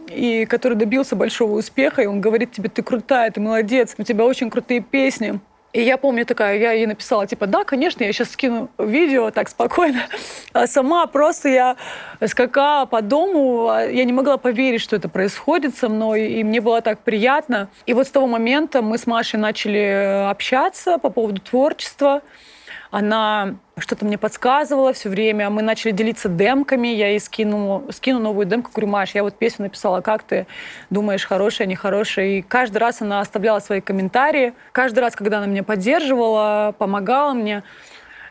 и 0.08 0.46
который 0.46 0.74
добился 0.74 1.14
большого 1.14 1.58
успеха, 1.58 2.02
и 2.02 2.06
он 2.06 2.20
говорит 2.20 2.52
тебе, 2.52 2.68
ты 2.68 2.82
крутая, 2.82 3.30
ты 3.30 3.40
молодец, 3.40 3.94
у 3.98 4.02
тебя 4.02 4.24
очень 4.24 4.50
крутые 4.50 4.80
песни, 4.80 5.40
и 5.76 5.82
я 5.82 5.98
помню 5.98 6.24
такая, 6.24 6.58
я 6.58 6.72
ей 6.72 6.86
написала, 6.86 7.26
типа, 7.26 7.46
да, 7.46 7.62
конечно, 7.64 8.02
я 8.02 8.10
сейчас 8.10 8.30
скину 8.30 8.70
видео 8.78 9.30
так 9.30 9.50
спокойно. 9.50 10.00
А 10.54 10.66
сама 10.66 11.06
просто 11.06 11.50
я 11.50 11.76
скакала 12.26 12.86
по 12.86 13.02
дому, 13.02 13.68
а 13.68 13.82
я 13.82 14.04
не 14.04 14.12
могла 14.14 14.38
поверить, 14.38 14.80
что 14.80 14.96
это 14.96 15.10
происходит 15.10 15.76
со 15.76 15.90
мной, 15.90 16.28
и 16.28 16.44
мне 16.44 16.62
было 16.62 16.80
так 16.80 17.00
приятно. 17.00 17.68
И 17.84 17.92
вот 17.92 18.06
с 18.06 18.10
того 18.10 18.26
момента 18.26 18.80
мы 18.80 18.96
с 18.96 19.06
Машей 19.06 19.38
начали 19.38 20.30
общаться 20.30 20.96
по 20.96 21.10
поводу 21.10 21.42
творчества. 21.42 22.22
Она 22.96 23.56
что-то 23.76 24.06
мне 24.06 24.16
подсказывала 24.16 24.94
все 24.94 25.10
время. 25.10 25.50
Мы 25.50 25.60
начали 25.60 25.90
делиться 25.90 26.30
демками. 26.30 26.88
Я 26.88 27.08
ей 27.08 27.20
скину, 27.20 27.84
скину 27.90 28.20
новую 28.20 28.46
демку. 28.46 28.70
Говорю, 28.70 28.86
Маш, 28.88 29.10
я 29.14 29.22
вот 29.22 29.36
песню 29.36 29.64
написала, 29.66 30.00
как 30.00 30.22
ты 30.22 30.46
думаешь, 30.88 31.26
хорошая, 31.26 31.68
нехорошая? 31.68 32.26
И 32.38 32.40
каждый 32.40 32.78
раз 32.78 33.02
она 33.02 33.20
оставляла 33.20 33.58
свои 33.58 33.82
комментарии. 33.82 34.54
Каждый 34.72 35.00
раз, 35.00 35.14
когда 35.14 35.36
она 35.36 35.46
меня 35.46 35.62
поддерживала, 35.62 36.74
помогала 36.78 37.34
мне, 37.34 37.64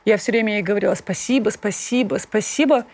я 0.03 0.17
все 0.17 0.31
время 0.31 0.53
ей 0.53 0.63
говорила 0.63 0.95
спасибо, 0.95 1.51
спасибо, 1.51 2.15
спасибо. 2.15 2.85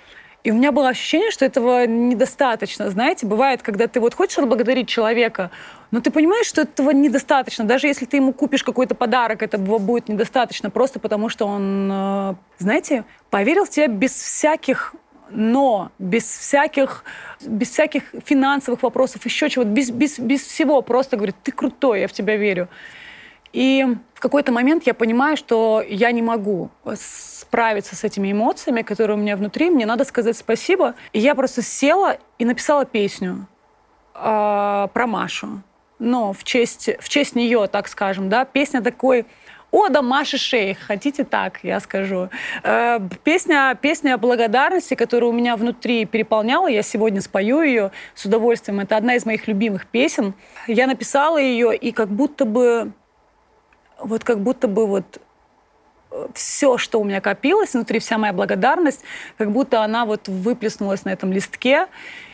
И 0.44 0.52
у 0.52 0.56
меня 0.56 0.72
было 0.72 0.90
ощущение, 0.90 1.30
что 1.30 1.46
этого 1.46 1.86
недостаточно. 1.86 2.90
Знаете, 2.90 3.28
бывает, 3.28 3.62
когда 3.62 3.88
ты 3.88 4.00
вот 4.00 4.16
хочешь 4.16 4.40
отблагодарить 4.40 4.88
человека, 4.88 5.52
но 5.92 6.02
ты 6.02 6.10
понимаешь, 6.10 6.48
что 6.48 6.62
этого 6.62 6.92
недостаточно. 6.92 7.66
Даже 7.66 7.88
если 7.88 8.06
ты 8.06 8.18
ему 8.18 8.34
купишь 8.34 8.64
какой-то 8.64 8.96
подарок, 8.96 9.44
этого 9.44 9.78
будет 9.78 10.10
недостаточно, 10.10 10.72
просто 10.72 11.00
потому 11.00 11.30
что 11.30 11.46
он, 11.46 11.90
э, 11.92 12.36
знаете, 12.58 13.04
поверил 13.30 13.66
в 13.66 13.70
тебя 13.70 13.88
без 13.88 14.14
всяких 14.14 14.96
но 15.34 15.92
без 15.98 16.26
всяких, 16.26 17.06
без 17.40 17.70
всяких 17.70 18.04
финансовых 18.26 18.84
вопросов, 18.84 19.24
еще 19.24 19.50
чего-то, 19.50 19.70
без, 19.70 19.90
без, 19.90 20.20
без 20.20 20.42
всего, 20.42 20.82
просто 20.82 21.16
говорит, 21.16 21.36
ты 21.42 21.54
крутой, 21.54 22.02
я 22.02 22.08
в 22.10 22.12
тебя 22.12 22.36
верю. 22.36 22.68
И 23.54 23.86
в 24.14 24.20
какой-то 24.20 24.52
момент 24.52 24.84
я 24.86 24.94
понимаю, 24.94 25.38
что 25.38 25.84
я 25.88 26.12
не 26.12 26.22
могу 26.22 26.70
справиться 26.96 27.96
с 27.96 28.04
этими 28.04 28.32
эмоциями, 28.32 28.82
которые 28.82 29.18
у 29.18 29.20
меня 29.20 29.36
внутри. 29.36 29.70
Мне 29.70 29.86
надо 29.86 30.06
сказать 30.06 30.38
спасибо. 30.38 30.96
И 31.14 31.20
я 31.20 31.36
просто 31.36 31.62
села 31.62 32.18
и 32.38 32.46
написала 32.46 32.86
песню 32.86 33.48
э, 34.16 34.88
про 34.94 35.08
Машу. 35.08 35.62
Но 36.00 36.34
в 36.34 36.44
честь, 36.44 36.90
в 37.00 37.10
честь 37.10 37.36
нее, 37.36 37.68
так 37.68 37.88
скажем, 37.88 38.30
да, 38.30 38.46
песня 38.46 38.82
такой 38.82 39.26
о, 39.72 39.88
да, 39.88 40.02
Маша 40.02 40.38
Шейх, 40.38 40.80
хотите 40.80 41.24
так, 41.24 41.60
я 41.64 41.80
скажу. 41.80 42.30
Э, 42.62 43.00
песня, 43.24 43.78
песня 43.82 44.18
благодарности, 44.18 44.96
которая 44.96 45.30
у 45.30 45.34
меня 45.34 45.56
внутри 45.56 46.04
переполняла, 46.04 46.68
я 46.68 46.82
сегодня 46.84 47.22
спою 47.22 47.62
ее 47.62 47.92
с 48.14 48.26
удовольствием. 48.26 48.82
Это 48.82 48.98
одна 48.98 49.16
из 49.16 49.26
моих 49.26 49.48
любимых 49.48 49.88
песен. 49.88 50.34
Я 50.68 50.88
написала 50.88 51.38
ее, 51.38 51.74
и 51.76 51.94
как 51.94 52.10
будто 52.10 52.44
бы 52.44 52.92
вот 54.04 54.24
как 54.24 54.40
будто 54.40 54.68
бы 54.68 54.88
вот 54.88 55.22
э, 56.12 56.28
все, 56.34 56.78
что 56.78 57.00
у 57.00 57.04
меня 57.04 57.22
копилось, 57.22 57.74
внутри 57.74 58.00
вся 58.00 58.18
моя 58.18 58.34
благодарность, 58.34 59.04
как 59.38 59.52
будто 59.52 59.84
она 59.84 60.06
вот 60.06 60.28
выплеснулась 60.28 61.06
на 61.06 61.10
этом 61.10 61.32
листке. 61.32 61.88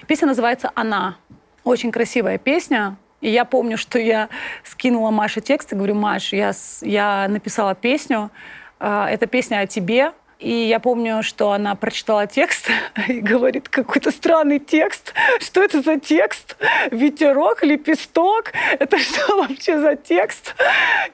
Песня 0.08 0.28
называется 0.28 0.72
«Она». 0.76 1.18
Очень 1.64 1.92
красивая 1.92 2.38
песня. 2.38 2.96
И 3.20 3.30
я 3.30 3.44
помню, 3.46 3.78
что 3.78 4.00
я 4.00 4.30
скинула 4.64 5.12
Маше 5.12 5.42
текст 5.42 5.74
и 5.74 5.76
говорю, 5.76 5.96
Маш, 5.96 6.34
я, 6.34 6.52
я 6.82 7.28
написала 7.28 7.76
песню, 7.76 8.32
э, 8.80 9.06
эта 9.10 9.26
песня 9.28 9.60
о 9.60 9.68
тебе, 9.68 10.14
и 10.40 10.52
я 10.52 10.80
помню, 10.80 11.24
что 11.24 11.52
она 11.52 11.76
прочитала 11.76 12.28
текст 12.28 12.70
и 13.08 13.20
говорит 13.22 13.70
какой-то 13.70 14.12
странный 14.12 14.60
текст. 14.60 15.14
Что 15.40 15.64
это 15.64 15.82
за 15.82 16.00
текст? 16.00 16.58
Ветерок, 16.92 17.64
лепесток? 17.64 18.54
Это 18.80 19.00
что 19.00 19.38
вообще 19.38 19.80
за 19.80 19.96
текст? 19.96 20.56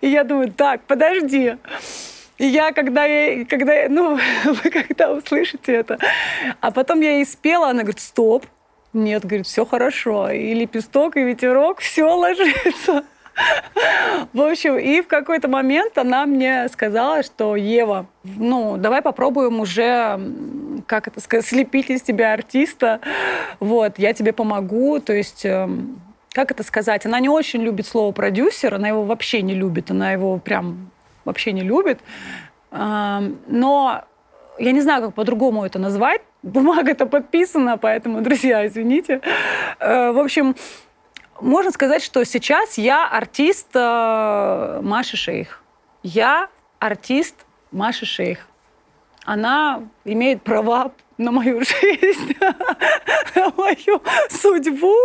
И 0.02 0.10
я 0.10 0.24
думаю, 0.24 0.52
так, 0.52 0.82
подожди. 0.84 1.56
И 2.38 2.46
я, 2.48 2.72
когда, 2.74 3.06
я, 3.06 3.46
когда 3.46 3.88
ну, 3.88 4.20
вы 4.44 4.70
когда 4.70 5.14
услышите 5.14 5.74
это, 5.74 5.98
а 6.60 6.72
потом 6.72 7.00
я 7.00 7.18
ей 7.18 7.26
спела, 7.26 7.70
она 7.70 7.84
говорит, 7.84 8.02
стоп, 8.02 8.46
нет, 8.92 9.26
говорит, 9.26 9.48
все 9.48 9.66
хорошо. 9.66 10.30
И 10.30 10.54
лепесток, 10.54 11.18
и 11.18 11.24
ветерок, 11.24 11.80
все 11.80 12.04
ложится. 12.04 13.04
В 14.34 14.42
общем, 14.42 14.78
и 14.78 15.02
в 15.02 15.08
какой-то 15.08 15.48
момент 15.48 15.98
она 15.98 16.26
мне 16.26 16.68
сказала, 16.70 17.24
что 17.24 17.56
Ева, 17.56 18.08
ну, 18.24 18.78
давай 18.78 19.02
попробуем 19.02 19.60
уже 19.60 20.20
как 20.88 21.08
это 21.08 21.20
сказать, 21.22 21.46
слепить 21.46 21.90
из 21.90 22.02
тебя 22.02 22.34
артиста. 22.34 23.00
Вот, 23.60 24.00
я 24.00 24.14
тебе 24.14 24.34
помогу. 24.34 25.00
То 25.00 25.14
есть, 25.14 25.46
эм, 25.46 26.02
как 26.32 26.52
это 26.52 26.64
сказать, 26.64 27.06
она 27.06 27.20
не 27.20 27.30
очень 27.30 27.62
любит 27.62 27.88
слово 27.88 28.12
продюсер, 28.12 28.76
она 28.76 28.90
его 28.90 29.04
вообще 29.04 29.42
не 29.42 29.54
любит, 29.54 29.92
она 29.92 30.12
его 30.12 30.38
прям 30.40 30.92
вообще 31.26 31.52
не 31.52 31.62
любит. 31.62 32.00
Но 32.72 34.04
я 34.58 34.72
не 34.72 34.82
знаю, 34.82 35.04
как 35.04 35.14
по-другому 35.14 35.66
это 35.66 35.80
назвать. 35.80 36.22
Бумага-то 36.42 37.06
подписана, 37.06 37.78
поэтому, 37.78 38.22
друзья, 38.22 38.68
извините. 38.68 39.22
Э, 39.80 40.12
в 40.12 40.20
общем, 40.20 40.56
можно 41.44 41.72
сказать, 41.72 42.02
что 42.02 42.24
сейчас 42.24 42.78
я 42.78 43.08
артист 43.08 43.68
э, 43.74 44.80
Маши 44.82 45.18
Шейх. 45.18 45.62
Я 46.02 46.50
артист 46.80 47.36
Маши 47.72 48.06
Шейх. 48.06 48.48
Она 49.26 49.84
имеет 50.06 50.42
права 50.42 50.92
на 51.18 51.32
мою 51.32 51.62
жизнь, 51.64 52.36
на 53.36 53.52
мою 53.58 54.02
судьбу. 54.30 54.96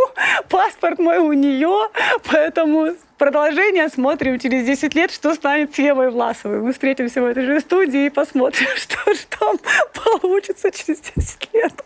Паспорт 0.49 0.99
мой 0.99 1.19
у 1.19 1.33
нее, 1.33 1.89
поэтому 2.31 2.95
продолжение 3.19 3.89
смотрим 3.89 4.39
через 4.39 4.65
10 4.65 4.95
лет, 4.95 5.11
что 5.11 5.35
станет 5.35 5.75
с 5.75 5.79
Евой 5.79 6.11
Власовой. 6.11 6.61
Мы 6.61 6.73
встретимся 6.73 7.21
в 7.21 7.27
этой 7.27 7.45
же 7.45 7.61
студии 7.61 8.07
и 8.07 8.11
посмотрим, 8.11 8.69
что 8.77 9.13
же 9.13 9.21
там 9.39 9.57
получится 10.05 10.71
через 10.71 11.01
10 11.01 11.49
лет. 11.53 11.85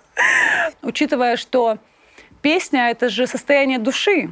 Учитывая, 0.83 1.37
что 1.37 1.79
песня— 2.43 2.91
это 2.91 3.09
же 3.09 3.27
состояние 3.27 3.79
души. 3.79 4.31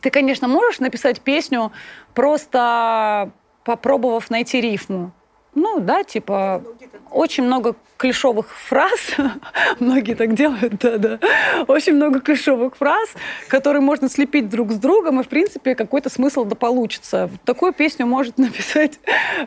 Ты, 0.00 0.10
конечно, 0.10 0.48
можешь 0.48 0.80
написать 0.80 1.20
песню, 1.20 1.72
просто 2.14 3.30
попробовав 3.64 4.30
найти 4.30 4.60
рифму. 4.60 5.12
Ну, 5.54 5.80
да, 5.80 6.04
типа, 6.04 6.62
очень 7.10 7.44
много 7.44 7.76
клишовых 7.96 8.54
фраз, 8.54 9.16
многие 9.80 10.14
так 10.14 10.34
делают, 10.34 10.78
да-да, 10.78 11.18
очень 11.66 11.94
много 11.94 12.20
клишовых 12.20 12.76
фраз, 12.76 13.08
которые 13.48 13.80
можно 13.80 14.10
слепить 14.10 14.50
друг 14.50 14.70
с 14.70 14.76
другом, 14.76 15.20
и, 15.20 15.22
в 15.22 15.28
принципе, 15.28 15.74
какой-то 15.74 16.10
смысл 16.10 16.44
да 16.44 16.54
получится. 16.54 17.30
Такую 17.46 17.72
песню 17.72 18.04
может 18.04 18.36
написать 18.38 19.00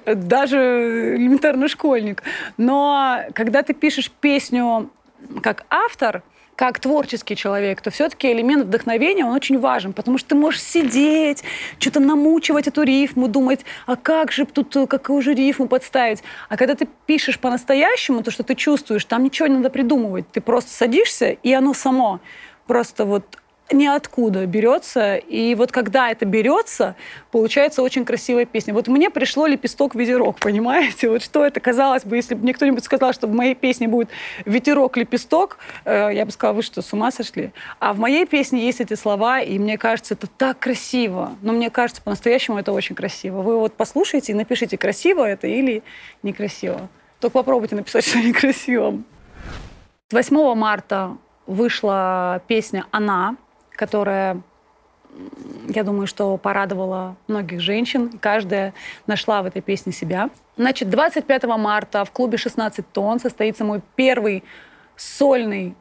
даже 0.06 1.16
элементарный 1.16 1.68
школьник. 1.68 2.24
Но 2.58 3.20
когда 3.34 3.62
ты 3.62 3.74
пишешь 3.74 4.10
песню 4.10 4.90
как 5.44 5.66
автор, 5.70 6.24
как 6.60 6.78
творческий 6.82 7.38
человек, 7.38 7.80
то 7.80 7.90
все-таки 7.90 8.30
элемент 8.30 8.66
вдохновения, 8.66 9.24
он 9.24 9.32
очень 9.32 9.58
важен, 9.58 9.94
потому 9.94 10.18
что 10.18 10.28
ты 10.28 10.36
можешь 10.36 10.62
сидеть, 10.62 11.42
что-то 11.80 12.02
намучивать 12.02 12.68
эту 12.68 12.84
рифму, 12.84 13.30
думать, 13.30 13.62
а 13.86 13.96
как 13.96 14.34
же 14.34 14.46
тут, 14.46 14.90
какую 14.90 15.22
же 15.22 15.34
рифму 15.34 15.70
подставить. 15.70 16.22
А 16.50 16.58
когда 16.58 16.76
ты 16.76 16.86
пишешь 17.06 17.40
по-настоящему, 17.40 18.24
то, 18.24 18.32
что 18.32 18.44
ты 18.44 18.56
чувствуешь, 18.56 19.06
там 19.06 19.24
ничего 19.24 19.48
не 19.48 19.56
надо 19.56 19.70
придумывать. 19.70 20.30
Ты 20.34 20.42
просто 20.42 20.72
садишься, 20.72 21.30
и 21.30 21.54
оно 21.54 21.74
само 21.74 22.20
просто 22.68 23.06
вот 23.06 23.39
ниоткуда 23.72 24.46
берется. 24.46 25.16
И 25.16 25.56
вот 25.56 25.72
когда 25.72 26.10
это 26.10 26.26
берется, 26.26 26.96
получается 27.32 27.82
очень 27.82 28.06
красивая 28.06 28.46
песня. 28.46 28.74
Вот 28.74 28.88
мне 28.88 29.10
пришло 29.10 29.46
«Лепесток 29.48 29.96
ветерок», 29.96 30.40
понимаете? 30.40 31.10
Вот 31.10 31.24
что 31.24 31.46
это 31.46 31.60
казалось 31.60 32.04
бы, 32.04 32.16
если 32.16 32.36
бы 32.36 32.44
мне 32.44 32.54
кто-нибудь 32.54 32.84
сказал, 32.84 33.14
что 33.14 33.28
в 33.28 33.34
моей 33.34 33.56
песне 33.56 33.88
будет 33.88 34.10
«Ветерок, 34.46 34.98
лепесток», 34.98 35.58
э, 35.86 36.10
я 36.14 36.26
бы 36.26 36.32
сказала, 36.32 36.56
вы 36.56 36.64
что, 36.64 36.82
с 36.82 36.94
ума 36.94 37.12
сошли? 37.12 37.52
А 37.80 37.94
в 37.94 38.00
моей 38.00 38.26
песне 38.26 38.66
есть 38.66 38.82
эти 38.82 38.96
слова, 38.96 39.40
и 39.42 39.58
мне 39.60 39.78
кажется, 39.78 40.14
это 40.14 40.28
так 40.28 40.60
красиво. 40.60 41.36
Но 41.42 41.54
мне 41.54 41.70
кажется, 41.70 42.02
по-настоящему 42.02 42.60
это 42.60 42.72
очень 42.72 42.96
красиво. 42.96 43.42
Вы 43.42 43.58
вот 43.58 43.74
послушайте 43.74 44.32
и 44.32 44.36
напишите, 44.36 44.78
красиво 44.78 45.24
это 45.24 45.48
или 45.48 45.84
некрасиво. 46.24 46.90
Только 47.20 47.34
попробуйте 47.34 47.76
написать, 47.76 48.06
что 48.06 48.20
некрасиво. 48.20 49.02
8 50.12 50.56
марта 50.56 51.18
вышла 51.46 52.42
песня 52.48 52.86
«Она», 52.92 53.36
которая 53.80 54.42
я 55.70 55.84
думаю, 55.84 56.06
что 56.06 56.36
порадовала 56.36 57.16
многих 57.28 57.62
женщин. 57.62 58.20
Каждая 58.20 58.74
нашла 59.08 59.42
в 59.42 59.46
этой 59.46 59.62
песне 59.62 59.94
себя. 59.94 60.30
Значит, 60.58 60.90
25 60.90 61.46
марта 61.46 62.04
в 62.04 62.12
клубе 62.12 62.38
«16 62.38 62.84
тонн» 62.92 63.20
состоится 63.22 63.64
мой 63.64 63.82
первый 63.96 64.44
сольный, 64.98 65.76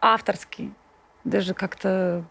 авторский, 0.00 0.72
даже 1.24 1.52
как-то 1.52 2.24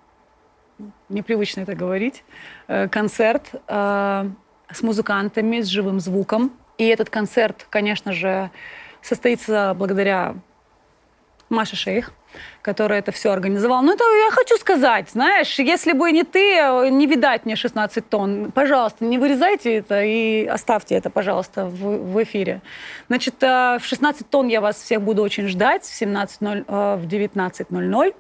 непривычно 1.10 1.62
это 1.62 1.76
говорить, 1.76 2.24
э, 2.68 2.88
концерт 2.88 3.52
э, 3.68 4.30
с 4.72 4.82
музыкантами, 4.82 5.62
с 5.62 5.68
живым 5.68 6.00
звуком. 6.00 6.52
И 6.80 6.88
этот 6.88 7.12
концерт, 7.12 7.68
конечно 7.70 8.14
же, 8.14 8.50
состоится 9.04 9.76
благодаря 9.78 10.36
Маше 11.50 11.76
Шейх, 11.76 12.12
которая 12.68 13.00
это 13.00 13.14
все 13.14 13.32
организовала. 13.32 13.82
Ну, 13.82 13.94
это 13.94 14.04
я 14.04 14.30
хочу 14.30 14.58
сказать, 14.58 15.10
знаешь, 15.10 15.58
если 15.58 15.94
бы 15.94 16.12
не 16.12 16.26
ты, 16.26 16.90
не 16.90 17.08
видать 17.08 17.46
мне 17.46 17.56
16 17.56 18.10
тонн. 18.10 18.52
Пожалуйста, 18.52 19.06
не 19.06 19.18
вырезайте 19.18 19.78
это 19.78 20.04
и 20.04 20.46
оставьте 20.46 20.96
это, 20.96 21.10
пожалуйста, 21.10 21.66
в, 21.66 22.12
в 22.12 22.24
эфире. 22.24 22.60
Значит, 23.08 23.36
э, 23.42 23.78
в 23.80 23.86
16 23.86 24.30
тонн 24.30 24.50
я 24.50 24.60
вас 24.60 24.76
всех 24.76 25.02
буду 25.02 25.22
очень 25.24 25.48
ждать 25.48 25.86
в, 25.86 26.02
17.0, 26.02 26.66
э, 26.68 26.96
в 26.98 27.08
19.00. 27.08 28.14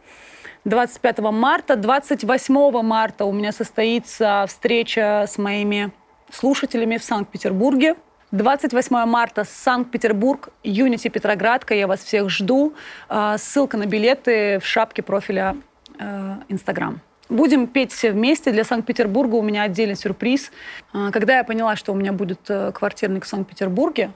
25 0.64 1.20
марта. 1.20 1.76
28 1.76 2.82
марта 2.84 3.26
у 3.26 3.34
меня 3.34 3.52
состоится 3.52 4.46
встреча 4.48 5.26
с 5.28 5.38
моими 5.38 5.92
слушателями 6.32 6.98
в 6.98 7.04
Санкт-Петербурге. 7.04 7.96
28 8.32 9.06
марта, 9.06 9.46
Санкт-Петербург, 9.46 10.50
Юнити 10.62 11.08
Петроградка. 11.08 11.74
Я 11.74 11.88
вас 11.88 12.04
всех 12.04 12.30
жду. 12.30 12.74
А, 13.08 13.38
ссылка 13.38 13.78
на 13.78 13.86
билеты 13.86 14.60
в 14.60 14.66
шапке 14.66 15.02
профиля 15.02 15.56
э, 15.98 16.36
Инстаграм. 16.50 17.00
Будем 17.30 17.68
петь 17.68 17.94
все 17.94 18.12
вместе. 18.12 18.52
Для 18.52 18.66
Санкт-Петербурга 18.66 19.36
у 19.36 19.42
меня 19.42 19.64
отдельный 19.64 19.96
сюрприз. 19.96 20.52
А, 20.92 21.12
когда 21.12 21.38
я 21.38 21.46
поняла, 21.46 21.78
что 21.78 21.94
у 21.94 21.96
меня 21.96 22.12
будет 22.12 22.42
э, 22.50 22.74
квартирник 22.74 23.24
в 23.24 23.28
Санкт-Петербурге, 23.30 24.12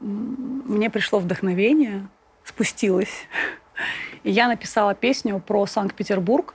мне 0.00 0.90
пришло 0.90 1.20
вдохновение, 1.20 2.08
спустилось. 2.42 3.28
И 4.24 4.32
я 4.32 4.48
написала 4.48 4.96
песню 4.96 5.38
про 5.38 5.66
Санкт-Петербург, 5.66 6.54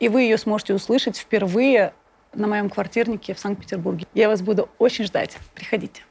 и 0.00 0.08
вы 0.08 0.22
ее 0.22 0.38
сможете 0.38 0.74
услышать 0.74 1.16
впервые 1.16 1.94
на 2.34 2.46
моем 2.46 2.70
квартирнике 2.70 3.34
в 3.34 3.38
Санкт-Петербурге. 3.38 4.06
Я 4.14 4.28
вас 4.28 4.42
буду 4.42 4.68
очень 4.78 5.04
ждать. 5.04 5.36
Приходите. 5.54 6.02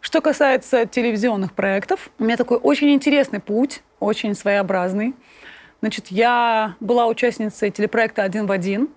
Что 0.00 0.20
касается 0.20 0.86
телевизионных 0.86 1.52
проектов, 1.52 2.10
у 2.18 2.24
меня 2.24 2.36
такой 2.36 2.58
очень 2.58 2.90
интересный 2.90 3.40
путь, 3.40 3.82
очень 4.00 4.34
своеобразный. 4.34 5.14
Значит, 5.80 6.08
я 6.08 6.76
была 6.80 7.06
участницей 7.06 7.70
телепроекта 7.70 8.22
«Один 8.22 8.46
в 8.46 8.52
один», 8.52 8.88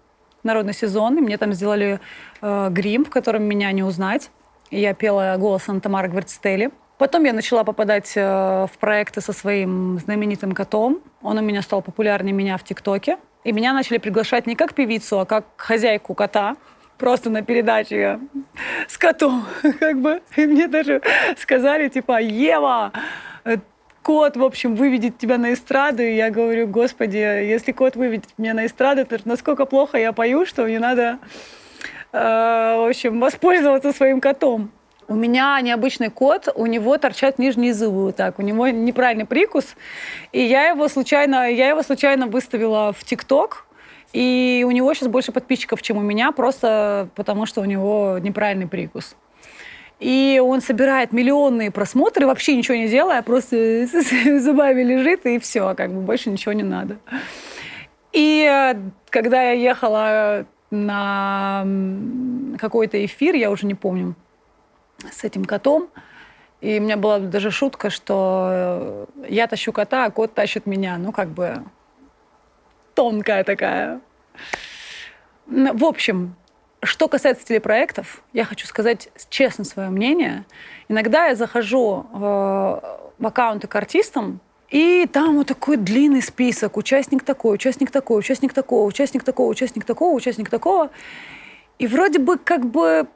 народный 0.43 0.73
сезон, 0.73 1.17
и 1.17 1.21
мне 1.21 1.37
там 1.37 1.53
сделали 1.53 1.99
э, 2.41 2.69
грим, 2.71 3.05
в 3.05 3.09
котором 3.09 3.43
меня 3.43 3.71
не 3.71 3.83
узнать. 3.83 4.31
И 4.69 4.79
я 4.79 4.93
пела 4.93 5.35
голосом 5.37 5.81
Тамары 5.81 6.07
Гвардстели. 6.07 6.71
Потом 6.97 7.23
я 7.23 7.33
начала 7.33 7.63
попадать 7.63 8.13
э, 8.15 8.67
в 8.71 8.77
проекты 8.79 9.21
со 9.21 9.33
своим 9.33 9.99
знаменитым 9.99 10.53
котом. 10.53 11.01
Он 11.21 11.37
у 11.37 11.41
меня 11.41 11.61
стал 11.61 11.81
популярнее 11.81 12.33
меня 12.33 12.57
в 12.57 12.63
ТикТоке. 12.63 13.17
И 13.43 13.51
меня 13.51 13.73
начали 13.73 13.97
приглашать 13.97 14.45
не 14.45 14.55
как 14.55 14.73
певицу, 14.73 15.19
а 15.19 15.25
как 15.25 15.45
хозяйку 15.57 16.13
кота. 16.13 16.55
Просто 16.97 17.31
на 17.31 17.41
передаче 17.41 18.19
с 18.87 18.95
котом. 18.95 19.43
Как 19.79 19.99
бы. 19.99 20.21
И 20.35 20.45
мне 20.45 20.67
даже 20.67 21.01
сказали, 21.35 21.87
типа, 21.87 22.21
Ева, 22.21 22.91
э, 23.43 23.57
кот, 24.03 24.37
в 24.37 24.43
общем, 24.43 24.75
выведет 24.75 25.17
тебя 25.17 25.39
на 25.39 25.53
эстраду. 25.53 26.03
И 26.03 26.13
я 26.13 26.29
говорю, 26.29 26.67
господи, 26.67 27.17
если 27.17 27.71
кот 27.71 27.95
выведет 27.95 28.29
меня 28.37 28.53
на 28.53 28.67
эстраду, 28.67 29.03
то 29.03 29.17
насколько 29.25 29.65
плохо 29.65 29.97
я 29.97 30.11
пою, 30.11 30.45
что 30.45 30.65
мне 30.65 30.77
надо, 30.77 31.17
э, 32.11 32.17
в 32.19 32.87
общем, 32.87 33.19
воспользоваться 33.19 33.93
своим 33.93 34.21
котом. 34.21 34.69
У 35.11 35.15
меня 35.15 35.59
необычный 35.59 36.09
кот, 36.09 36.47
у 36.55 36.65
него 36.67 36.97
торчат 36.97 37.37
нижние 37.37 37.73
зубы 37.73 38.05
вот 38.05 38.15
так, 38.15 38.39
у 38.39 38.41
него 38.41 38.69
неправильный 38.69 39.25
прикус, 39.25 39.75
и 40.31 40.41
я 40.41 40.69
его 40.69 40.87
случайно, 40.87 41.51
я 41.51 41.67
его 41.67 41.83
случайно 41.83 42.27
выставила 42.27 42.93
в 42.97 43.03
ТикТок, 43.03 43.65
и 44.13 44.63
у 44.65 44.71
него 44.71 44.93
сейчас 44.93 45.09
больше 45.09 45.33
подписчиков, 45.33 45.81
чем 45.81 45.97
у 45.97 46.01
меня, 46.01 46.31
просто 46.31 47.09
потому 47.13 47.45
что 47.45 47.59
у 47.59 47.65
него 47.65 48.19
неправильный 48.21 48.69
прикус. 48.69 49.17
И 49.99 50.41
он 50.41 50.61
собирает 50.61 51.11
миллионные 51.11 51.71
просмотры, 51.71 52.25
вообще 52.25 52.55
ничего 52.55 52.77
не 52.77 52.87
делая, 52.87 53.21
просто 53.21 53.87
зубами 54.39 54.81
лежит, 54.81 55.25
и 55.25 55.39
все, 55.39 55.75
как 55.75 55.91
бы 55.91 55.99
больше 55.99 56.29
ничего 56.29 56.53
не 56.53 56.63
надо. 56.63 56.99
И 58.13 58.49
э, 58.49 58.79
когда 59.09 59.43
я 59.43 59.51
ехала 59.51 60.45
на 60.69 61.67
какой-то 62.57 63.03
эфир, 63.03 63.35
я 63.35 63.51
уже 63.51 63.67
не 63.67 63.75
помню, 63.75 64.15
с 65.11 65.23
этим 65.23 65.45
котом. 65.45 65.89
И 66.59 66.77
у 66.79 66.81
меня 66.81 66.97
была 66.97 67.19
даже 67.19 67.49
шутка, 67.49 67.89
что 67.89 68.47
э, 68.51 69.05
я 69.29 69.47
тащу 69.47 69.71
кота, 69.71 70.05
а 70.05 70.11
кот 70.11 70.33
тащит 70.33 70.65
меня. 70.65 70.97
Ну, 70.97 71.11
как 71.11 71.29
бы 71.29 71.63
тонкая 72.93 73.43
такая. 73.43 74.01
В 75.47 75.83
общем, 75.83 76.35
что 76.83 77.07
касается 77.07 77.45
телепроектов, 77.45 78.21
я 78.33 78.45
хочу 78.45 78.67
сказать 78.67 79.09
честно 79.29 79.63
свое 79.63 79.89
мнение. 79.89 80.45
Иногда 80.87 81.27
я 81.27 81.35
захожу 81.35 82.05
в 82.11 83.01
в 83.21 83.27
аккаунты 83.27 83.67
к 83.67 83.75
артистам, 83.75 84.41
и 84.69 85.07
там 85.11 85.37
вот 85.37 85.47
такой 85.47 85.77
длинный 85.77 86.23
список. 86.23 86.75
Участник 86.75 87.23
такой, 87.23 87.53
участник 87.53 87.91
такой, 87.91 88.19
участник 88.19 88.51
такого, 88.51 88.87
участник 88.87 89.23
такого, 89.23 89.49
участник 89.49 89.85
такого, 89.85 90.15
участник 90.15 90.49
такого. 90.49 90.89
И 91.77 91.87
вроде 91.87 92.19
бы 92.19 92.37
как 92.37 92.65
бы 92.65 93.07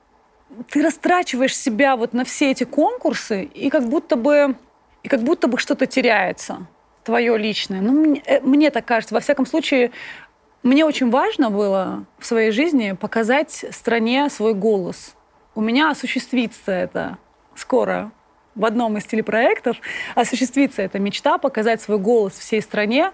ты 0.70 0.82
растрачиваешь 0.82 1.56
себя 1.58 1.96
вот 1.96 2.14
на 2.14 2.24
все 2.24 2.52
эти 2.52 2.64
конкурсы, 2.64 3.44
и 3.44 3.70
как 3.70 3.88
будто 3.88 4.16
бы, 4.16 4.56
и 5.04 5.08
как 5.08 5.22
будто 5.22 5.48
бы 5.48 5.58
что-то 5.58 5.86
теряется 5.86 6.68
твое 7.04 7.38
личное. 7.38 7.82
Ну, 7.82 7.92
мне, 7.92 8.22
э, 8.26 8.42
мне 8.42 8.72
так 8.72 8.86
кажется. 8.86 9.14
Во 9.14 9.22
всяком 9.22 9.46
случае, 9.46 9.92
мне 10.64 10.86
очень 10.86 11.10
важно 11.10 11.52
было 11.52 12.06
в 12.18 12.26
своей 12.26 12.52
жизни 12.52 12.94
показать 12.94 13.66
стране 13.72 14.30
свой 14.30 14.54
голос. 14.54 15.16
У 15.54 15.62
меня 15.62 15.92
осуществится 15.92 16.72
это 16.72 17.18
скоро 17.56 18.12
в 18.56 18.66
одном 18.66 18.98
из 18.98 19.06
телепроектов 19.06 19.78
осуществится 20.16 20.82
эта 20.82 20.98
мечта, 20.98 21.38
показать 21.38 21.82
свой 21.82 22.00
голос 22.00 22.34
всей 22.34 22.62
стране. 22.62 23.12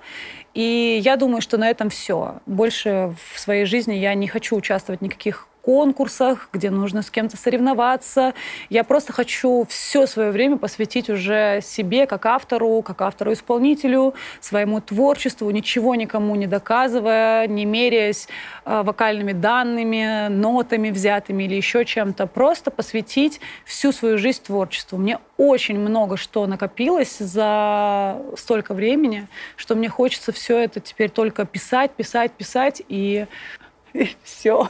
И 0.53 0.99
я 1.03 1.17
думаю, 1.17 1.41
что 1.41 1.57
на 1.57 1.69
этом 1.69 1.89
все. 1.89 2.39
Больше 2.45 3.15
в 3.32 3.39
своей 3.39 3.65
жизни 3.65 3.95
я 3.95 4.13
не 4.13 4.27
хочу 4.27 4.55
участвовать 4.55 5.01
в 5.01 5.03
никаких 5.03 5.47
конкурсах, 5.62 6.49
где 6.53 6.70
нужно 6.70 7.01
с 7.01 7.12
кем-то 7.12 7.38
соревноваться. 7.38 8.34
Я 8.70 8.84
просто 8.84 9.14
хочу 9.14 9.66
все 9.70 10.07
свое 10.07 10.32
время 10.32 10.57
посвятить 10.57 11.09
уже 11.09 11.59
себе, 11.62 12.07
как 12.07 12.26
автору, 12.26 12.82
как 12.82 13.01
автору-исполнителю, 13.01 14.14
своему 14.39 14.82
творчеству, 14.82 15.49
ничего 15.51 15.95
никому 15.95 16.36
не 16.36 16.47
доказывая, 16.47 17.47
не 17.47 17.66
меряясь 17.66 18.28
э, 18.66 18.82
вокальными 18.84 19.34
данными, 19.34 20.28
нотами 20.30 20.89
взятыми 20.89 21.43
или 21.43 21.55
еще 21.55 21.86
чем-то. 21.86 22.28
Просто 22.28 22.72
посвятить 22.72 23.39
всю 23.66 23.91
свою 23.91 24.18
жизнь 24.18 24.43
творчеству. 24.43 24.97
Мне 24.97 25.20
очень 25.38 25.80
много 25.80 26.18
что 26.18 26.45
накопилось 26.45 27.18
за 27.18 28.22
столько 28.38 28.74
времени, 28.74 29.28
что 29.55 29.76
мне 29.76 29.89
хочется 29.89 30.32
все 30.32 30.59
это 30.59 30.80
теперь 30.80 31.09
только 31.09 31.45
писать, 31.45 31.91
писать, 31.91 32.32
писать 32.32 32.82
и, 32.88 33.26
и 33.93 34.09
все. 34.24 34.70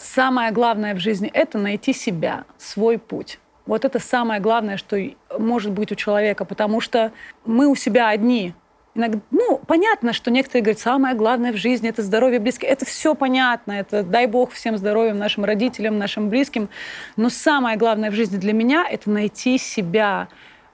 Самое 0.00 0.50
главное 0.50 0.94
в 0.94 0.98
жизни— 0.98 1.30
это 1.34 1.58
найти 1.58 1.92
себя, 1.92 2.44
свой 2.56 2.98
путь. 2.98 3.38
Вот 3.66 3.84
это 3.84 3.98
самое 3.98 4.40
главное, 4.40 4.78
что 4.78 4.96
может 5.38 5.72
быть 5.72 5.92
у 5.92 5.94
человека, 5.94 6.46
потому 6.46 6.80
что 6.80 7.12
мы 7.44 7.68
у 7.68 7.76
себя 7.76 8.08
одни. 8.08 8.54
Иногда, 8.94 9.20
ну, 9.30 9.60
понятно, 9.66 10.14
что 10.14 10.30
некоторые 10.30 10.62
говорят, 10.62 10.80
самое 10.80 11.14
главное 11.14 11.52
в 11.52 11.56
жизни— 11.56 11.88
это 11.90 12.02
здоровье 12.02 12.38
близких. 12.38 12.66
Это 12.66 12.86
все 12.86 13.14
понятно, 13.14 13.72
это 13.72 14.02
дай 14.02 14.26
бог 14.26 14.52
всем 14.52 14.78
здоровьем, 14.78 15.18
нашим 15.18 15.44
родителям, 15.44 15.98
нашим 15.98 16.30
близким. 16.30 16.70
Но 17.16 17.28
самое 17.28 17.76
главное 17.76 18.10
в 18.10 18.14
жизни 18.14 18.38
для 18.38 18.54
меня— 18.54 18.86
это 18.90 19.10
найти 19.10 19.58
себя, 19.58 20.28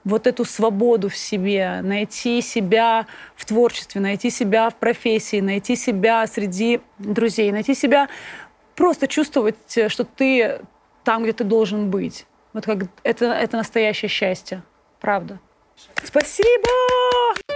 вот 0.05 0.29
эту 0.29 0.45
свободу 0.45 1.09
в 1.09 1.17
себе, 1.17 1.81
найти 1.83 2.41
себя 2.41 3.07
в 3.35 3.45
творчестве, 3.45 4.01
найти 4.01 4.31
себя 4.31 4.71
в 4.71 4.77
профессии, 4.77 5.41
найти 5.41 5.75
себя 5.75 6.25
среди 6.29 6.81
друзей, 7.01 7.51
найти 7.51 7.75
себя 7.75 8.09
просто 8.77 9.09
чувствовать, 9.09 9.77
э, 9.77 9.89
что 9.89 10.05
ты 10.05 10.61
там, 11.03 11.25
где 11.25 11.33
ты 11.33 11.45
должен 11.45 11.91
быть. 11.91 12.27
Вот 12.53 12.65
как 12.65 12.85
это, 13.03 13.27
это 13.27 13.57
настоящее 13.57 14.09
счастье. 14.09 14.63
Правда. 15.01 15.41
Спасибо! 16.05 17.56